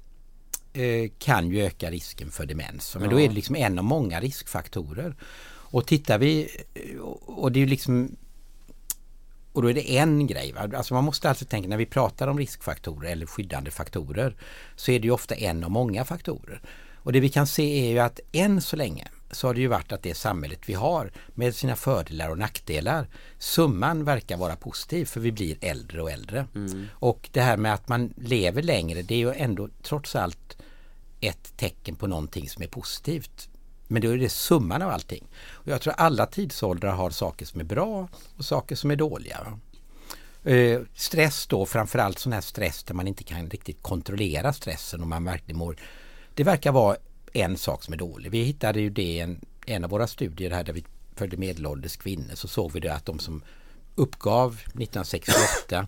eh, 0.72 1.11
kan 1.18 1.51
ju 1.51 1.62
öka 1.62 1.90
risken 1.90 2.30
för 2.30 2.47
demens. 2.47 2.95
Men 2.95 3.05
ja. 3.05 3.11
då 3.11 3.20
är 3.20 3.28
det 3.28 3.34
liksom 3.34 3.57
en 3.57 3.78
av 3.78 3.84
många 3.84 4.20
riskfaktorer. 4.20 5.14
Och 5.47 5.86
tittar 5.86 6.18
vi, 6.18 6.49
och 7.26 7.53
det 7.53 7.59
är 7.59 7.61
ju 7.61 7.66
liksom 7.66 8.16
Och 9.53 9.62
då 9.62 9.70
är 9.70 9.74
det 9.74 9.97
en 9.97 10.26
grej. 10.26 10.53
Va? 10.53 10.70
Alltså 10.76 10.95
man 10.95 11.05
måste 11.05 11.28
alltså 11.28 11.45
tänka 11.45 11.68
när 11.68 11.76
vi 11.76 11.86
pratar 11.86 12.28
om 12.28 12.38
riskfaktorer 12.38 13.11
eller 13.11 13.26
skyddande 13.26 13.70
faktorer 13.70 14.36
så 14.76 14.90
är 14.90 14.99
det 15.01 15.05
ju 15.05 15.11
ofta 15.11 15.34
en 15.34 15.64
av 15.64 15.70
många 15.70 16.05
faktorer. 16.05 16.61
Och 16.97 17.12
det 17.12 17.20
vi 17.20 17.28
kan 17.28 17.47
se 17.47 17.86
är 17.86 17.90
ju 17.90 17.99
att 17.99 18.20
än 18.32 18.62
så 18.62 18.76
länge 18.76 19.09
så 19.35 19.47
har 19.47 19.55
det 19.55 19.61
ju 19.61 19.66
varit 19.66 19.93
att 19.93 20.03
det 20.03 20.14
samhället 20.14 20.61
vi 20.66 20.74
har 20.74 21.12
med 21.35 21.55
sina 21.55 21.76
fördelar 21.76 22.30
och 22.30 22.39
nackdelar 22.39 23.09
summan 23.39 24.05
verkar 24.05 24.37
vara 24.37 24.57
positiv 24.57 25.05
för 25.05 25.20
vi 25.20 25.32
blir 25.32 25.57
äldre 25.61 26.03
och 26.03 26.11
äldre. 26.11 26.47
Mm. 26.55 26.87
Och 26.93 27.28
det 27.32 27.41
här 27.41 27.57
med 27.57 27.74
att 27.74 27.89
man 27.89 28.14
lever 28.16 28.62
längre 28.62 29.03
det 29.03 29.14
är 29.14 29.18
ju 29.18 29.32
ändå 29.32 29.68
trots 29.82 30.16
allt 30.16 30.57
ett 31.20 31.57
tecken 31.57 31.97
på 31.97 32.07
någonting 32.07 32.49
som 32.49 32.62
är 32.62 32.66
positivt. 32.66 33.49
Men 33.87 34.03
då 34.03 34.11
är 34.11 34.18
det 34.18 34.28
summan 34.28 34.82
av 34.82 34.91
allting. 34.91 35.24
Och 35.51 35.68
jag 35.68 35.80
tror 35.80 35.95
alla 35.97 36.26
tidsåldrar 36.26 36.93
har 36.93 37.11
saker 37.11 37.47
som 37.47 37.61
är 37.61 37.64
bra 37.64 38.09
och 38.37 38.45
saker 38.45 38.76
som 38.76 38.91
är 38.91 38.97
dåliga. 38.97 39.59
Eh, 40.45 40.80
stress 40.95 41.47
då, 41.47 41.66
framförallt 41.66 42.18
sån 42.18 42.32
här 42.32 42.41
stress 42.41 42.85
där 42.85 42.95
man 42.95 43.09
inte 43.09 43.24
kan 43.24 43.51
riktigt 43.51 43.82
kontrollera 43.82 44.53
stressen 44.53 45.01
och 45.01 45.07
man 45.07 45.24
verkligen 45.24 45.59
mår. 45.59 45.76
Det 46.35 46.45
verkar 46.45 46.72
vara 46.72 46.97
en 47.35 47.57
sak 47.57 47.85
som 47.85 47.95
är 47.95 47.99
dålig. 47.99 48.30
Vi 48.30 48.43
hittade 48.43 48.80
ju 48.80 48.91
det 48.91 49.03
i 49.03 49.20
en, 49.20 49.41
en 49.66 49.85
av 49.85 49.91
våra 49.91 50.07
studier 50.07 50.51
här 50.51 50.64
där 50.64 50.72
vi 50.72 50.85
följde 51.16 51.37
medelålders 51.37 51.97
kvinnor 51.97 52.35
så 52.35 52.49
såg 52.49 52.72
vi 52.72 52.80
det 52.80 52.95
att 52.95 53.07
de 53.07 53.18
som 53.18 53.43
uppgav 53.95 54.53
1968 54.53 55.87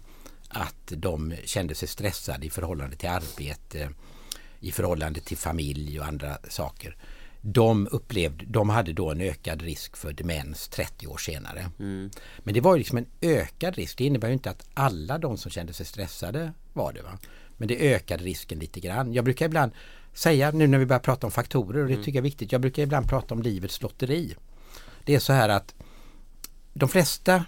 att 0.48 0.92
de 0.96 1.34
kände 1.44 1.74
sig 1.74 1.88
stressade 1.88 2.46
i 2.46 2.50
förhållande 2.50 2.96
till 2.96 3.08
arbete, 3.08 3.90
i 4.60 4.72
förhållande 4.72 5.20
till 5.20 5.36
familj 5.36 6.00
och 6.00 6.06
andra 6.06 6.38
saker. 6.48 6.96
De 7.40 7.88
upplevde, 7.90 8.44
de 8.48 8.68
hade 8.68 8.92
då 8.92 9.10
en 9.10 9.20
ökad 9.20 9.62
risk 9.62 9.96
för 9.96 10.12
demens 10.12 10.68
30 10.68 11.06
år 11.06 11.16
senare. 11.16 11.70
Mm. 11.78 12.10
Men 12.38 12.54
det 12.54 12.60
var 12.60 12.74
ju 12.74 12.78
liksom 12.78 12.98
en 12.98 13.06
ökad 13.20 13.74
risk. 13.74 13.98
Det 13.98 14.04
innebär 14.04 14.28
ju 14.28 14.34
inte 14.34 14.50
att 14.50 14.68
alla 14.74 15.18
de 15.18 15.36
som 15.36 15.50
kände 15.50 15.72
sig 15.72 15.86
stressade 15.86 16.52
var 16.72 16.92
det. 16.92 17.02
Va? 17.02 17.18
Men 17.56 17.68
det 17.68 17.94
ökade 17.94 18.24
risken 18.24 18.58
lite 18.58 18.80
grann. 18.80 19.12
Jag 19.12 19.24
brukar 19.24 19.46
ibland 19.46 19.72
säga 20.16 20.50
nu 20.50 20.66
när 20.66 20.78
vi 20.78 20.86
börjar 20.86 21.00
prata 21.00 21.26
om 21.26 21.30
faktorer 21.30 21.82
och 21.82 21.88
det 21.88 21.94
mm. 21.94 22.04
tycker 22.04 22.18
jag 22.18 22.22
är 22.22 22.30
viktigt. 22.30 22.52
Jag 22.52 22.60
brukar 22.60 22.82
ibland 22.82 23.08
prata 23.08 23.34
om 23.34 23.42
livets 23.42 23.82
lotteri. 23.82 24.34
Det 25.04 25.14
är 25.14 25.18
så 25.18 25.32
här 25.32 25.48
att 25.48 25.74
de 26.72 26.88
flesta 26.88 27.44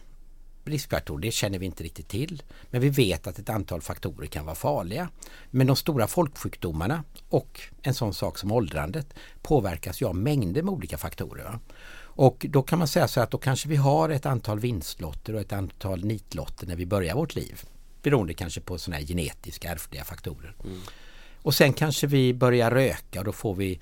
riskfaktorer, 0.64 1.22
det 1.22 1.30
känner 1.30 1.58
vi 1.58 1.66
inte 1.66 1.84
riktigt 1.84 2.08
till. 2.08 2.42
Men 2.70 2.80
vi 2.80 2.88
vet 2.88 3.26
att 3.26 3.38
ett 3.38 3.48
antal 3.48 3.80
faktorer 3.80 4.26
kan 4.26 4.44
vara 4.44 4.54
farliga. 4.54 5.08
Men 5.50 5.66
de 5.66 5.76
stora 5.76 6.06
folksjukdomarna 6.06 7.04
och 7.28 7.60
en 7.82 7.94
sån 7.94 8.14
sak 8.14 8.38
som 8.38 8.52
åldrandet 8.52 9.14
påverkas 9.42 10.02
ju 10.02 10.06
av 10.06 10.16
mängder 10.16 10.62
med 10.62 10.74
olika 10.74 10.98
faktorer. 10.98 11.58
Och 11.96 12.46
då 12.48 12.62
kan 12.62 12.78
man 12.78 12.88
säga 12.88 13.08
så 13.08 13.20
att 13.20 13.30
då 13.30 13.38
kanske 13.38 13.68
vi 13.68 13.76
har 13.76 14.08
ett 14.08 14.26
antal 14.26 14.60
vinstlotter 14.60 15.34
och 15.34 15.40
ett 15.40 15.52
antal 15.52 16.04
nitlotter 16.04 16.66
när 16.66 16.76
vi 16.76 16.86
börjar 16.86 17.14
vårt 17.14 17.34
liv. 17.34 17.62
Beroende 18.02 18.34
kanske 18.34 18.60
på 18.60 18.78
sådana 18.78 18.98
här 18.98 19.06
genetiska 19.06 19.72
ärftliga 19.72 20.04
faktorer. 20.04 20.54
Mm. 20.64 20.80
Och 21.43 21.55
sen 21.55 21.72
kanske 21.72 22.07
vi 22.07 22.34
börjar 22.34 22.70
röka 22.70 23.18
och 23.18 23.24
då 23.24 23.32
får 23.32 23.55
vi 23.55 23.78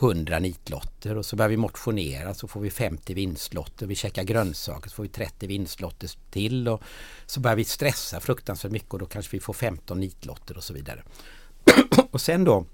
100 0.00 0.38
nitlotter 0.38 1.16
och 1.16 1.26
så 1.26 1.36
börjar 1.36 1.48
vi 1.48 1.56
motionera 1.56 2.34
så 2.34 2.48
får 2.48 2.60
vi 2.60 2.70
50 2.70 3.14
vinstlotter. 3.14 3.86
Vi 3.86 3.94
käkar 3.94 4.22
grönsaker 4.22 4.90
så 4.90 4.94
får 4.94 5.02
vi 5.02 5.08
30 5.08 5.46
vinstlotter 5.46 6.10
till 6.30 6.68
och 6.68 6.82
så 7.26 7.40
börjar 7.40 7.56
vi 7.56 7.64
stressa 7.64 8.20
fruktansvärt 8.20 8.72
mycket 8.72 8.92
och 8.92 8.98
då 8.98 9.06
kanske 9.06 9.36
vi 9.36 9.40
får 9.40 9.52
15 9.52 10.00
nitlotter 10.00 10.56
och 10.56 10.64
så 10.64 10.74
vidare. 10.74 11.02
och 12.10 12.20
sen 12.20 12.44
då 12.44 12.64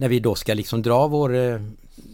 när 0.00 0.08
vi 0.08 0.20
då 0.20 0.34
ska 0.34 0.54
liksom 0.54 0.82
dra 0.82 1.06
vår, 1.06 1.36
eh, 1.36 1.60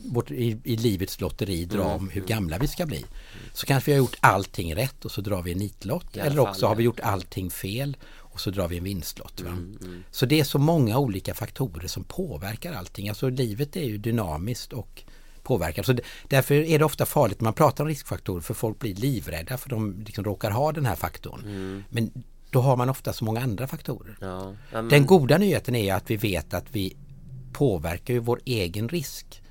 vårt, 0.04 0.30
i, 0.30 0.58
i 0.64 0.76
livets 0.76 1.20
lotteri, 1.20 1.64
dra 1.64 1.84
mm. 1.84 1.96
om 1.96 2.08
hur 2.08 2.20
gamla 2.20 2.58
vi 2.58 2.66
ska 2.66 2.86
bli. 2.86 3.04
Så 3.52 3.66
kanske 3.66 3.90
vi 3.90 3.96
har 3.96 3.98
gjort 3.98 4.16
allting 4.20 4.74
rätt 4.74 5.04
och 5.04 5.10
så 5.10 5.20
drar 5.20 5.42
vi 5.42 5.52
en 5.52 5.58
nitlott. 5.58 6.16
Eller 6.16 6.38
också 6.38 6.60
fall, 6.60 6.68
har 6.68 6.76
vi 6.76 6.82
gjort 6.82 7.00
allting 7.00 7.50
fel 7.50 7.96
och 8.36 8.40
så 8.40 8.50
drar 8.50 8.68
vi 8.68 8.78
en 8.78 8.84
vinstlott. 8.84 9.40
Mm, 9.40 9.78
mm. 9.82 10.04
Så 10.10 10.26
det 10.26 10.40
är 10.40 10.44
så 10.44 10.58
många 10.58 10.98
olika 10.98 11.34
faktorer 11.34 11.88
som 11.88 12.04
påverkar 12.04 12.72
allting. 12.72 13.08
Alltså 13.08 13.28
livet 13.28 13.76
är 13.76 13.84
ju 13.84 13.98
dynamiskt 13.98 14.72
och 14.72 15.02
påverkar. 15.42 15.82
Så 15.82 15.96
därför 16.28 16.54
är 16.54 16.78
det 16.78 16.84
ofta 16.84 17.06
farligt 17.06 17.40
när 17.40 17.44
man 17.44 17.54
pratar 17.54 17.84
om 17.84 17.88
riskfaktorer 17.88 18.40
för 18.40 18.54
folk 18.54 18.78
blir 18.78 18.94
livrädda 18.94 19.58
för 19.58 19.70
de 19.70 20.02
liksom 20.06 20.24
råkar 20.24 20.50
ha 20.50 20.72
den 20.72 20.86
här 20.86 20.94
faktorn. 20.94 21.40
Mm. 21.44 21.84
Men 21.90 22.24
då 22.50 22.60
har 22.60 22.76
man 22.76 22.88
ofta 22.88 23.12
så 23.12 23.24
många 23.24 23.40
andra 23.40 23.66
faktorer. 23.66 24.16
Ja, 24.20 24.54
men... 24.72 24.88
Den 24.88 25.06
goda 25.06 25.38
nyheten 25.38 25.74
är 25.74 25.94
att 25.94 26.10
vi 26.10 26.16
vet 26.16 26.54
att 26.54 26.66
vi 26.72 26.96
påverkar 27.52 28.14
ju 28.14 28.20
vår 28.20 28.40
egen 28.44 28.88
risk 28.88 29.42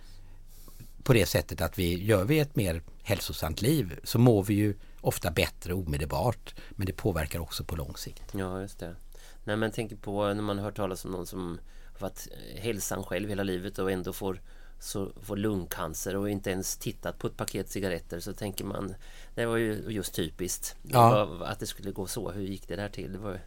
på 1.04 1.14
det 1.14 1.26
sättet 1.26 1.62
att 1.62 1.80
vi 1.80 2.04
gör 2.04 2.26
vi 2.26 2.40
ett 2.40 2.56
mer 2.56 2.82
hälsosamt 3.04 3.62
liv 3.62 4.00
så 4.04 4.20
mår 4.20 4.44
vi 4.44 4.54
ju 4.54 4.76
ofta 5.06 5.32
bättre 5.32 5.74
omedelbart. 5.74 6.56
Men 6.72 6.86
det 6.86 6.94
påverkar 6.94 7.40
också 7.40 7.64
på 7.64 7.76
lång 7.76 7.96
sikt. 7.98 8.24
Ja, 8.34 8.62
just 8.62 8.80
det. 8.80 8.96
Nej, 9.44 9.56
men 9.58 9.72
tänker 9.72 9.96
på 9.96 10.34
när 10.34 10.42
man 10.42 10.60
hör 10.60 10.72
talas 10.72 11.06
om 11.06 11.12
någon 11.12 11.26
som 11.26 11.60
har 11.94 12.00
varit 12.00 12.28
hälsan 12.56 13.04
själv 13.04 13.30
hela 13.30 13.44
livet 13.44 13.80
och 13.80 13.92
ändå 13.92 14.14
får 14.14 14.42
så 14.80 15.12
får 15.22 15.38
lungcancer 15.38 16.16
och 16.16 16.30
inte 16.30 16.50
ens 16.50 16.78
tittat 16.78 17.20
på 17.20 17.28
ett 17.28 17.38
paket 17.38 17.70
cigaretter 17.70 18.20
så 18.20 18.34
tänker 18.34 18.66
man 18.66 18.96
Det 19.36 19.46
var 19.46 19.58
ju 19.58 19.84
just 19.90 20.14
typiskt 20.14 20.76
ja. 20.82 21.40
Att 21.46 21.60
det 21.60 21.68
skulle 21.68 21.92
gå 21.92 22.08
så, 22.08 22.32
hur 22.32 22.42
gick 22.42 22.68
det 22.68 22.76
där 22.76 22.90
till? 22.90 23.12
Det 23.12 23.18
var 23.18 23.40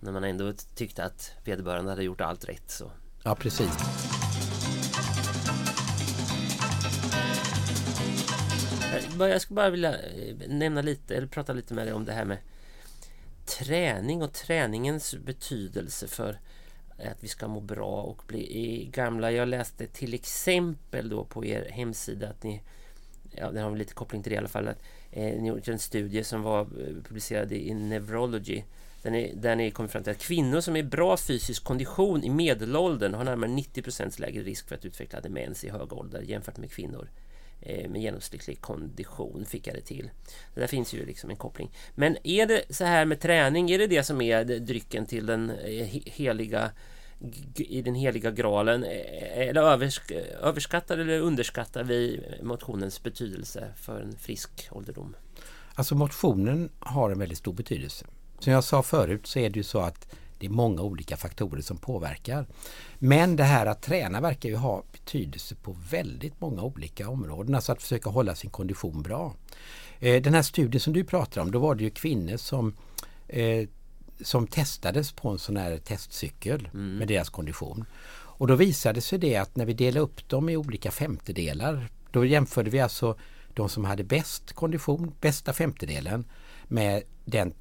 När 0.00 0.12
man 0.12 0.24
ändå 0.24 0.52
tyckte 0.74 1.04
att 1.04 1.32
vederbörande 1.44 1.90
hade 1.90 2.02
gjort 2.02 2.20
allt 2.20 2.44
rätt 2.44 2.70
så 2.70 2.90
Ja 3.22 3.34
precis 3.34 3.70
Jag 9.26 9.40
skulle 9.40 9.56
bara 9.56 9.70
vilja 9.70 9.98
eh, 9.98 10.36
nämna 10.48 10.82
lite, 10.82 11.16
eller 11.16 11.26
prata 11.26 11.52
lite 11.52 11.74
med 11.74 11.86
dig 11.86 11.94
om 11.94 12.04
det 12.04 12.12
här 12.12 12.24
med 12.24 12.38
träning 13.44 14.22
och 14.22 14.32
träningens 14.32 15.14
betydelse 15.14 16.08
för 16.08 16.38
att 16.98 17.24
vi 17.24 17.28
ska 17.28 17.48
må 17.48 17.60
bra 17.60 18.02
och 18.02 18.22
bli 18.26 18.88
gamla. 18.92 19.32
Jag 19.32 19.48
läste 19.48 19.86
till 19.86 20.14
exempel 20.14 21.08
då 21.08 21.24
på 21.24 21.44
er 21.44 21.70
hemsida 21.70 22.28
att 22.28 22.42
ni, 22.42 22.62
ja 23.30 23.50
den 23.50 23.64
har 23.64 23.76
lite 23.76 23.94
koppling 23.94 24.22
till 24.22 24.30
det 24.30 24.34
i 24.34 24.38
alla 24.38 24.48
fall, 24.48 24.68
att 24.68 24.82
eh, 25.10 25.42
ni 25.42 25.48
gjort 25.48 25.68
en 25.68 25.78
studie 25.78 26.24
som 26.24 26.42
var 26.42 26.60
eh, 26.60 27.02
publicerad 27.04 27.52
i 27.52 27.74
Neurology 27.74 28.62
där 29.02 29.10
ni, 29.10 29.32
där 29.36 29.56
ni 29.56 29.70
kom 29.70 29.88
fram 29.88 30.02
till 30.02 30.12
att 30.12 30.18
kvinnor 30.18 30.60
som 30.60 30.76
är 30.76 30.80
i 30.80 30.82
bra 30.82 31.16
fysisk 31.16 31.64
kondition 31.64 32.24
i 32.24 32.30
medelåldern 32.30 33.14
har 33.14 33.24
närmare 33.24 33.50
90% 33.50 34.20
lägre 34.20 34.42
risk 34.42 34.68
för 34.68 34.74
att 34.74 34.84
utveckla 34.84 35.20
demens 35.20 35.64
i 35.64 35.68
hög 35.70 35.92
ålder 35.92 36.22
jämfört 36.22 36.56
med 36.56 36.70
kvinnor 36.70 37.08
Eh, 37.60 37.90
med 37.90 38.02
genomsnittlig 38.02 38.60
kondition 38.60 39.44
fick 39.46 39.66
jag 39.66 39.76
det 39.76 39.80
till. 39.80 40.10
Det 40.54 40.60
där 40.60 40.66
finns 40.66 40.94
ju 40.94 41.06
liksom 41.06 41.30
en 41.30 41.36
koppling. 41.36 41.70
Men 41.94 42.16
är 42.24 42.46
det 42.46 42.62
så 42.70 42.84
här 42.84 43.04
med 43.04 43.20
träning, 43.20 43.70
är 43.70 43.78
det 43.78 43.86
det 43.86 44.02
som 44.02 44.20
är 44.20 44.44
drycken 44.44 45.06
till 45.06 45.26
den 45.26 45.50
eh, 45.50 45.86
heliga 46.04 46.70
i 47.56 47.82
den 47.82 47.94
heliga 47.94 48.30
graalen 48.30 48.84
eh, 48.84 49.48
eller 49.48 49.60
överskattar 50.42 50.98
eller 50.98 51.20
underskattar 51.20 51.84
vi 51.84 52.20
motionens 52.42 53.02
betydelse 53.02 53.68
för 53.76 54.00
en 54.00 54.16
frisk 54.16 54.68
ålderdom? 54.70 55.16
Alltså 55.74 55.94
motionen 55.94 56.70
har 56.78 57.10
en 57.10 57.18
väldigt 57.18 57.38
stor 57.38 57.52
betydelse. 57.52 58.06
Som 58.38 58.52
jag 58.52 58.64
sa 58.64 58.82
förut 58.82 59.26
så 59.26 59.38
är 59.38 59.50
det 59.50 59.56
ju 59.56 59.62
så 59.62 59.78
att 59.78 60.14
det 60.38 60.46
är 60.46 60.50
många 60.50 60.82
olika 60.82 61.16
faktorer 61.16 61.62
som 61.62 61.76
påverkar. 61.76 62.46
Men 62.98 63.36
det 63.36 63.44
här 63.44 63.66
att 63.66 63.82
träna 63.82 64.20
verkar 64.20 64.48
ju 64.48 64.56
ha 64.56 64.82
betydelse 64.92 65.54
på 65.54 65.76
väldigt 65.90 66.40
många 66.40 66.62
olika 66.62 67.08
områden. 67.08 67.54
Alltså 67.54 67.72
att 67.72 67.82
försöka 67.82 68.10
hålla 68.10 68.34
sin 68.34 68.50
kondition 68.50 69.02
bra. 69.02 69.34
Eh, 69.98 70.22
den 70.22 70.34
här 70.34 70.42
studien 70.42 70.80
som 70.80 70.92
du 70.92 71.04
pratar 71.04 71.40
om, 71.40 71.50
då 71.50 71.58
var 71.58 71.74
det 71.74 71.84
ju 71.84 71.90
kvinnor 71.90 72.36
som 72.36 72.74
eh, 73.28 73.68
som 74.20 74.46
testades 74.46 75.12
på 75.12 75.28
en 75.28 75.38
sån 75.38 75.56
här 75.56 75.78
testcykel 75.78 76.68
mm. 76.74 76.96
med 76.96 77.08
deras 77.08 77.30
kondition. 77.30 77.84
Och 78.10 78.46
då 78.46 78.54
visade 78.54 79.00
sig 79.00 79.18
det 79.18 79.36
att 79.36 79.56
när 79.56 79.66
vi 79.66 79.72
delade 79.72 80.00
upp 80.00 80.28
dem 80.28 80.48
i 80.48 80.56
olika 80.56 80.90
femtedelar 80.90 81.88
då 82.10 82.24
jämförde 82.24 82.70
vi 82.70 82.80
alltså 82.80 83.18
de 83.54 83.68
som 83.68 83.84
hade 83.84 84.04
bäst 84.04 84.52
kondition, 84.52 85.12
bästa 85.20 85.52
femtedelen 85.52 86.24
med 86.64 87.02
den 87.24 87.54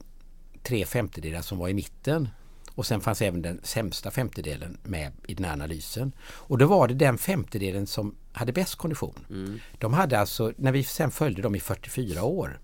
tre 0.63 0.85
femtedelar 0.85 1.41
som 1.41 1.57
var 1.57 1.69
i 1.69 1.73
mitten. 1.73 2.29
Och 2.77 2.85
sen 2.85 3.01
fanns 3.01 3.21
även 3.21 3.41
den 3.41 3.59
sämsta 3.63 4.11
femtedelen 4.11 4.77
med 4.83 5.11
i 5.27 5.33
den 5.33 5.45
här 5.45 5.53
analysen. 5.53 6.11
Och 6.21 6.57
då 6.57 6.67
var 6.67 6.87
det 6.87 6.93
den 6.93 7.17
femtedelen 7.17 7.87
som 7.87 8.15
hade 8.31 8.53
bäst 8.53 8.75
kondition. 8.75 9.25
Mm. 9.29 9.59
De 9.77 9.93
hade 9.93 10.19
alltså, 10.19 10.53
när 10.57 10.71
vi 10.71 10.83
sen 10.83 11.11
följde 11.11 11.41
dem 11.41 11.55
i 11.55 11.59
44 11.59 12.23
år, 12.23 12.59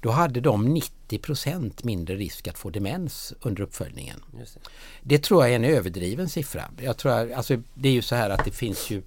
då 0.00 0.10
hade 0.10 0.40
de 0.40 0.76
90% 1.08 1.86
mindre 1.86 2.16
risk 2.16 2.48
att 2.48 2.58
få 2.58 2.70
demens 2.70 3.34
under 3.40 3.62
uppföljningen. 3.62 4.20
Det. 4.32 4.58
det. 5.02 5.18
tror 5.18 5.42
jag 5.42 5.52
är 5.52 5.56
en 5.56 5.64
överdriven 5.64 6.28
siffra. 6.28 6.70
Jag 6.80 6.96
tror, 6.96 7.32
alltså, 7.32 7.56
det 7.74 7.88
är 7.88 7.92
ju 7.92 8.02
så 8.02 8.14
här 8.14 8.30
att 8.30 8.44
det 8.44 8.50
finns 8.50 8.90
ju 8.90 9.02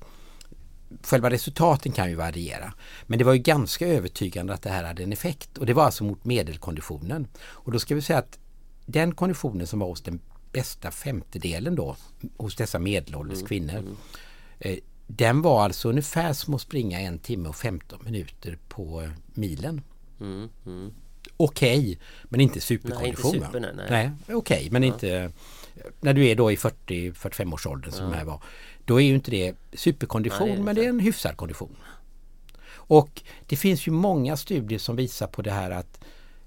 Själva 1.04 1.30
resultaten 1.30 1.92
kan 1.92 2.10
ju 2.10 2.16
variera. 2.16 2.74
Men 3.08 3.20
det 3.20 3.26
var 3.26 3.34
ju 3.34 3.40
ganska 3.40 3.88
övertygande 3.88 4.54
att 4.54 4.62
det 4.62 4.70
här 4.70 4.84
hade 4.84 5.04
en 5.04 5.14
effekt. 5.14 5.58
Och 5.58 5.66
det 5.66 5.74
var 5.74 5.84
alltså 5.84 6.04
mot 6.04 6.26
medelkonditionen. 6.26 7.28
Och 7.38 7.72
då 7.72 7.80
ska 7.80 7.96
vi 7.96 8.02
säga 8.02 8.20
att 8.20 8.40
den 8.86 9.16
konditionen 9.16 9.68
som 9.68 9.80
var 9.80 9.88
hos 9.88 10.02
den 10.02 10.20
bästa 10.58 10.92
femtedelen 10.92 11.76
då 11.76 11.96
hos 12.38 12.56
dessa 12.56 12.80
medelålders 12.80 13.38
mm. 13.38 13.48
kvinnor. 13.48 13.78
Mm. 13.78 13.96
Eh, 14.60 14.78
den 15.08 15.42
var 15.42 15.64
alltså 15.64 15.90
ungefär 15.90 16.34
som 16.34 16.54
att 16.54 16.62
springa 16.62 17.00
en 17.00 17.20
timme 17.20 17.50
och 17.50 17.56
15 17.56 18.00
minuter 18.06 18.58
på 18.68 19.10
milen. 19.34 19.82
Mm. 20.20 20.50
mm. 20.66 20.94
okej 21.38 22.00
men 22.24 22.42
inte 22.42 22.62
superkondition. 22.62 23.32
Nej, 23.32 23.36
inte 23.36 23.48
super, 23.48 23.60
nej, 23.60 23.86
nej. 23.90 24.12
okej 24.26 24.36
okay, 24.36 24.70
men 24.72 24.84
ja. 24.84 24.94
inte 24.94 25.32
när 26.02 26.14
du 26.14 26.28
är 26.28 26.36
då 26.36 26.52
i 26.52 26.56
40-45 26.56 27.54
års 27.54 27.68
åldern 27.68 27.92
som 27.92 28.10
ja. 28.10 28.16
här 28.18 28.26
var. 28.26 28.44
Då 28.86 29.02
är 29.02 29.06
ju 29.06 29.16
inte 29.16 29.32
det 29.32 29.56
superkondition 29.74 30.50
nej, 30.50 30.62
men 30.62 30.76
det 30.76 30.86
är 30.86 30.90
en 30.90 31.00
hyfsad 31.00 31.38
kondition. 31.38 31.76
Och 32.70 33.22
det 33.46 33.56
finns 33.56 33.88
ju 33.88 33.92
många 33.92 34.38
studier 34.38 34.80
som 34.80 34.96
visar 34.96 35.28
på 35.28 35.42
det 35.42 35.52
här 35.52 35.72
att 35.72 36.00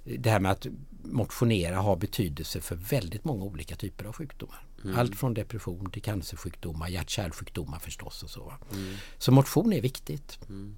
det 0.04 0.30
här 0.30 0.40
med 0.40 0.52
att 0.52 0.66
motionera 1.12 1.76
har 1.76 1.96
betydelse 1.96 2.60
för 2.60 2.74
väldigt 2.74 3.24
många 3.24 3.44
olika 3.44 3.76
typer 3.76 4.04
av 4.04 4.12
sjukdomar. 4.12 4.66
Mm. 4.84 4.98
Allt 4.98 5.16
från 5.16 5.34
depression 5.34 5.90
till 5.90 6.02
cancersjukdomar, 6.02 6.88
hjärt-kärlsjukdomar 6.88 7.78
förstås 7.78 8.22
och 8.22 8.30
så. 8.30 8.52
Mm. 8.72 8.94
Så 9.18 9.32
motion 9.32 9.72
är 9.72 9.80
viktigt. 9.80 10.38
Mm. 10.48 10.76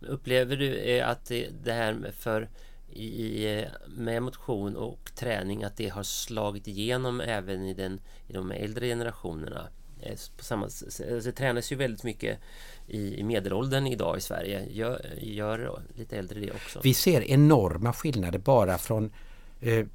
Upplever 0.00 0.56
du 0.56 0.74
eh, 0.74 1.08
att 1.08 1.32
det 1.64 1.72
här 1.72 2.12
för 2.18 2.48
i, 2.92 3.64
med 3.88 4.22
motion 4.22 4.76
och 4.76 5.10
träning 5.14 5.64
att 5.64 5.76
det 5.76 5.88
har 5.88 6.02
slagit 6.02 6.68
igenom 6.68 7.20
även 7.20 7.64
i, 7.64 7.74
den, 7.74 8.00
i 8.26 8.32
de 8.32 8.50
äldre 8.50 8.86
generationerna? 8.86 9.68
Eh, 10.00 10.18
på 10.36 10.44
samma, 10.44 10.64
alltså 10.64 11.02
det 11.04 11.32
tränas 11.32 11.72
ju 11.72 11.76
väldigt 11.76 12.04
mycket 12.04 12.38
i, 12.86 13.22
medelåldern 13.22 13.86
idag 13.86 14.18
i 14.18 14.20
Sverige. 14.20 14.66
Gör, 14.70 15.14
gör 15.20 15.82
lite 15.94 16.16
äldre 16.16 16.40
det 16.40 16.50
också? 16.50 16.80
Vi 16.82 16.94
ser 16.94 17.22
enorma 17.22 17.92
skillnader 17.92 18.38
bara 18.38 18.78
från 18.78 19.12
eh, 19.60 19.86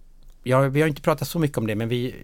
Ja, 0.47 0.61
vi 0.61 0.82
har 0.82 0.88
inte 0.88 1.01
pratat 1.01 1.28
så 1.28 1.39
mycket 1.39 1.57
om 1.57 1.68
det 1.68 1.76
men 1.76 1.89
vi, 1.89 2.16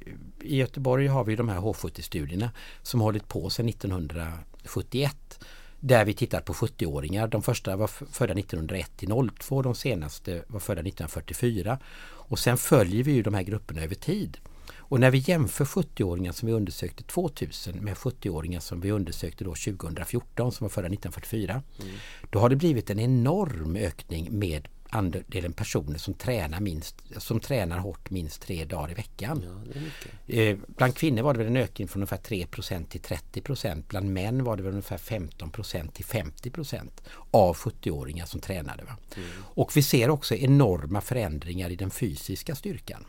i 0.42 0.58
Göteborg 0.58 1.08
har 1.08 1.24
vi 1.24 1.36
de 1.36 1.50
här 1.50 1.60
H70-studierna 1.60 2.50
som 2.82 3.02
hållit 3.02 3.28
på 3.28 3.50
sedan 3.50 3.70
1971. 3.70 5.40
Där 5.80 6.06
vi 6.06 6.14
tittar 6.14 6.42
på 6.42 6.54
70-åringar. 6.54 7.28
De 7.28 7.44
första 7.44 7.76
var 7.76 7.88
födda 7.88 8.34
1901 8.34 8.98
till 8.98 9.30
02, 9.40 9.62
de 9.62 9.76
senaste 9.76 10.44
var 10.48 10.60
födda 10.60 10.82
1944. 10.82 11.80
Och 12.04 12.40
sen 12.40 12.58
följer 12.58 13.04
vi 13.04 13.12
ju 13.12 13.24
de 13.24 13.34
här 13.34 13.44
grupperna 13.44 13.82
över 13.82 13.96
tid. 13.96 14.38
Och 14.78 15.00
när 15.00 15.12
vi 15.12 15.18
jämför 15.18 15.66
70-åringar 15.66 16.32
som 16.32 16.48
vi 16.48 16.54
undersökte 16.54 17.04
2000 17.04 17.78
med 17.78 17.96
70-åringar 17.96 18.60
som 18.60 18.82
vi 18.82 18.92
undersökte 18.92 19.44
då 19.44 19.56
2014 19.56 20.52
som 20.52 20.66
var 20.66 20.70
födda 20.70 20.88
1944. 20.88 21.64
Mm. 21.82 21.94
Då 22.30 22.40
har 22.40 22.50
det 22.50 22.56
blivit 22.56 22.90
en 22.90 23.00
enorm 23.00 23.76
ökning 23.76 24.28
med 24.32 24.68
andelen 24.92 25.54
personer 25.54 25.98
som 25.98 26.14
tränar, 26.14 26.60
minst, 26.60 27.02
som 27.18 27.40
tränar 27.40 27.78
hårt 27.78 28.10
minst 28.10 28.42
tre 28.42 28.66
dagar 28.66 28.92
i 28.92 28.94
veckan. 28.94 29.44
Ja, 30.28 30.36
eh, 30.36 30.58
bland 30.68 30.96
kvinnor 30.96 31.24
var 31.24 31.34
det 31.34 31.38
väl 31.38 31.48
en 31.48 31.58
ökning 31.58 31.88
från 31.88 32.02
ungefär 32.02 32.18
3% 32.18 32.90
till 32.90 33.02
30% 33.02 33.84
Bland 33.88 34.14
män 34.14 34.44
var 34.44 34.58
det 34.58 34.64
väl 34.64 34.72
ungefär 34.72 34.98
15% 34.98 35.92
till 35.94 36.06
50% 36.06 36.90
av 37.32 37.56
70-åringar 37.56 38.26
som 38.26 38.40
tränade. 38.40 38.84
Va? 38.84 38.98
Mm. 39.16 39.30
Och 39.44 39.78
vi 39.78 39.84
ser 39.84 40.10
också 40.10 40.36
enorma 40.36 41.02
förändringar 41.02 41.70
i 41.70 41.76
den 41.76 41.92
fysiska 41.92 42.56
styrkan. 42.56 43.06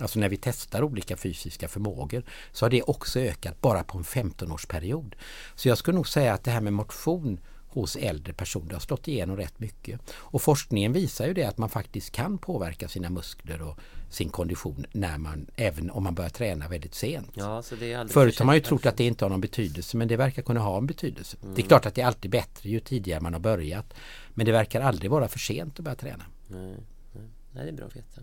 Alltså 0.00 0.18
när 0.18 0.28
vi 0.28 0.36
testar 0.36 0.82
olika 0.82 1.16
fysiska 1.16 1.68
förmågor 1.68 2.24
så 2.52 2.64
har 2.64 2.70
det 2.70 2.82
också 2.82 3.20
ökat 3.20 3.60
bara 3.60 3.84
på 3.84 3.98
en 3.98 4.04
15-årsperiod. 4.04 5.14
Så 5.54 5.68
jag 5.68 5.78
skulle 5.78 5.96
nog 5.96 6.08
säga 6.08 6.34
att 6.34 6.44
det 6.44 6.50
här 6.50 6.60
med 6.60 6.72
motion 6.72 7.40
hos 7.80 7.96
äldre 7.96 8.32
personer 8.32 8.72
har 8.72 8.80
slått 8.80 9.08
igenom 9.08 9.36
rätt 9.36 9.58
mycket. 9.58 10.00
Och 10.14 10.42
forskningen 10.42 10.92
visar 10.92 11.26
ju 11.26 11.34
det 11.34 11.44
att 11.44 11.58
man 11.58 11.68
faktiskt 11.68 12.10
kan 12.10 12.38
påverka 12.38 12.88
sina 12.88 13.10
muskler 13.10 13.62
och 13.62 13.78
sin 14.10 14.28
kondition 14.28 14.86
när 14.92 15.18
man, 15.18 15.46
även 15.56 15.90
om 15.90 16.04
man 16.04 16.14
börjar 16.14 16.30
träna 16.30 16.68
väldigt 16.68 16.94
sent. 16.94 17.30
Ja, 17.34 17.62
det 17.80 18.08
Förut 18.12 18.38
har 18.38 18.46
man 18.46 18.54
ju 18.54 18.60
trott 18.60 18.86
att 18.86 18.96
det 18.96 19.04
inte 19.04 19.24
har 19.24 19.30
någon 19.30 19.40
betydelse 19.40 19.96
men 19.96 20.08
det 20.08 20.16
verkar 20.16 20.42
kunna 20.42 20.60
ha 20.60 20.78
en 20.78 20.86
betydelse. 20.86 21.36
Mm. 21.42 21.54
Det 21.54 21.60
är 21.60 21.62
mm. 21.62 21.68
klart 21.68 21.86
att 21.86 21.94
det 21.94 22.00
är 22.00 22.06
alltid 22.06 22.30
bättre 22.30 22.70
ju 22.70 22.80
tidigare 22.80 23.20
man 23.20 23.32
har 23.32 23.40
börjat. 23.40 23.94
Men 24.34 24.46
det 24.46 24.52
verkar 24.52 24.80
aldrig 24.80 25.10
vara 25.10 25.28
för 25.28 25.38
sent 25.38 25.78
att 25.78 25.84
börja 25.84 25.96
träna. 25.96 26.24
Nej, 26.48 26.76
nej. 27.12 27.24
nej 27.52 27.64
det 27.64 27.70
är 27.70 27.72
bra 27.72 27.86
att 27.86 27.96
veta. 27.96 28.22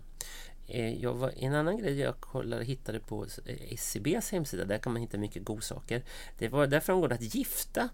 Eh, 0.66 1.12
var, 1.12 1.32
en 1.36 1.54
annan 1.54 1.78
grej 1.78 2.00
jag 2.00 2.20
kollade, 2.20 2.64
hittade 2.64 3.00
på 3.00 3.26
SCBs 3.70 4.32
hemsida, 4.32 4.64
där 4.64 4.78
kan 4.78 4.92
man 4.92 5.02
hitta 5.02 5.18
mycket 5.18 5.44
godsaker. 5.44 6.02
Det 6.38 6.48
var, 6.48 6.66
där 6.66 6.80
framgår 6.80 7.08
det 7.08 7.14
att 7.14 7.34
gifta 7.34 7.88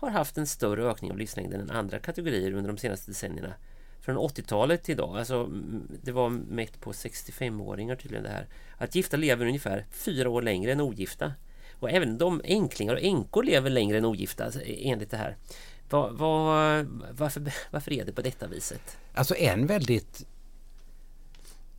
har 0.00 0.10
haft 0.10 0.38
en 0.38 0.46
större 0.46 0.90
ökning 0.90 1.10
av 1.10 1.18
livslängden 1.18 1.60
än 1.60 1.70
andra 1.70 1.98
kategorier 1.98 2.52
under 2.52 2.72
de 2.72 2.78
senaste 2.78 3.10
decennierna. 3.10 3.54
Från 4.00 4.18
80-talet 4.18 4.82
till 4.82 4.92
idag, 4.92 5.18
alltså 5.18 5.34
mm, 5.34 5.88
det 6.02 6.12
var 6.12 6.28
mätt 6.28 6.80
på 6.80 6.92
65-åringar 6.92 7.96
tydligen 7.96 8.24
det 8.24 8.30
här. 8.30 8.46
Att 8.78 8.94
gifta 8.94 9.16
lever 9.16 9.46
ungefär 9.46 9.86
fyra 9.90 10.30
år 10.30 10.42
längre 10.42 10.72
än 10.72 10.80
ogifta. 10.80 11.32
Och 11.72 11.90
även 11.90 12.18
de 12.18 12.40
änklingar 12.44 12.94
och 12.94 13.02
änkor 13.02 13.42
lever 13.42 13.70
längre 13.70 13.98
än 13.98 14.04
ogifta 14.04 14.44
alltså, 14.44 14.60
e-, 14.60 14.90
enligt 14.90 15.10
det 15.10 15.16
här. 15.16 15.36
Var, 15.90 16.10
var, 16.10 16.86
varför, 17.12 17.52
varför 17.70 17.92
är 17.92 18.04
det 18.04 18.12
på 18.12 18.22
detta 18.22 18.46
viset? 18.46 18.98
Alltså 19.14 19.36
en 19.36 19.66
väldigt 19.66 20.26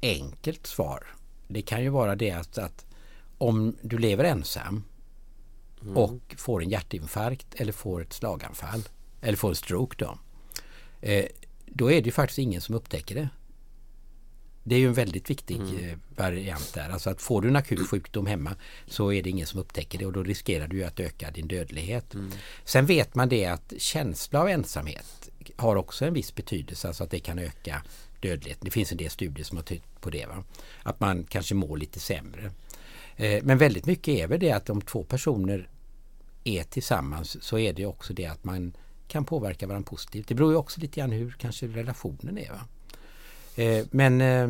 enkelt 0.02 0.68
svar. 0.68 1.08
Det 1.48 1.62
kan 1.62 1.84
ju 1.84 1.90
vara 1.90 2.16
det 2.16 2.32
att, 2.32 2.58
att 2.58 2.86
om 3.38 3.76
du 3.82 3.98
lever 3.98 4.24
ensam 4.24 4.84
mm. 5.82 5.98
och 5.98 6.36
får 6.38 6.64
en 6.64 6.70
hjärtinfarkt 6.70 7.56
eller 7.56 7.72
får 7.72 8.02
ett 8.02 8.14
slaganfall 8.14 8.84
eller 9.22 9.38
får 9.38 9.50
en 9.50 9.56
stroke 9.56 9.96
då. 10.06 10.18
Eh, 11.02 11.26
då 11.66 11.92
är 11.92 12.02
det 12.02 12.12
faktiskt 12.12 12.40
ingen 12.40 12.62
som 12.62 12.76
upptäcker 12.76 13.16
det. 13.16 13.30
Det 14.64 14.76
är 14.76 14.80
ju 14.80 14.88
en 14.88 14.94
väldigt 14.94 15.30
viktig 15.30 15.56
mm. 15.56 15.90
Eh, 15.90 15.98
variant 16.16 16.74
där. 16.74 16.90
Alltså 16.90 17.10
att 17.10 17.22
får 17.22 17.42
du 17.42 17.48
en 17.48 17.56
akut 17.56 17.90
sjukdom 17.90 18.26
hemma 18.26 18.56
så 18.88 19.14
är 19.14 19.24
det 19.24 19.30
ingen 19.30 19.48
som 19.48 19.60
upptäcker 19.60 20.00
det 20.00 20.06
och 20.06 20.14
då 20.14 20.24
riskerar 20.24 20.68
du 20.68 20.84
att 20.84 21.00
öka 21.00 21.32
din 21.32 21.48
dödlighet. 21.48 22.14
Mm. 22.14 22.32
Sen 22.66 22.86
vet 22.86 23.16
man 23.16 23.30
det 23.30 23.46
att 23.46 23.74
känsla 23.78 24.42
av 24.42 24.50
ensamhet 24.50 25.30
har 25.56 25.76
också 25.76 26.06
en 26.06 26.14
viss 26.14 26.36
betydelse, 26.36 26.88
alltså 26.88 27.04
att 27.04 27.12
det 27.12 27.20
kan 27.20 27.40
öka 27.40 27.84
dödligheten. 28.20 28.66
Det 28.66 28.72
finns 28.72 28.92
en 28.92 28.98
del 28.98 29.10
studier 29.10 29.46
som 29.46 29.58
har 29.58 29.64
tittat 29.64 30.02
på 30.02 30.10
det. 30.10 30.26
Va? 30.26 30.44
Att 30.84 31.00
man 31.00 31.24
kanske 31.24 31.56
mår 31.56 31.78
lite 31.78 32.00
sämre. 32.00 32.52
Eh, 33.16 33.44
men 33.44 33.58
väldigt 33.58 33.86
mycket 33.86 34.14
är 34.14 34.28
väl 34.28 34.40
det 34.40 34.52
att 34.52 34.70
om 34.70 34.82
två 34.82 35.04
personer 35.04 35.70
är 36.44 36.64
tillsammans 36.64 37.44
så 37.44 37.58
är 37.58 37.74
det 37.74 37.86
också 37.86 38.14
det 38.14 38.26
att 38.26 38.44
man 38.44 38.74
kan 39.08 39.26
påverka 39.26 39.68
varandra 39.68 39.90
positivt. 39.90 40.28
Det 40.28 40.36
beror 40.36 40.52
ju 40.52 40.58
också 40.58 40.82
lite 40.82 41.00
grann 41.00 41.12
hur 41.12 41.36
kanske 41.40 41.68
relationen 41.68 42.38
är. 42.38 42.50
Va? 42.52 42.60
Eh, 43.64 43.86
men 43.92 44.22
eh, 44.22 44.50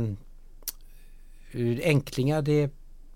enklingar 1.84 2.42
det 2.42 2.70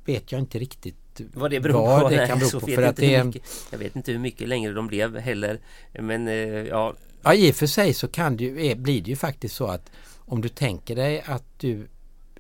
vet 0.06 0.32
jag 0.32 0.42
inte 0.42 0.60
riktigt 0.60 0.96
vad 1.34 1.52
det 1.52 1.60
beror 1.60 1.74
vad 1.74 2.02
på. 2.02 2.10
Det 2.10 2.28
kan 2.28 2.40
bero 2.40 2.60
på 2.60 2.68
för 2.68 2.84
att 2.84 2.96
det, 2.96 3.24
mycket, 3.24 3.44
jag 3.72 3.78
vet 3.78 3.96
inte 3.96 4.12
hur 4.12 4.20
mycket 4.20 4.48
längre 4.48 4.74
de 4.74 4.88
blev 4.88 5.18
heller. 5.18 5.60
Men 6.00 6.28
ja. 6.68 6.96
Ja 7.22 7.34
i 7.34 7.52
och 7.52 7.56
för 7.56 7.68
sig 7.68 7.94
så 7.94 8.08
kan 8.08 8.38
det 8.38 8.44
ju, 8.44 8.76
blir 8.76 9.02
det 9.02 9.10
ju 9.10 9.16
faktiskt 9.16 9.56
så 9.56 9.68
att 9.68 9.92
om 10.18 10.42
du 10.42 10.50
tänker 10.50 10.96
dig 10.96 11.24
att 11.26 11.60
du 11.60 11.88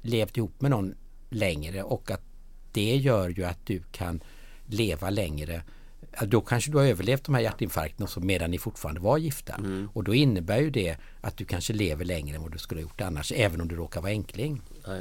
levt 0.01 0.38
ihop 0.38 0.62
med 0.62 0.72
någon 0.72 0.95
längre 1.30 1.84
och 1.84 2.12
att 2.12 2.22
det 2.76 2.95
gör 2.95 3.30
ju 3.30 3.43
att 3.43 3.65
du 3.65 3.82
kan 3.91 4.19
leva 4.65 5.09
längre 5.09 5.61
då 6.21 6.41
kanske 6.41 6.71
du 6.71 6.78
har 6.78 6.86
överlevt 6.86 7.23
de 7.23 7.36
här 7.36 7.41
hjärtinfarkterna 7.41 8.07
medan 8.17 8.51
ni 8.51 8.57
fortfarande 8.57 9.01
var 9.01 9.17
gifta. 9.17 9.53
Mm. 9.53 9.89
Och 9.93 10.03
då 10.03 10.13
innebär 10.13 10.59
ju 10.59 10.69
det 10.69 10.97
att 11.21 11.38
du 11.38 11.45
kanske 11.45 11.73
lever 11.73 12.05
längre 12.05 12.36
än 12.36 12.41
vad 12.41 12.51
du 12.51 12.57
skulle 12.57 12.82
ha 12.82 12.84
gjort 12.84 13.01
annars, 13.01 13.32
även 13.32 13.61
om 13.61 13.67
du 13.67 13.76
råkar 13.76 14.01
vara 14.01 14.11
enkling. 14.11 14.61
Ja, 14.86 14.97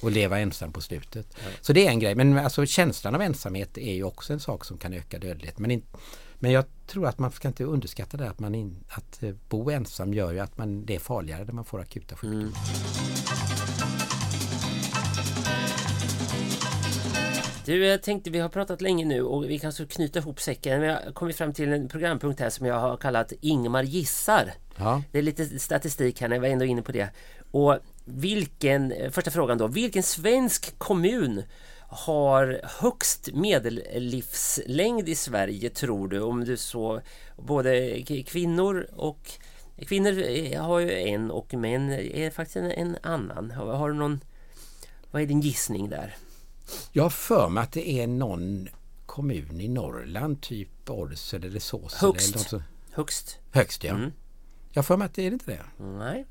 och 0.00 0.10
leva 0.10 0.38
ensam 0.38 0.72
på 0.72 0.80
slutet. 0.80 1.26
Ja. 1.30 1.50
Så 1.60 1.72
det 1.72 1.86
är 1.86 1.90
en 1.90 1.98
grej. 1.98 2.14
Men 2.14 2.38
alltså 2.38 2.66
känslan 2.66 3.14
av 3.14 3.22
ensamhet 3.22 3.78
är 3.78 3.94
ju 3.94 4.04
också 4.04 4.32
en 4.32 4.40
sak 4.40 4.64
som 4.64 4.78
kan 4.78 4.92
öka 4.92 5.18
dödlighet. 5.18 5.58
Men, 5.58 5.70
in, 5.70 5.82
men 6.34 6.50
jag 6.50 6.64
tror 6.86 7.06
att 7.06 7.18
man 7.18 7.32
ska 7.32 7.48
inte 7.48 7.64
underskatta 7.64 8.16
det 8.16 8.30
att, 8.30 8.40
man 8.40 8.54
in, 8.54 8.84
att 8.88 9.22
eh, 9.22 9.34
bo 9.48 9.70
ensam 9.70 10.14
gör 10.14 10.32
ju 10.32 10.40
att 10.40 10.58
man, 10.58 10.86
det 10.86 10.94
är 10.94 10.98
farligare 10.98 11.44
när 11.44 11.52
man 11.52 11.64
får 11.64 11.80
akuta 11.80 12.16
sjukdomar. 12.16 12.42
Mm. 12.42 12.52
Du, 17.66 17.86
jag 17.86 18.02
tänkte 18.02 18.30
vi 18.30 18.38
har 18.38 18.48
pratat 18.48 18.80
länge 18.80 19.04
nu 19.04 19.22
och 19.22 19.50
vi 19.50 19.58
kan 19.58 19.72
så 19.72 19.86
knyta 19.86 20.18
ihop 20.18 20.40
säcken. 20.40 20.80
Vi 20.80 20.88
har 20.88 21.12
kommit 21.12 21.36
fram 21.36 21.52
till 21.52 21.72
en 21.72 21.88
programpunkt 21.88 22.40
här 22.40 22.50
som 22.50 22.66
jag 22.66 22.80
har 22.80 22.96
kallat 22.96 23.32
Ingmar 23.40 23.82
gissar. 23.82 24.52
Ja. 24.76 25.02
Det 25.12 25.18
är 25.18 25.22
lite 25.22 25.58
statistik 25.58 26.20
här, 26.20 26.28
när 26.28 26.36
jag 26.36 26.40
var 26.40 26.48
ändå 26.48 26.64
inne 26.64 26.82
på 26.82 26.92
det. 26.92 27.08
Och 27.50 27.78
vilken, 28.04 28.94
första 29.10 29.30
frågan 29.30 29.58
då, 29.58 29.66
vilken 29.66 30.02
svensk 30.02 30.78
kommun 30.78 31.42
har 31.80 32.60
högst 32.80 33.28
medellivslängd 33.34 35.08
i 35.08 35.14
Sverige 35.14 35.70
tror 35.70 36.08
du? 36.08 36.20
Om 36.20 36.44
du 36.44 36.56
så 36.56 37.00
både 37.36 38.02
kvinnor 38.26 38.88
och 38.96 39.30
kvinnor 39.86 40.56
har 40.58 40.78
ju 40.78 40.92
en 40.92 41.30
och 41.30 41.54
män 41.54 41.92
är 41.92 42.30
faktiskt 42.30 42.56
en, 42.56 42.70
en 42.70 42.96
annan. 43.02 43.50
Har, 43.50 43.72
har, 43.72 43.88
du 43.88 43.94
någon, 43.94 44.20
vad 45.10 45.22
är 45.22 45.26
din 45.26 45.40
gissning 45.40 45.90
där? 45.90 46.16
Jag 46.92 47.02
har 47.02 47.10
för 47.10 47.48
mig 47.48 47.62
att 47.62 47.72
det 47.72 47.90
är 47.90 48.06
någon 48.06 48.68
kommun 49.06 49.60
i 49.60 49.68
Norrland, 49.68 50.40
typ 50.40 50.90
Årsele 50.90 51.46
eller 51.46 51.60
Såsele. 51.60 52.12
Högst. 52.12 52.52
Eller. 52.52 52.62
Högst. 52.90 53.38
Högst 53.50 53.84
ja. 53.84 53.94
Mm. 53.94 54.12
Jag 54.70 54.86
för 54.86 54.96
mig 54.96 55.06
att 55.06 55.14
det 55.14 55.22
är 55.22 55.30
inte 55.30 55.50
det. 55.50 55.84
Nej. 55.84 56.26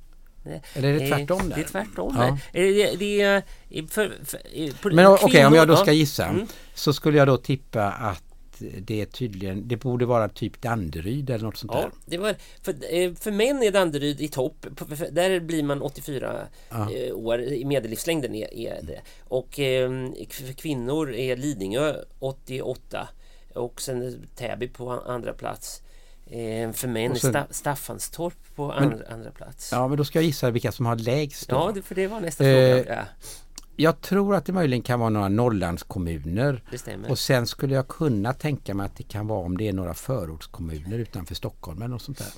Eller 0.74 0.94
är 0.94 1.00
det 1.00 1.08
tvärtom? 1.08 1.50
Där? 1.50 1.56
Det 1.56 1.62
är 1.62 1.68
tvärtom. 1.68 2.16
Ja. 2.18 2.38
Det, 2.52 2.96
det 2.96 3.22
är, 3.22 3.44
för, 3.88 4.26
för, 4.26 4.74
för, 4.78 4.92
Men 4.92 5.08
okej, 5.08 5.26
okay, 5.26 5.46
om 5.46 5.54
jag 5.54 5.68
då 5.68 5.76
ska 5.76 5.92
gissa 5.92 6.26
mm. 6.26 6.48
så 6.74 6.94
skulle 6.94 7.18
jag 7.18 7.28
då 7.28 7.38
tippa 7.38 7.92
att 7.92 8.24
att 8.62 8.86
det 8.88 9.02
är 9.02 9.06
tydligen, 9.06 9.68
det 9.68 9.78
borde 9.78 10.06
vara 10.06 10.30
typ 10.30 10.62
Danderyd 10.62 11.30
eller 11.30 11.44
något 11.46 11.58
sånt 11.58 11.72
Ja, 11.76 11.82
där. 11.82 11.92
det 12.06 12.18
var, 12.18 12.36
för, 12.62 12.72
eh, 12.96 13.14
för 13.14 13.32
män 13.32 13.64
är 13.64 13.72
Danderyd 13.72 14.22
i 14.22 14.28
topp. 14.28 14.66
Där 15.12 15.40
blir 15.40 15.64
man 15.64 15.82
84 15.82 16.48
eh, 16.72 17.16
år, 17.16 17.42
i 17.42 17.66
medellivslängden 17.66 18.36
är, 18.36 18.54
är 18.54 18.80
det. 18.84 19.02
Och 19.24 19.60
eh, 19.60 19.90
för 20.30 20.54
kvinnor 20.54 21.14
är 21.14 21.36
Lidingö 21.38 21.96
88 22.20 23.08
och 23.54 23.82
sen 23.82 24.28
Täby 24.36 24.68
på 24.68 24.90
an- 24.92 25.04
andra 25.06 25.34
plats. 25.34 25.82
Eh, 26.28 26.72
För 26.72 26.88
män 26.88 27.12
är 27.12 27.16
Sta- 27.16 27.48
Staffanstorp 27.54 28.56
på 28.56 28.72
andra, 28.72 29.06
andra 29.10 29.32
plats. 29.32 29.70
Ja, 29.72 29.88
men 29.88 29.98
då 29.98 30.06
ska 30.06 30.20
jag 30.20 30.26
gissa 30.26 30.52
vilka 30.52 30.72
som 30.72 30.86
har 30.86 30.96
lägst 30.96 31.50
då. 31.50 31.56
Ja, 31.76 31.82
för 31.84 31.96
det 31.96 32.08
var 32.08 32.20
nästa 32.22 32.46
Eh, 32.50 32.76
fråga. 32.78 32.96
Ja, 32.96 33.28
Jag 33.76 34.02
tror 34.02 34.36
att 34.36 34.46
det 34.46 34.54
möjligen 34.54 34.84
kan 34.84 35.00
vara 35.00 35.10
några 35.10 35.30
Norrlandskommuner. 35.30 36.64
Och 37.10 37.20
sen 37.20 37.48
skulle 37.48 37.76
jag 37.76 37.88
kunna 37.88 38.34
tänka 38.34 38.74
mig 38.74 38.86
att 38.86 38.98
det 38.98 39.04
kan 39.04 39.28
vara 39.28 39.40
om 39.40 39.58
det 39.58 39.68
är 39.68 39.74
några 39.74 39.94
förortskommuner 39.94 41.00
utanför 41.00 41.36
Stockholm 41.36 41.82
eller 41.82 41.88
något 41.88 42.02
sånt 42.02 42.18
där. 42.18 42.34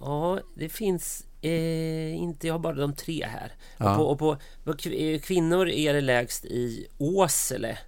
Ja, 0.00 0.40
det 0.54 0.68
finns 0.68 1.26
eh, 1.40 2.14
inte, 2.14 2.46
jag 2.46 2.54
har 2.54 2.58
bara 2.58 2.74
de 2.74 2.94
tre 2.94 3.26
här. 3.26 3.52
Ja. 3.76 3.98
Och, 3.98 4.18
på, 4.18 4.26
och 4.26 4.38
på, 4.64 4.72
på 4.72 4.88
eh, 4.88 5.20
kvinnor 5.20 5.68
är 5.68 5.94
det 5.94 6.00
lägst 6.00 6.44
i 6.44 6.86
Åsele 6.98 7.78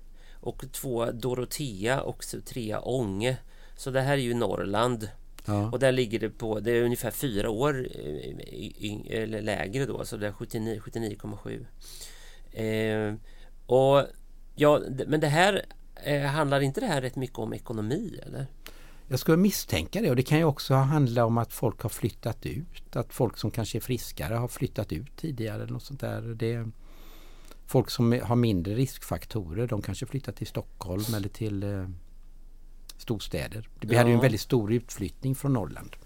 och 0.41 0.72
två 0.72 1.11
Dorotea 1.12 2.01
och 2.01 2.24
så 2.24 2.41
trea 2.41 2.80
Ånge. 2.80 3.37
Så 3.76 3.91
det 3.91 4.01
här 4.01 4.12
är 4.12 4.22
ju 4.22 4.34
Norrland. 4.34 5.09
Ja. 5.47 5.70
Och 5.70 5.78
där 5.78 5.93
ligger 5.93 6.18
det 6.18 6.30
på, 6.30 6.61
det 6.61 6.72
är 6.72 6.82
ungefär 6.82 7.11
fyra 7.11 7.51
år 7.51 7.89
eh, 7.95 9.20
eller 9.22 9.43
lägre 9.43 9.87
då, 9.87 10.05
så 10.05 10.16
det 10.16 10.26
är 10.26 10.32
79 10.32 10.80
79,7. 10.84 11.66
Eh, 12.57 13.14
och 13.66 14.07
ja, 14.54 14.80
men 15.07 15.20
det 15.20 15.26
här 15.28 15.66
eh, 16.04 16.22
handlar 16.22 16.61
inte 16.61 16.80
det 16.80 16.86
här 16.86 17.00
rätt 17.00 17.16
mycket 17.16 17.38
om 17.38 17.52
ekonomi 17.54 18.20
eller? 18.26 18.46
Jag 19.09 19.18
skulle 19.18 19.36
misstänka 19.36 20.00
det 20.00 20.11
och 20.11 20.16
det 20.16 20.22
kan 20.22 20.38
ju 20.38 20.44
också 20.44 20.74
handla 20.74 21.24
om 21.24 21.38
att 21.38 21.52
folk 21.52 21.80
har 21.80 21.90
flyttat 21.90 22.46
ut. 22.46 22.96
Att 22.96 23.12
folk 23.12 23.36
som 23.36 23.50
kanske 23.50 23.78
är 23.78 23.80
friskare 23.80 24.34
har 24.34 24.48
flyttat 24.48 24.92
ut 24.92 25.16
tidigare 25.16 25.62
eller 25.62 25.72
något 25.72 25.82
sånt 25.82 26.00
där. 26.00 26.22
Det 26.22 26.66
folk 27.66 27.90
som 27.90 28.20
har 28.22 28.36
mindre 28.36 28.74
riskfaktorer 28.74 29.66
de 29.66 29.82
kanske 29.82 30.07
flyttar 30.07 30.32
till 30.32 30.46
Stockholm 30.46 31.14
eller 31.16 31.28
till 31.28 31.62
eh, 31.62 31.88
storstäder. 32.98 33.68
Vi 33.80 33.96
hade 33.96 34.09
ju 34.09 34.12
en 34.12 34.18
Ja. 34.18 34.22
väldigt 34.22 34.40
stor 34.40 34.72
utflyttning 34.72 35.34
från 35.34 35.52
Norrland. 35.52 35.96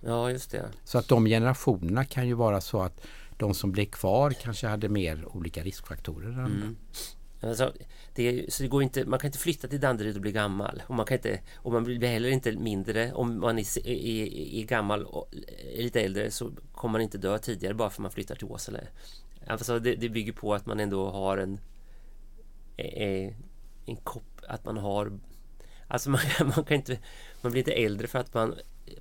Ja, 0.00 0.30
just 0.30 0.50
det. 0.50 0.68
Så 0.84 0.98
att 0.98 1.08
de 1.08 1.24
generationerna 1.26 2.04
kan 2.04 2.26
ju 2.26 2.34
vara 2.34 2.60
så 2.60 2.82
att 2.82 3.00
de 3.40 3.54
som 3.54 3.72
blev 3.72 3.84
kvar 3.84 4.30
kanske 4.30 4.66
hade 4.66 4.88
mer 4.88 5.36
olika 5.36 5.62
riskfaktorer. 5.62 6.28
än. 6.28 6.46
Mm. 6.46 6.76
Alltså, 7.42 7.72
det 8.14 8.28
är, 8.28 8.50
så 8.50 8.62
det 8.62 8.68
går 8.68 8.82
inte, 8.82 9.04
man 9.04 9.18
kan 9.18 9.28
inte 9.28 9.38
flytta 9.38 9.68
till 9.68 9.80
Danderyd 9.80 10.16
och 10.16 10.22
bli 10.22 10.32
gammal. 10.32 10.82
Och 10.86 10.94
man, 10.94 11.06
kan 11.06 11.16
inte, 11.16 11.40
och 11.56 11.72
man 11.72 11.84
blir 11.84 12.08
heller 12.08 12.28
inte 12.28 12.52
mindre. 12.52 13.12
Om 13.12 13.40
man 13.40 13.58
är, 13.58 13.88
är, 13.88 14.34
är 14.54 14.64
gammal 14.64 15.04
och 15.04 15.28
är 15.74 15.82
lite 15.82 16.00
äldre 16.00 16.30
så 16.30 16.50
kommer 16.72 16.92
man 16.92 17.00
inte 17.00 17.18
dö 17.18 17.38
tidigare 17.38 17.74
bara 17.74 17.90
för 17.90 17.94
att 17.94 18.02
man 18.02 18.10
flyttar 18.10 18.34
till 18.34 18.46
Åsele. 18.46 18.86
Alltså, 19.46 19.78
det, 19.78 19.94
det 19.94 20.08
bygger 20.08 20.32
på 20.32 20.54
att 20.54 20.66
man 20.66 20.80
ändå 20.80 21.10
har 21.10 21.38
en, 21.38 21.60
en, 22.76 23.34
en 23.86 23.96
kopp, 23.96 24.40
att 24.48 24.64
man 24.64 24.76
har 24.76 25.18
Alltså 25.88 26.10
man, 26.10 26.20
man 26.56 26.64
kan 26.64 26.76
inte 26.76 26.98
Man 27.40 27.52
blir 27.52 27.60
inte 27.60 27.72
äldre 27.72 28.06
för 28.06 28.18
att 28.18 28.34
man 28.34 28.54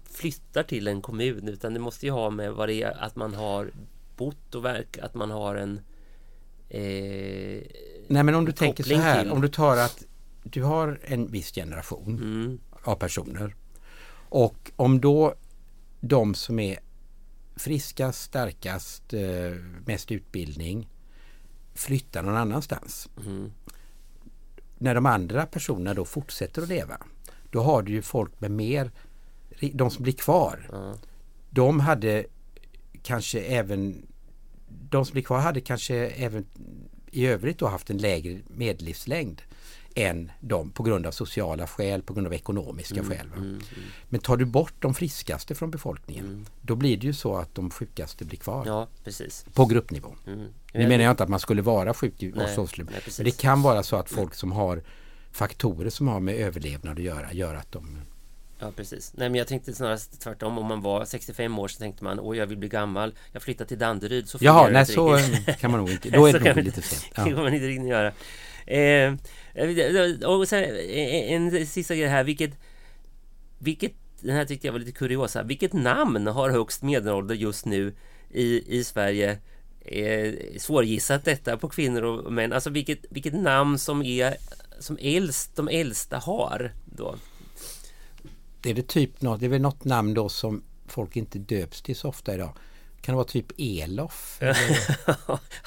flyttar 0.04 0.64
till 0.64 0.88
en 0.88 1.02
kommun 1.02 1.48
utan 1.48 1.74
det 1.74 1.80
måste 1.80 2.06
ju 2.06 2.12
ha 2.12 2.30
med 2.30 2.54
vad 2.54 2.70
det 2.70 2.84
är 2.84 3.04
att 3.04 3.16
man 3.16 3.34
har 3.34 3.72
bott 4.20 4.56
och 4.56 4.66
verkat, 4.66 5.06
att 5.06 5.14
man 5.16 5.32
har 5.32 5.56
en 5.56 5.80
eh, 6.70 7.62
Nej 8.08 8.24
men 8.24 8.36
om 8.36 8.46
du 8.46 8.52
tänker 8.52 8.84
så 8.84 8.96
här, 8.96 9.22
till- 9.24 9.32
om 9.32 9.42
du 9.42 9.48
tar 9.48 9.78
att 9.78 10.04
du 10.44 10.64
har 10.64 11.00
en 11.04 11.32
viss 11.32 11.52
generation 11.56 12.16
mm, 12.18 12.60
av 12.84 12.96
personer 12.96 13.56
och 14.30 14.72
om 14.76 15.02
då 15.02 15.34
de 16.00 16.36
som 16.36 16.60
är 16.60 16.80
friskast, 17.56 18.22
starkast, 18.22 19.14
eh, 19.14 19.52
mest 19.86 20.12
utbildning 20.12 20.90
flyttar 21.74 22.24
någon 22.24 22.36
annanstans. 22.38 23.10
mm, 23.26 23.52
När 24.78 24.96
de 24.96 25.06
andra 25.06 25.46
personerna 25.46 25.94
då 25.94 26.06
fortsätter 26.06 26.62
att 26.62 26.68
leva 26.70 26.98
då 27.52 27.62
har 27.62 27.82
du 27.82 27.92
ju 27.92 28.02
folk 28.02 28.42
med 28.42 28.52
mer, 28.52 28.92
de 29.74 29.90
som 29.92 30.04
blir 30.04 30.14
kvar. 30.14 30.68
Ja, 30.72 30.94
de 31.50 31.80
hade 31.80 32.26
kanske 33.04 33.40
även 33.42 34.06
de 34.90 35.06
som 35.06 35.14
blir 35.14 35.24
kvar 35.24 35.40
hade 35.40 35.62
kanske 35.62 35.96
även 35.96 36.46
i 37.12 37.26
övrigt 37.26 37.60
då 37.60 37.68
haft 37.68 37.90
en 37.90 37.98
lägre 37.98 38.40
medellivslängd 38.48 39.42
än 39.96 40.32
de 40.40 40.70
på 40.72 40.84
grund 40.84 41.06
av 41.06 41.12
sociala 41.12 41.68
skäl, 41.68 42.02
på 42.02 42.14
grund 42.14 42.28
av 42.28 42.34
ekonomiska 42.34 43.00
Mm, 43.00 43.10
skäl. 43.10 43.28
Va? 43.30 43.60
Men 44.10 44.22
tar 44.22 44.38
du 44.38 44.46
bort 44.46 44.74
de 44.80 44.94
friskaste 44.94 45.56
från 45.56 45.72
befolkningen 45.72 46.46
då 46.62 46.76
blir 46.76 46.98
det 46.98 47.08
ju 47.08 47.14
så 47.14 47.36
att 47.36 47.56
de 47.56 47.70
sjukaste 47.70 48.26
blir 48.26 48.38
kvar 48.38 48.64
ja 48.66 48.88
precis. 49.04 49.46
på 49.54 49.66
gruppnivå. 49.66 50.16
Mm. 50.28 50.48
Nu 50.74 50.88
menar 50.88 51.04
jag 51.04 51.12
inte 51.12 51.24
att 51.24 51.30
man 51.30 51.40
skulle 51.40 51.62
vara 51.62 51.94
sjuk 51.94 52.24
i 52.24 52.32
precis. 53.04 53.20
men 53.20 53.26
det 53.26 53.38
kan 53.38 53.62
vara 53.62 53.84
så 53.84 53.96
att 53.96 54.10
folk 54.10 54.34
som 54.34 54.52
har 54.52 54.84
faktorer 55.32 55.90
som 55.90 56.08
har 56.08 56.20
med 56.20 56.36
överlevnad 56.36 56.98
att 56.98 57.04
göra 57.04 57.34
gör 57.34 57.56
att 57.56 57.72
de 57.72 58.02
Ja 58.60 58.72
precis. 58.76 59.14
Nej 59.18 59.30
men 59.30 59.38
jag 59.38 59.48
tänkte 59.48 59.74
snarast 59.74 60.22
tvärtom. 60.22 60.58
Om 60.58 60.66
man 60.66 60.82
var 60.82 61.06
65 61.06 61.60
år 61.60 61.68
så 61.68 61.80
tänkte 61.80 62.04
man 62.04 62.20
oj 62.22 62.38
jag 62.38 62.48
vill 62.48 62.58
bli 62.58 62.70
gammal. 62.70 63.14
Jag 63.32 63.42
flyttar 63.42 63.66
till 63.66 63.80
Danderyd. 63.80 64.30
Så 64.30 64.38
Jaha, 64.42 64.68
det 64.68 64.74
nej 64.74 64.86
så 64.86 65.16
riktigt. 65.16 65.58
kan 65.60 65.72
man 65.72 65.80
nog 65.80 65.90
inte. 65.92 66.10
Då 66.10 66.26
är 66.28 66.34
det 66.34 66.40
nog 66.40 66.56
det- 66.56 66.62
lite 66.62 66.82
sent. 66.82 67.02
Det 67.16 67.22
Ja. 67.22 67.26
kan 67.26 67.44
man 67.44 67.54
inte 67.54 67.68
riktigt 67.68 67.88
göra. 67.90 68.14
Eh, 68.66 69.14
och 70.26 70.48
sen, 70.48 70.64
en, 70.90 71.56
en 71.56 71.68
sista 71.68 71.96
grej 71.96 72.08
här. 72.08 72.24
Vilket, 72.24 72.52
vilket, 73.60 73.92
den 74.22 74.36
här 74.36 74.46
tyckte 74.46 74.68
jag 74.68 74.72
var 74.72 74.80
lite 74.80 74.92
kuriosa. 74.92 75.44
Vilket 75.44 75.74
namn 75.74 76.28
har 76.28 76.50
högst 76.50 76.82
medelålder 76.84 77.36
just 77.36 77.66
nu 77.66 77.94
i, 78.32 78.78
i 78.80 78.84
Sverige? 78.84 79.38
Eh, 79.86 80.34
svårgissat 80.58 81.26
detta 81.26 81.58
på 81.58 81.70
kvinnor 81.70 82.04
och 82.04 82.34
män. 82.34 82.54
Alltså 82.54 82.70
vilket, 82.70 83.00
vilket 83.10 83.34
namn 83.34 83.80
som 83.80 84.02
är 84.04 84.34
som 84.80 84.98
äldst, 85.02 85.56
de 85.56 85.68
äldsta 85.68 86.18
har 86.18 86.72
då. 86.86 87.16
Är 88.64 88.74
det 88.74 88.88
typ 88.88 89.22
något, 89.22 89.40
det 89.40 89.46
är 89.46 89.50
väl 89.50 89.62
något 89.62 89.84
namn 89.84 90.14
då 90.14 90.30
som 90.30 90.64
folk 90.88 91.16
inte 91.16 91.40
döps 91.40 91.82
till 91.82 91.96
så 91.96 92.10
ofta 92.10 92.34
idag. 92.34 92.54
Kan 93.02 93.14
det 93.14 93.18
vara 93.18 93.28
typ 93.28 93.46
Elof? 93.58 94.40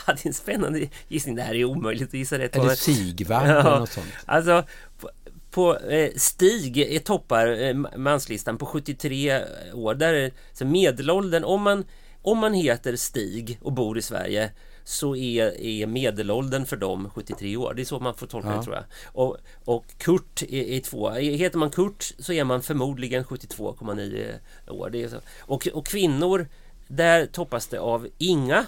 Ja, 0.06 0.12
det 0.14 0.24
är 0.24 0.26
en 0.26 0.34
spännande 0.34 0.88
gissning. 1.08 1.34
Det 1.34 1.42
här 1.42 1.54
är 1.54 1.64
omöjligt 1.64 2.08
att 2.08 2.14
gissa 2.14 2.38
rätt 2.38 2.52
på. 2.52 2.60
eller 2.60 2.74
Sigvard 2.74 3.42
eller 3.42 3.78
något 3.78 3.90
sånt. 3.90 4.06
Alltså, 4.26 4.64
på, 5.00 5.10
på 5.50 5.78
eh, 5.78 6.10
Stig 6.16 6.78
är 6.78 6.98
toppar 6.98 7.62
eh, 7.62 7.74
manslistan 7.74 8.58
på 8.58 8.66
73 8.66 9.42
år. 9.74 9.94
Där 9.94 10.14
är 10.14 10.32
så 10.52 10.64
medelåldern, 10.64 11.44
om 11.44 11.62
man, 11.62 11.84
om 12.22 12.38
man 12.38 12.54
heter 12.54 12.96
Stig 12.96 13.58
och 13.62 13.72
bor 13.72 13.98
i 13.98 14.02
Sverige 14.02 14.50
så 14.84 15.16
är, 15.16 15.60
är 15.60 15.86
medelåldern 15.86 16.66
för 16.66 16.76
dem 16.76 17.10
73 17.14 17.56
år. 17.56 17.74
Det 17.74 17.82
är 17.82 17.84
så 17.84 18.00
man 18.00 18.14
får 18.14 18.26
tolka 18.26 18.48
Ja. 18.48 18.56
det 18.56 18.62
tror 18.62 18.76
jag. 18.76 18.84
Och, 19.06 19.36
och 19.64 19.84
Kurt 19.98 20.42
är, 20.42 20.62
är 20.62 20.80
två. 20.80 21.10
Heter 21.10 21.58
man 21.58 21.70
Kurt 21.70 22.12
så 22.18 22.32
är 22.32 22.44
man 22.44 22.62
förmodligen 22.62 23.24
72,9 23.24 24.38
år. 24.68 24.90
Det 24.90 25.02
är 25.02 25.08
så. 25.08 25.16
Och, 25.40 25.68
och 25.72 25.86
kvinnor, 25.86 26.48
där 26.88 27.26
toppas 27.26 27.66
det 27.66 27.80
av 27.80 28.08
Inga 28.18 28.66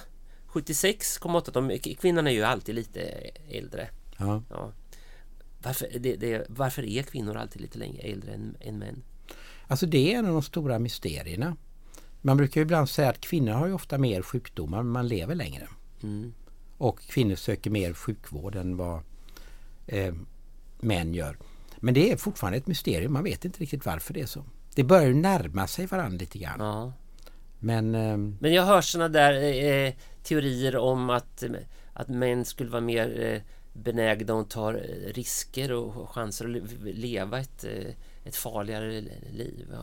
76,8. 0.49 1.51
De, 1.53 1.79
kvinnorna 1.95 2.31
är 2.31 2.35
ju 2.35 2.43
alltid 2.43 2.75
lite 2.75 3.01
äldre. 3.51 3.89
Ja. 4.19 4.43
Ja. 4.51 4.73
Varför, 5.62 5.89
det, 5.99 6.17
det, 6.17 6.47
varför 6.49 6.83
är 6.85 7.03
kvinnor 7.03 7.37
alltid 7.37 7.62
lite 7.62 7.79
längre 7.79 8.03
äldre 8.03 8.33
än, 8.33 8.57
än 8.61 8.79
män? 8.79 9.03
Alltså 9.67 9.87
det 9.87 10.15
är 10.15 10.19
en 10.19 10.27
av 10.27 10.33
de 10.33 10.43
stora 10.43 10.79
mysterierna. 10.79 11.57
Man 12.21 12.37
brukar 12.37 12.61
ju 12.61 12.62
ibland 12.62 12.89
säga 12.89 13.11
att 13.11 13.21
kvinnor 13.21 13.53
har 13.53 13.67
ju 13.67 13.73
ofta 13.73 13.99
mer 13.99 14.23
sjukdomar 14.23 14.83
men 14.83 14.93
man 14.93 15.09
lever 15.09 15.35
längre. 15.35 15.69
Mm. 16.05 16.32
Och 16.78 17.00
kvinnor 17.00 17.34
söker 17.34 17.70
mer 17.70 17.92
sjukvård 17.92 18.57
än 18.57 18.76
vad 18.76 19.00
eh, 19.86 20.14
män 20.80 21.14
gör. 21.14 21.36
Men 21.76 21.94
det 21.94 22.12
är 22.12 22.16
fortfarande 22.16 22.59
ett 22.59 22.66
mysterium. 22.66 23.12
Man 23.12 23.24
vet 23.24 23.44
inte 23.44 23.61
riktigt 23.61 23.86
varför 23.86 24.14
det 24.14 24.20
är 24.20 24.26
så. 24.26 24.44
Det 24.74 24.84
börjar 24.84 25.07
ju 25.07 25.14
närma 25.14 25.66
sig 25.66 25.86
varandra 25.86 26.18
lite 26.18 26.38
grann. 26.38 26.61
Ja. 26.61 26.92
Men 27.59 27.94
eh, 27.94 28.16
Men 28.16 28.52
jag 28.55 28.62
hör 28.64 28.80
såna 28.80 29.09
där 29.09 29.64
eh, 29.64 29.92
teorier 30.22 30.76
om 30.76 31.11
att, 31.11 31.42
eh, 31.42 31.50
att 31.92 32.09
män 32.09 32.44
skulle 32.44 32.70
vara 32.70 32.80
mer 32.80 33.20
eh, 33.22 33.40
benägna 33.82 34.40
att 34.40 34.50
ta 34.50 34.70
eh, 34.76 35.12
risker 35.14 35.72
och 35.72 36.11
chanser 36.11 36.44
att 36.44 36.50
le- 36.50 36.92
leva 36.92 37.38
ett, 37.40 37.64
eh, 37.64 37.92
ett 38.24 38.36
farligare 38.36 39.00
liv. 39.32 39.74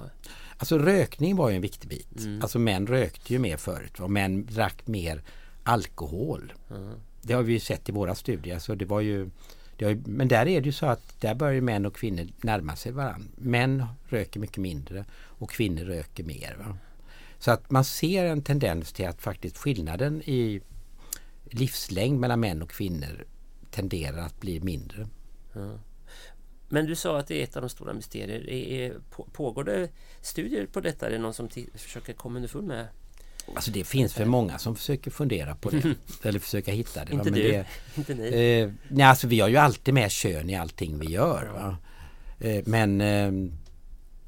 Alltså 0.57 0.77
rökning 0.77 1.35
var 1.35 1.49
ju 1.49 1.55
en 1.55 1.61
viktig 1.61 1.89
bit. 1.89 2.19
Mm. 2.19 2.41
Alltså 2.41 2.59
män 2.59 2.87
rökte 2.87 3.33
ju 3.33 3.39
mer 3.39 3.57
förut 3.57 3.99
och 3.99 4.11
män 4.11 4.45
drack 4.45 4.87
mer 4.87 5.21
alkohol. 5.63 6.53
Mm. 6.69 6.93
Det 7.21 7.33
har 7.33 7.43
vi 7.43 7.53
ju 7.53 7.59
sett 7.59 7.89
i 7.89 7.91
våra 7.91 8.15
studier. 8.15 8.59
Så 8.59 8.75
det 8.75 8.85
var 8.85 9.01
ju, 9.01 9.29
det 9.75 9.89
ju, 9.89 10.03
men 10.05 10.27
där 10.27 10.47
är 10.47 10.61
det 10.61 10.65
ju 10.65 10.71
så 10.71 10.85
att 10.85 11.21
där 11.21 11.35
börjar 11.35 11.61
män 11.61 11.85
och 11.85 11.95
kvinnor 11.95 12.27
närma 12.41 12.75
sig 12.75 12.91
varandra. 12.91 13.27
Män 13.35 13.85
röker 14.07 14.39
mycket 14.39 14.57
mindre 14.57 15.05
och 15.13 15.49
kvinnor 15.49 15.81
röker 15.81 16.23
mer. 16.23 16.55
Va? 16.59 16.77
Så 17.39 17.51
att 17.51 17.71
man 17.71 17.83
ser 17.83 18.25
en 18.25 18.41
tendens 18.41 18.93
till 18.93 19.07
att 19.07 19.21
faktiskt 19.21 19.57
skillnaden 19.57 20.21
i 20.25 20.61
livslängd 21.43 22.19
mellan 22.19 22.39
män 22.39 22.61
och 22.61 22.69
kvinnor 22.69 23.25
tenderar 23.71 24.17
att 24.17 24.39
bli 24.39 24.59
mindre. 24.59 25.07
Men 26.69 26.85
du 26.85 26.95
sa 26.95 27.19
att 27.19 27.27
det 27.27 27.39
är 27.39 27.43
ett 27.43 27.55
av 27.55 27.61
de 27.61 27.69
stora 27.69 27.93
mysterier. 27.93 28.49
Är, 28.49 28.67
är, 28.71 28.99
pågår 29.33 29.63
det 29.63 29.89
studier 30.21 30.65
på 30.65 30.81
detta? 30.81 31.07
Är 31.07 31.11
det 31.11 31.17
någon 31.17 31.33
som 31.33 31.49
försöker 31.75 32.13
komma 32.13 32.35
underfund 32.35 32.67
med? 32.67 32.87
Alltså 33.55 33.71
det 33.71 33.83
finns 33.83 34.13
för 34.13 34.25
många 34.25 34.57
som 34.57 34.75
försöker 34.75 35.11
fundera 35.11 35.55
på 35.55 35.69
det. 35.69 35.95
Eller 36.27 36.39
försöka 36.39 36.71
hitta 36.71 37.05
det. 37.05 37.13
Inte? 37.13 37.31
Men 37.31 37.33
du. 37.33 37.51
Det, 37.51 37.65
inte 37.95 38.13
ni. 38.13 38.27
Eh, 38.27 38.71
nej, 38.87 39.05
alltså 39.05 39.27
vi 39.27 39.39
har 39.39 39.49
ju 39.49 39.57
alltid 39.57 39.93
med 39.93 40.11
kön 40.11 40.49
i 40.49 40.55
allting 40.55 40.99
vi 40.99 41.05
gör. 41.05 41.75
Eh, 42.39 42.63
men 42.65 43.01
eh, 43.01 43.31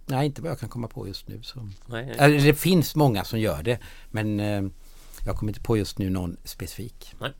nej, 0.05 0.25
inte 0.25 0.41
vad 0.41 0.51
jag 0.51 0.59
kan 0.59 0.69
komma 0.69 0.87
på 0.87 1.07
just 1.07 1.27
nu. 1.27 1.39
Så. 1.43 1.59
Nej, 1.59 2.05
nej. 2.05 2.19
Alltså, 2.19 2.47
det 2.47 2.53
finns 2.53 2.95
många 2.95 3.23
som 3.23 3.39
gör 3.39 3.63
det. 3.63 3.79
Men 4.11 4.39
ehm, 4.39 4.71
jag 5.25 5.35
kommer 5.35 5.49
inte 5.49 5.61
på 5.61 5.77
just 5.77 5.99
nu 5.99 6.09
någon 6.09 6.37
specifik. 6.43 7.15
Nej. 7.19 7.31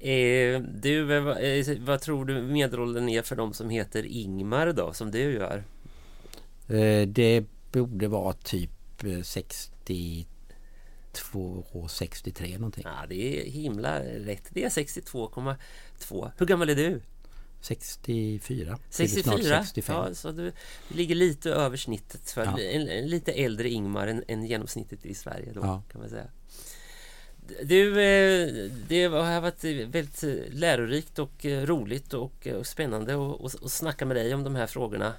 Eh, 0.00 0.60
du, 0.60 1.16
eh, 1.16 1.68
eh 1.68 1.78
vad 1.80 2.00
tror 2.00 2.24
du 2.24 2.42
medelåldern 2.42 3.08
är 3.08 3.22
för 3.22 3.36
de 3.36 3.52
som 3.52 3.70
heter 3.70 4.06
Ingmar 4.06 4.72
då, 4.72 4.92
som 4.92 5.10
du 5.10 5.32
gör? 5.32 5.64
Eh, 6.68 7.08
det 7.08 7.44
borde 7.72 8.08
vara 8.08 8.32
typ 8.32 9.04
eh, 9.04 9.22
63 9.22 10.24
62,63 11.32 12.58
någonting. 12.58 12.84
Ja, 12.86 13.06
det 13.08 13.40
är 13.40 13.50
himla 13.50 14.00
rätt. 14.00 14.48
Det 14.50 14.64
är 14.64 14.68
62,2. 14.68 16.30
Hur 16.38 16.46
gammal 16.46 16.68
är 16.68 16.74
du? 16.74 17.00
64. 17.60 18.78
64? 18.90 19.64
65. 19.64 19.96
Ja, 19.96 20.14
så 20.14 20.32
du 20.32 20.52
ligger 20.88 21.14
lite 21.14 21.50
över 21.50 21.76
snittet. 21.76 22.30
För 22.30 22.44
ja. 22.44 22.60
en, 22.60 22.88
en, 22.88 23.06
lite 23.06 23.32
äldre 23.32 23.68
Ingmar 23.68 24.06
än, 24.06 24.24
än 24.28 24.46
genomsnittet 24.46 25.06
i 25.06 25.14
Sverige 25.14 25.52
då, 25.52 25.60
ja. 25.60 25.82
kan 25.92 26.00
man 26.00 26.10
säga. 26.10 26.26
Du, 27.62 27.90
eh, 27.90 28.70
det 28.88 29.04
har 29.04 29.40
varit 29.40 29.64
väldigt 29.64 30.24
lärorikt 30.54 31.18
och 31.18 31.46
eh, 31.46 31.66
roligt 31.66 32.14
och 32.14 32.46
eh, 32.46 32.62
spännande 32.62 33.14
att 33.44 33.72
snacka 33.72 34.06
med 34.06 34.16
dig 34.16 34.34
om 34.34 34.44
de 34.44 34.54
här 34.54 34.66
frågorna. 34.66 35.14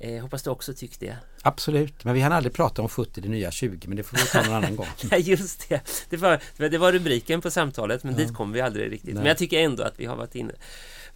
Eh, 0.00 0.22
hoppas 0.22 0.42
du 0.42 0.50
också 0.50 0.74
tyckte 0.74 1.06
det. 1.06 1.18
Absolut, 1.42 2.04
men 2.04 2.14
vi 2.14 2.20
hann 2.20 2.32
aldrig 2.32 2.52
prata 2.52 2.82
om 2.82 2.88
70 2.88 3.20
det 3.20 3.28
nya 3.28 3.50
20 3.50 3.88
men 3.88 3.96
det 3.96 4.02
får 4.02 4.16
vi 4.16 4.22
ta 4.22 4.42
någon 4.42 4.54
annan 4.54 4.76
gång. 4.76 4.86
Nej, 5.10 5.20
just 5.20 5.68
det. 5.68 5.80
Det 6.10 6.16
var, 6.16 6.40
det 6.56 6.78
var 6.78 6.92
rubriken 6.92 7.40
på 7.40 7.50
samtalet, 7.50 8.04
men 8.04 8.14
dit 8.14 8.34
kom 8.34 8.52
vi 8.52 8.60
aldrig 8.60 8.92
riktigt. 8.92 9.14
Men 9.14 9.22
Nej. 9.22 9.28
jag 9.28 9.38
tycker 9.38 9.58
ändå 9.58 9.82
att 9.82 10.00
vi 10.00 10.04
har 10.06 10.16
varit 10.16 10.34
inne 10.34 10.54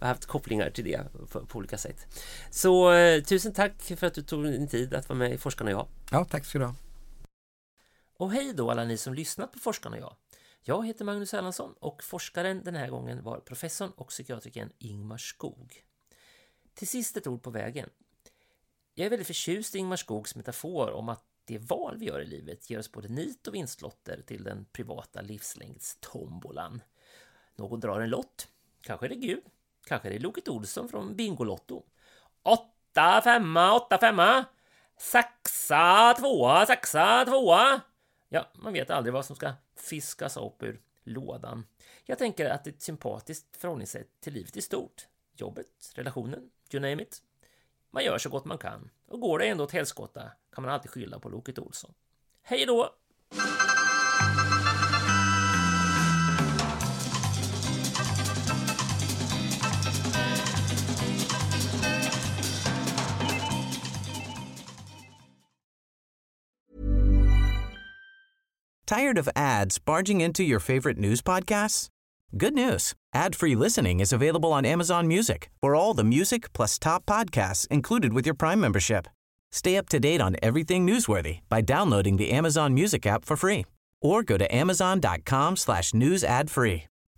har 0.03 0.13
haft 0.13 0.25
kopplingar 0.25 0.69
till 0.69 0.83
det 0.83 1.01
på, 1.31 1.45
på 1.45 1.57
olika 1.57 1.77
sätt. 1.77 2.19
Så 2.49 2.93
eh, 2.93 3.23
tusen 3.23 3.53
tack 3.53 3.81
för 3.81 4.07
att 4.07 4.13
du 4.13 4.21
tog 4.21 4.43
din 4.43 4.67
tid 4.67 4.93
att 4.93 5.09
vara 5.09 5.19
med 5.19 5.33
i 5.33 5.37
Forskarna 5.37 5.71
och 5.71 5.77
jag. 5.77 5.87
Ja, 6.11 6.25
tack 6.25 6.45
ska 6.45 6.59
du 6.59 6.65
ha. 6.65 6.75
Och 8.17 8.31
hej 8.31 8.53
då 8.53 8.71
alla 8.71 8.83
ni 8.83 8.97
som 8.97 9.13
lyssnat 9.13 9.51
på 9.51 9.59
Forskarna 9.59 9.95
och 9.95 10.01
jag. 10.01 10.15
Jag 10.61 10.87
heter 10.87 11.05
Magnus 11.05 11.33
Erlandsson 11.33 11.73
och 11.79 12.03
forskaren 12.03 12.63
den 12.63 12.75
här 12.75 12.89
gången 12.89 13.23
var 13.23 13.39
professorn 13.39 13.91
och 13.95 14.07
psykiatrikern 14.07 14.69
Ingmar 14.79 15.17
Skog. 15.17 15.83
Till 16.75 16.87
sist 16.87 17.17
ett 17.17 17.27
ord 17.27 17.43
på 17.43 17.49
vägen. 17.49 17.89
Jag 18.95 19.05
är 19.05 19.09
väldigt 19.09 19.27
förtjust 19.27 19.75
i 19.75 19.77
Ingmar 19.77 19.95
Skogs 19.95 20.35
metafor 20.35 20.91
om 20.91 21.09
att 21.09 21.23
det 21.45 21.57
val 21.57 21.97
vi 21.97 22.05
gör 22.05 22.21
i 22.21 22.25
livet 22.25 22.69
ger 22.69 22.79
oss 22.79 22.91
både 22.91 23.07
nit 23.07 23.47
och 23.47 23.55
vinstlotter 23.55 24.21
till 24.21 24.43
den 24.43 24.65
privata 24.65 25.21
livslängdstombolan. 25.21 26.81
Någon 27.55 27.79
drar 27.79 28.01
en 28.01 28.09
lott. 28.09 28.47
Kanske 28.81 29.05
är 29.05 29.09
det 29.09 29.15
Gud. 29.15 29.43
Kanske 29.85 30.07
är 30.07 30.13
det 30.13 30.19
Loket 30.19 30.47
Olsson 30.47 30.89
från 30.89 31.15
Bingolotto. 31.15 31.83
Åtta, 32.43 33.21
femma, 33.23 33.73
åtta, 33.75 33.97
femma. 33.97 34.45
Sexa, 34.97 36.15
tvåa, 36.19 36.65
sexa, 36.65 37.25
tvåa. 37.25 37.81
Ja, 38.29 38.51
man 38.55 38.73
vet 38.73 38.89
aldrig 38.89 39.13
vad 39.13 39.25
som 39.25 39.35
ska 39.35 39.53
fiskas 39.75 40.37
upp 40.37 40.63
ur 40.63 40.81
lådan. 41.03 41.65
Jag 42.05 42.17
tänker 42.17 42.49
att 42.49 42.63
det 42.63 42.69
är 42.69 42.73
ett 42.73 42.81
sympatiskt 42.81 43.57
förhållningssätt 43.57 44.21
till 44.21 44.33
livet 44.33 44.57
i 44.57 44.61
stort. 44.61 45.07
Jobbet, 45.35 45.91
relationen, 45.95 46.49
you 46.71 46.81
name 46.81 47.03
it. 47.03 47.23
Man 47.93 48.03
gör 48.03 48.17
så 48.17 48.29
gott 48.29 48.45
man 48.45 48.57
kan. 48.57 48.89
Och 49.07 49.19
går 49.19 49.39
det 49.39 49.47
ändå 49.47 49.63
åt 49.63 49.71
helskotta 49.71 50.21
kan 50.55 50.63
man 50.63 50.73
alltid 50.73 50.91
skylla 50.91 51.19
på 51.19 51.29
Loket 51.29 51.59
Olsson. 51.59 51.93
Hej 52.43 52.65
då! 52.65 52.89
Tired 68.85 69.17
of 69.17 69.27
ads 69.35 69.85
barging 69.85 70.21
into 70.21 70.43
your 70.43 70.59
favorite 70.59 70.99
news 70.99 71.21
podcasts? 71.21 71.89
Good 72.35 72.55
news. 72.55 72.95
Ad-free 73.13 73.55
listening 73.55 73.99
is 73.99 74.11
available 74.11 74.51
on 74.51 74.65
Amazon 74.65 75.07
Music 75.07 75.51
for 75.61 75.75
all 75.75 75.93
the 75.93 76.03
music 76.03 76.51
plus 76.53 76.79
top 76.79 77.05
podcasts 77.05 77.67
included 77.67 78.11
with 78.11 78.25
your 78.25 78.33
Prime 78.33 78.59
membership. 78.59 79.07
Stay 79.51 79.77
up 79.77 79.87
to 79.89 79.99
date 79.99 80.19
on 80.19 80.35
everything 80.41 80.87
newsworthy 80.87 81.41
by 81.47 81.61
downloading 81.61 82.17
the 82.17 82.31
Amazon 82.31 82.73
Music 82.73 83.05
app 83.05 83.23
for 83.23 83.37
free 83.37 83.65
or 84.01 84.23
go 84.23 84.37
to 84.37 84.55
amazon.com 84.55 85.55
slash 85.55 85.93
news 85.93 86.23
ad 86.23 86.49
free. 86.49 86.85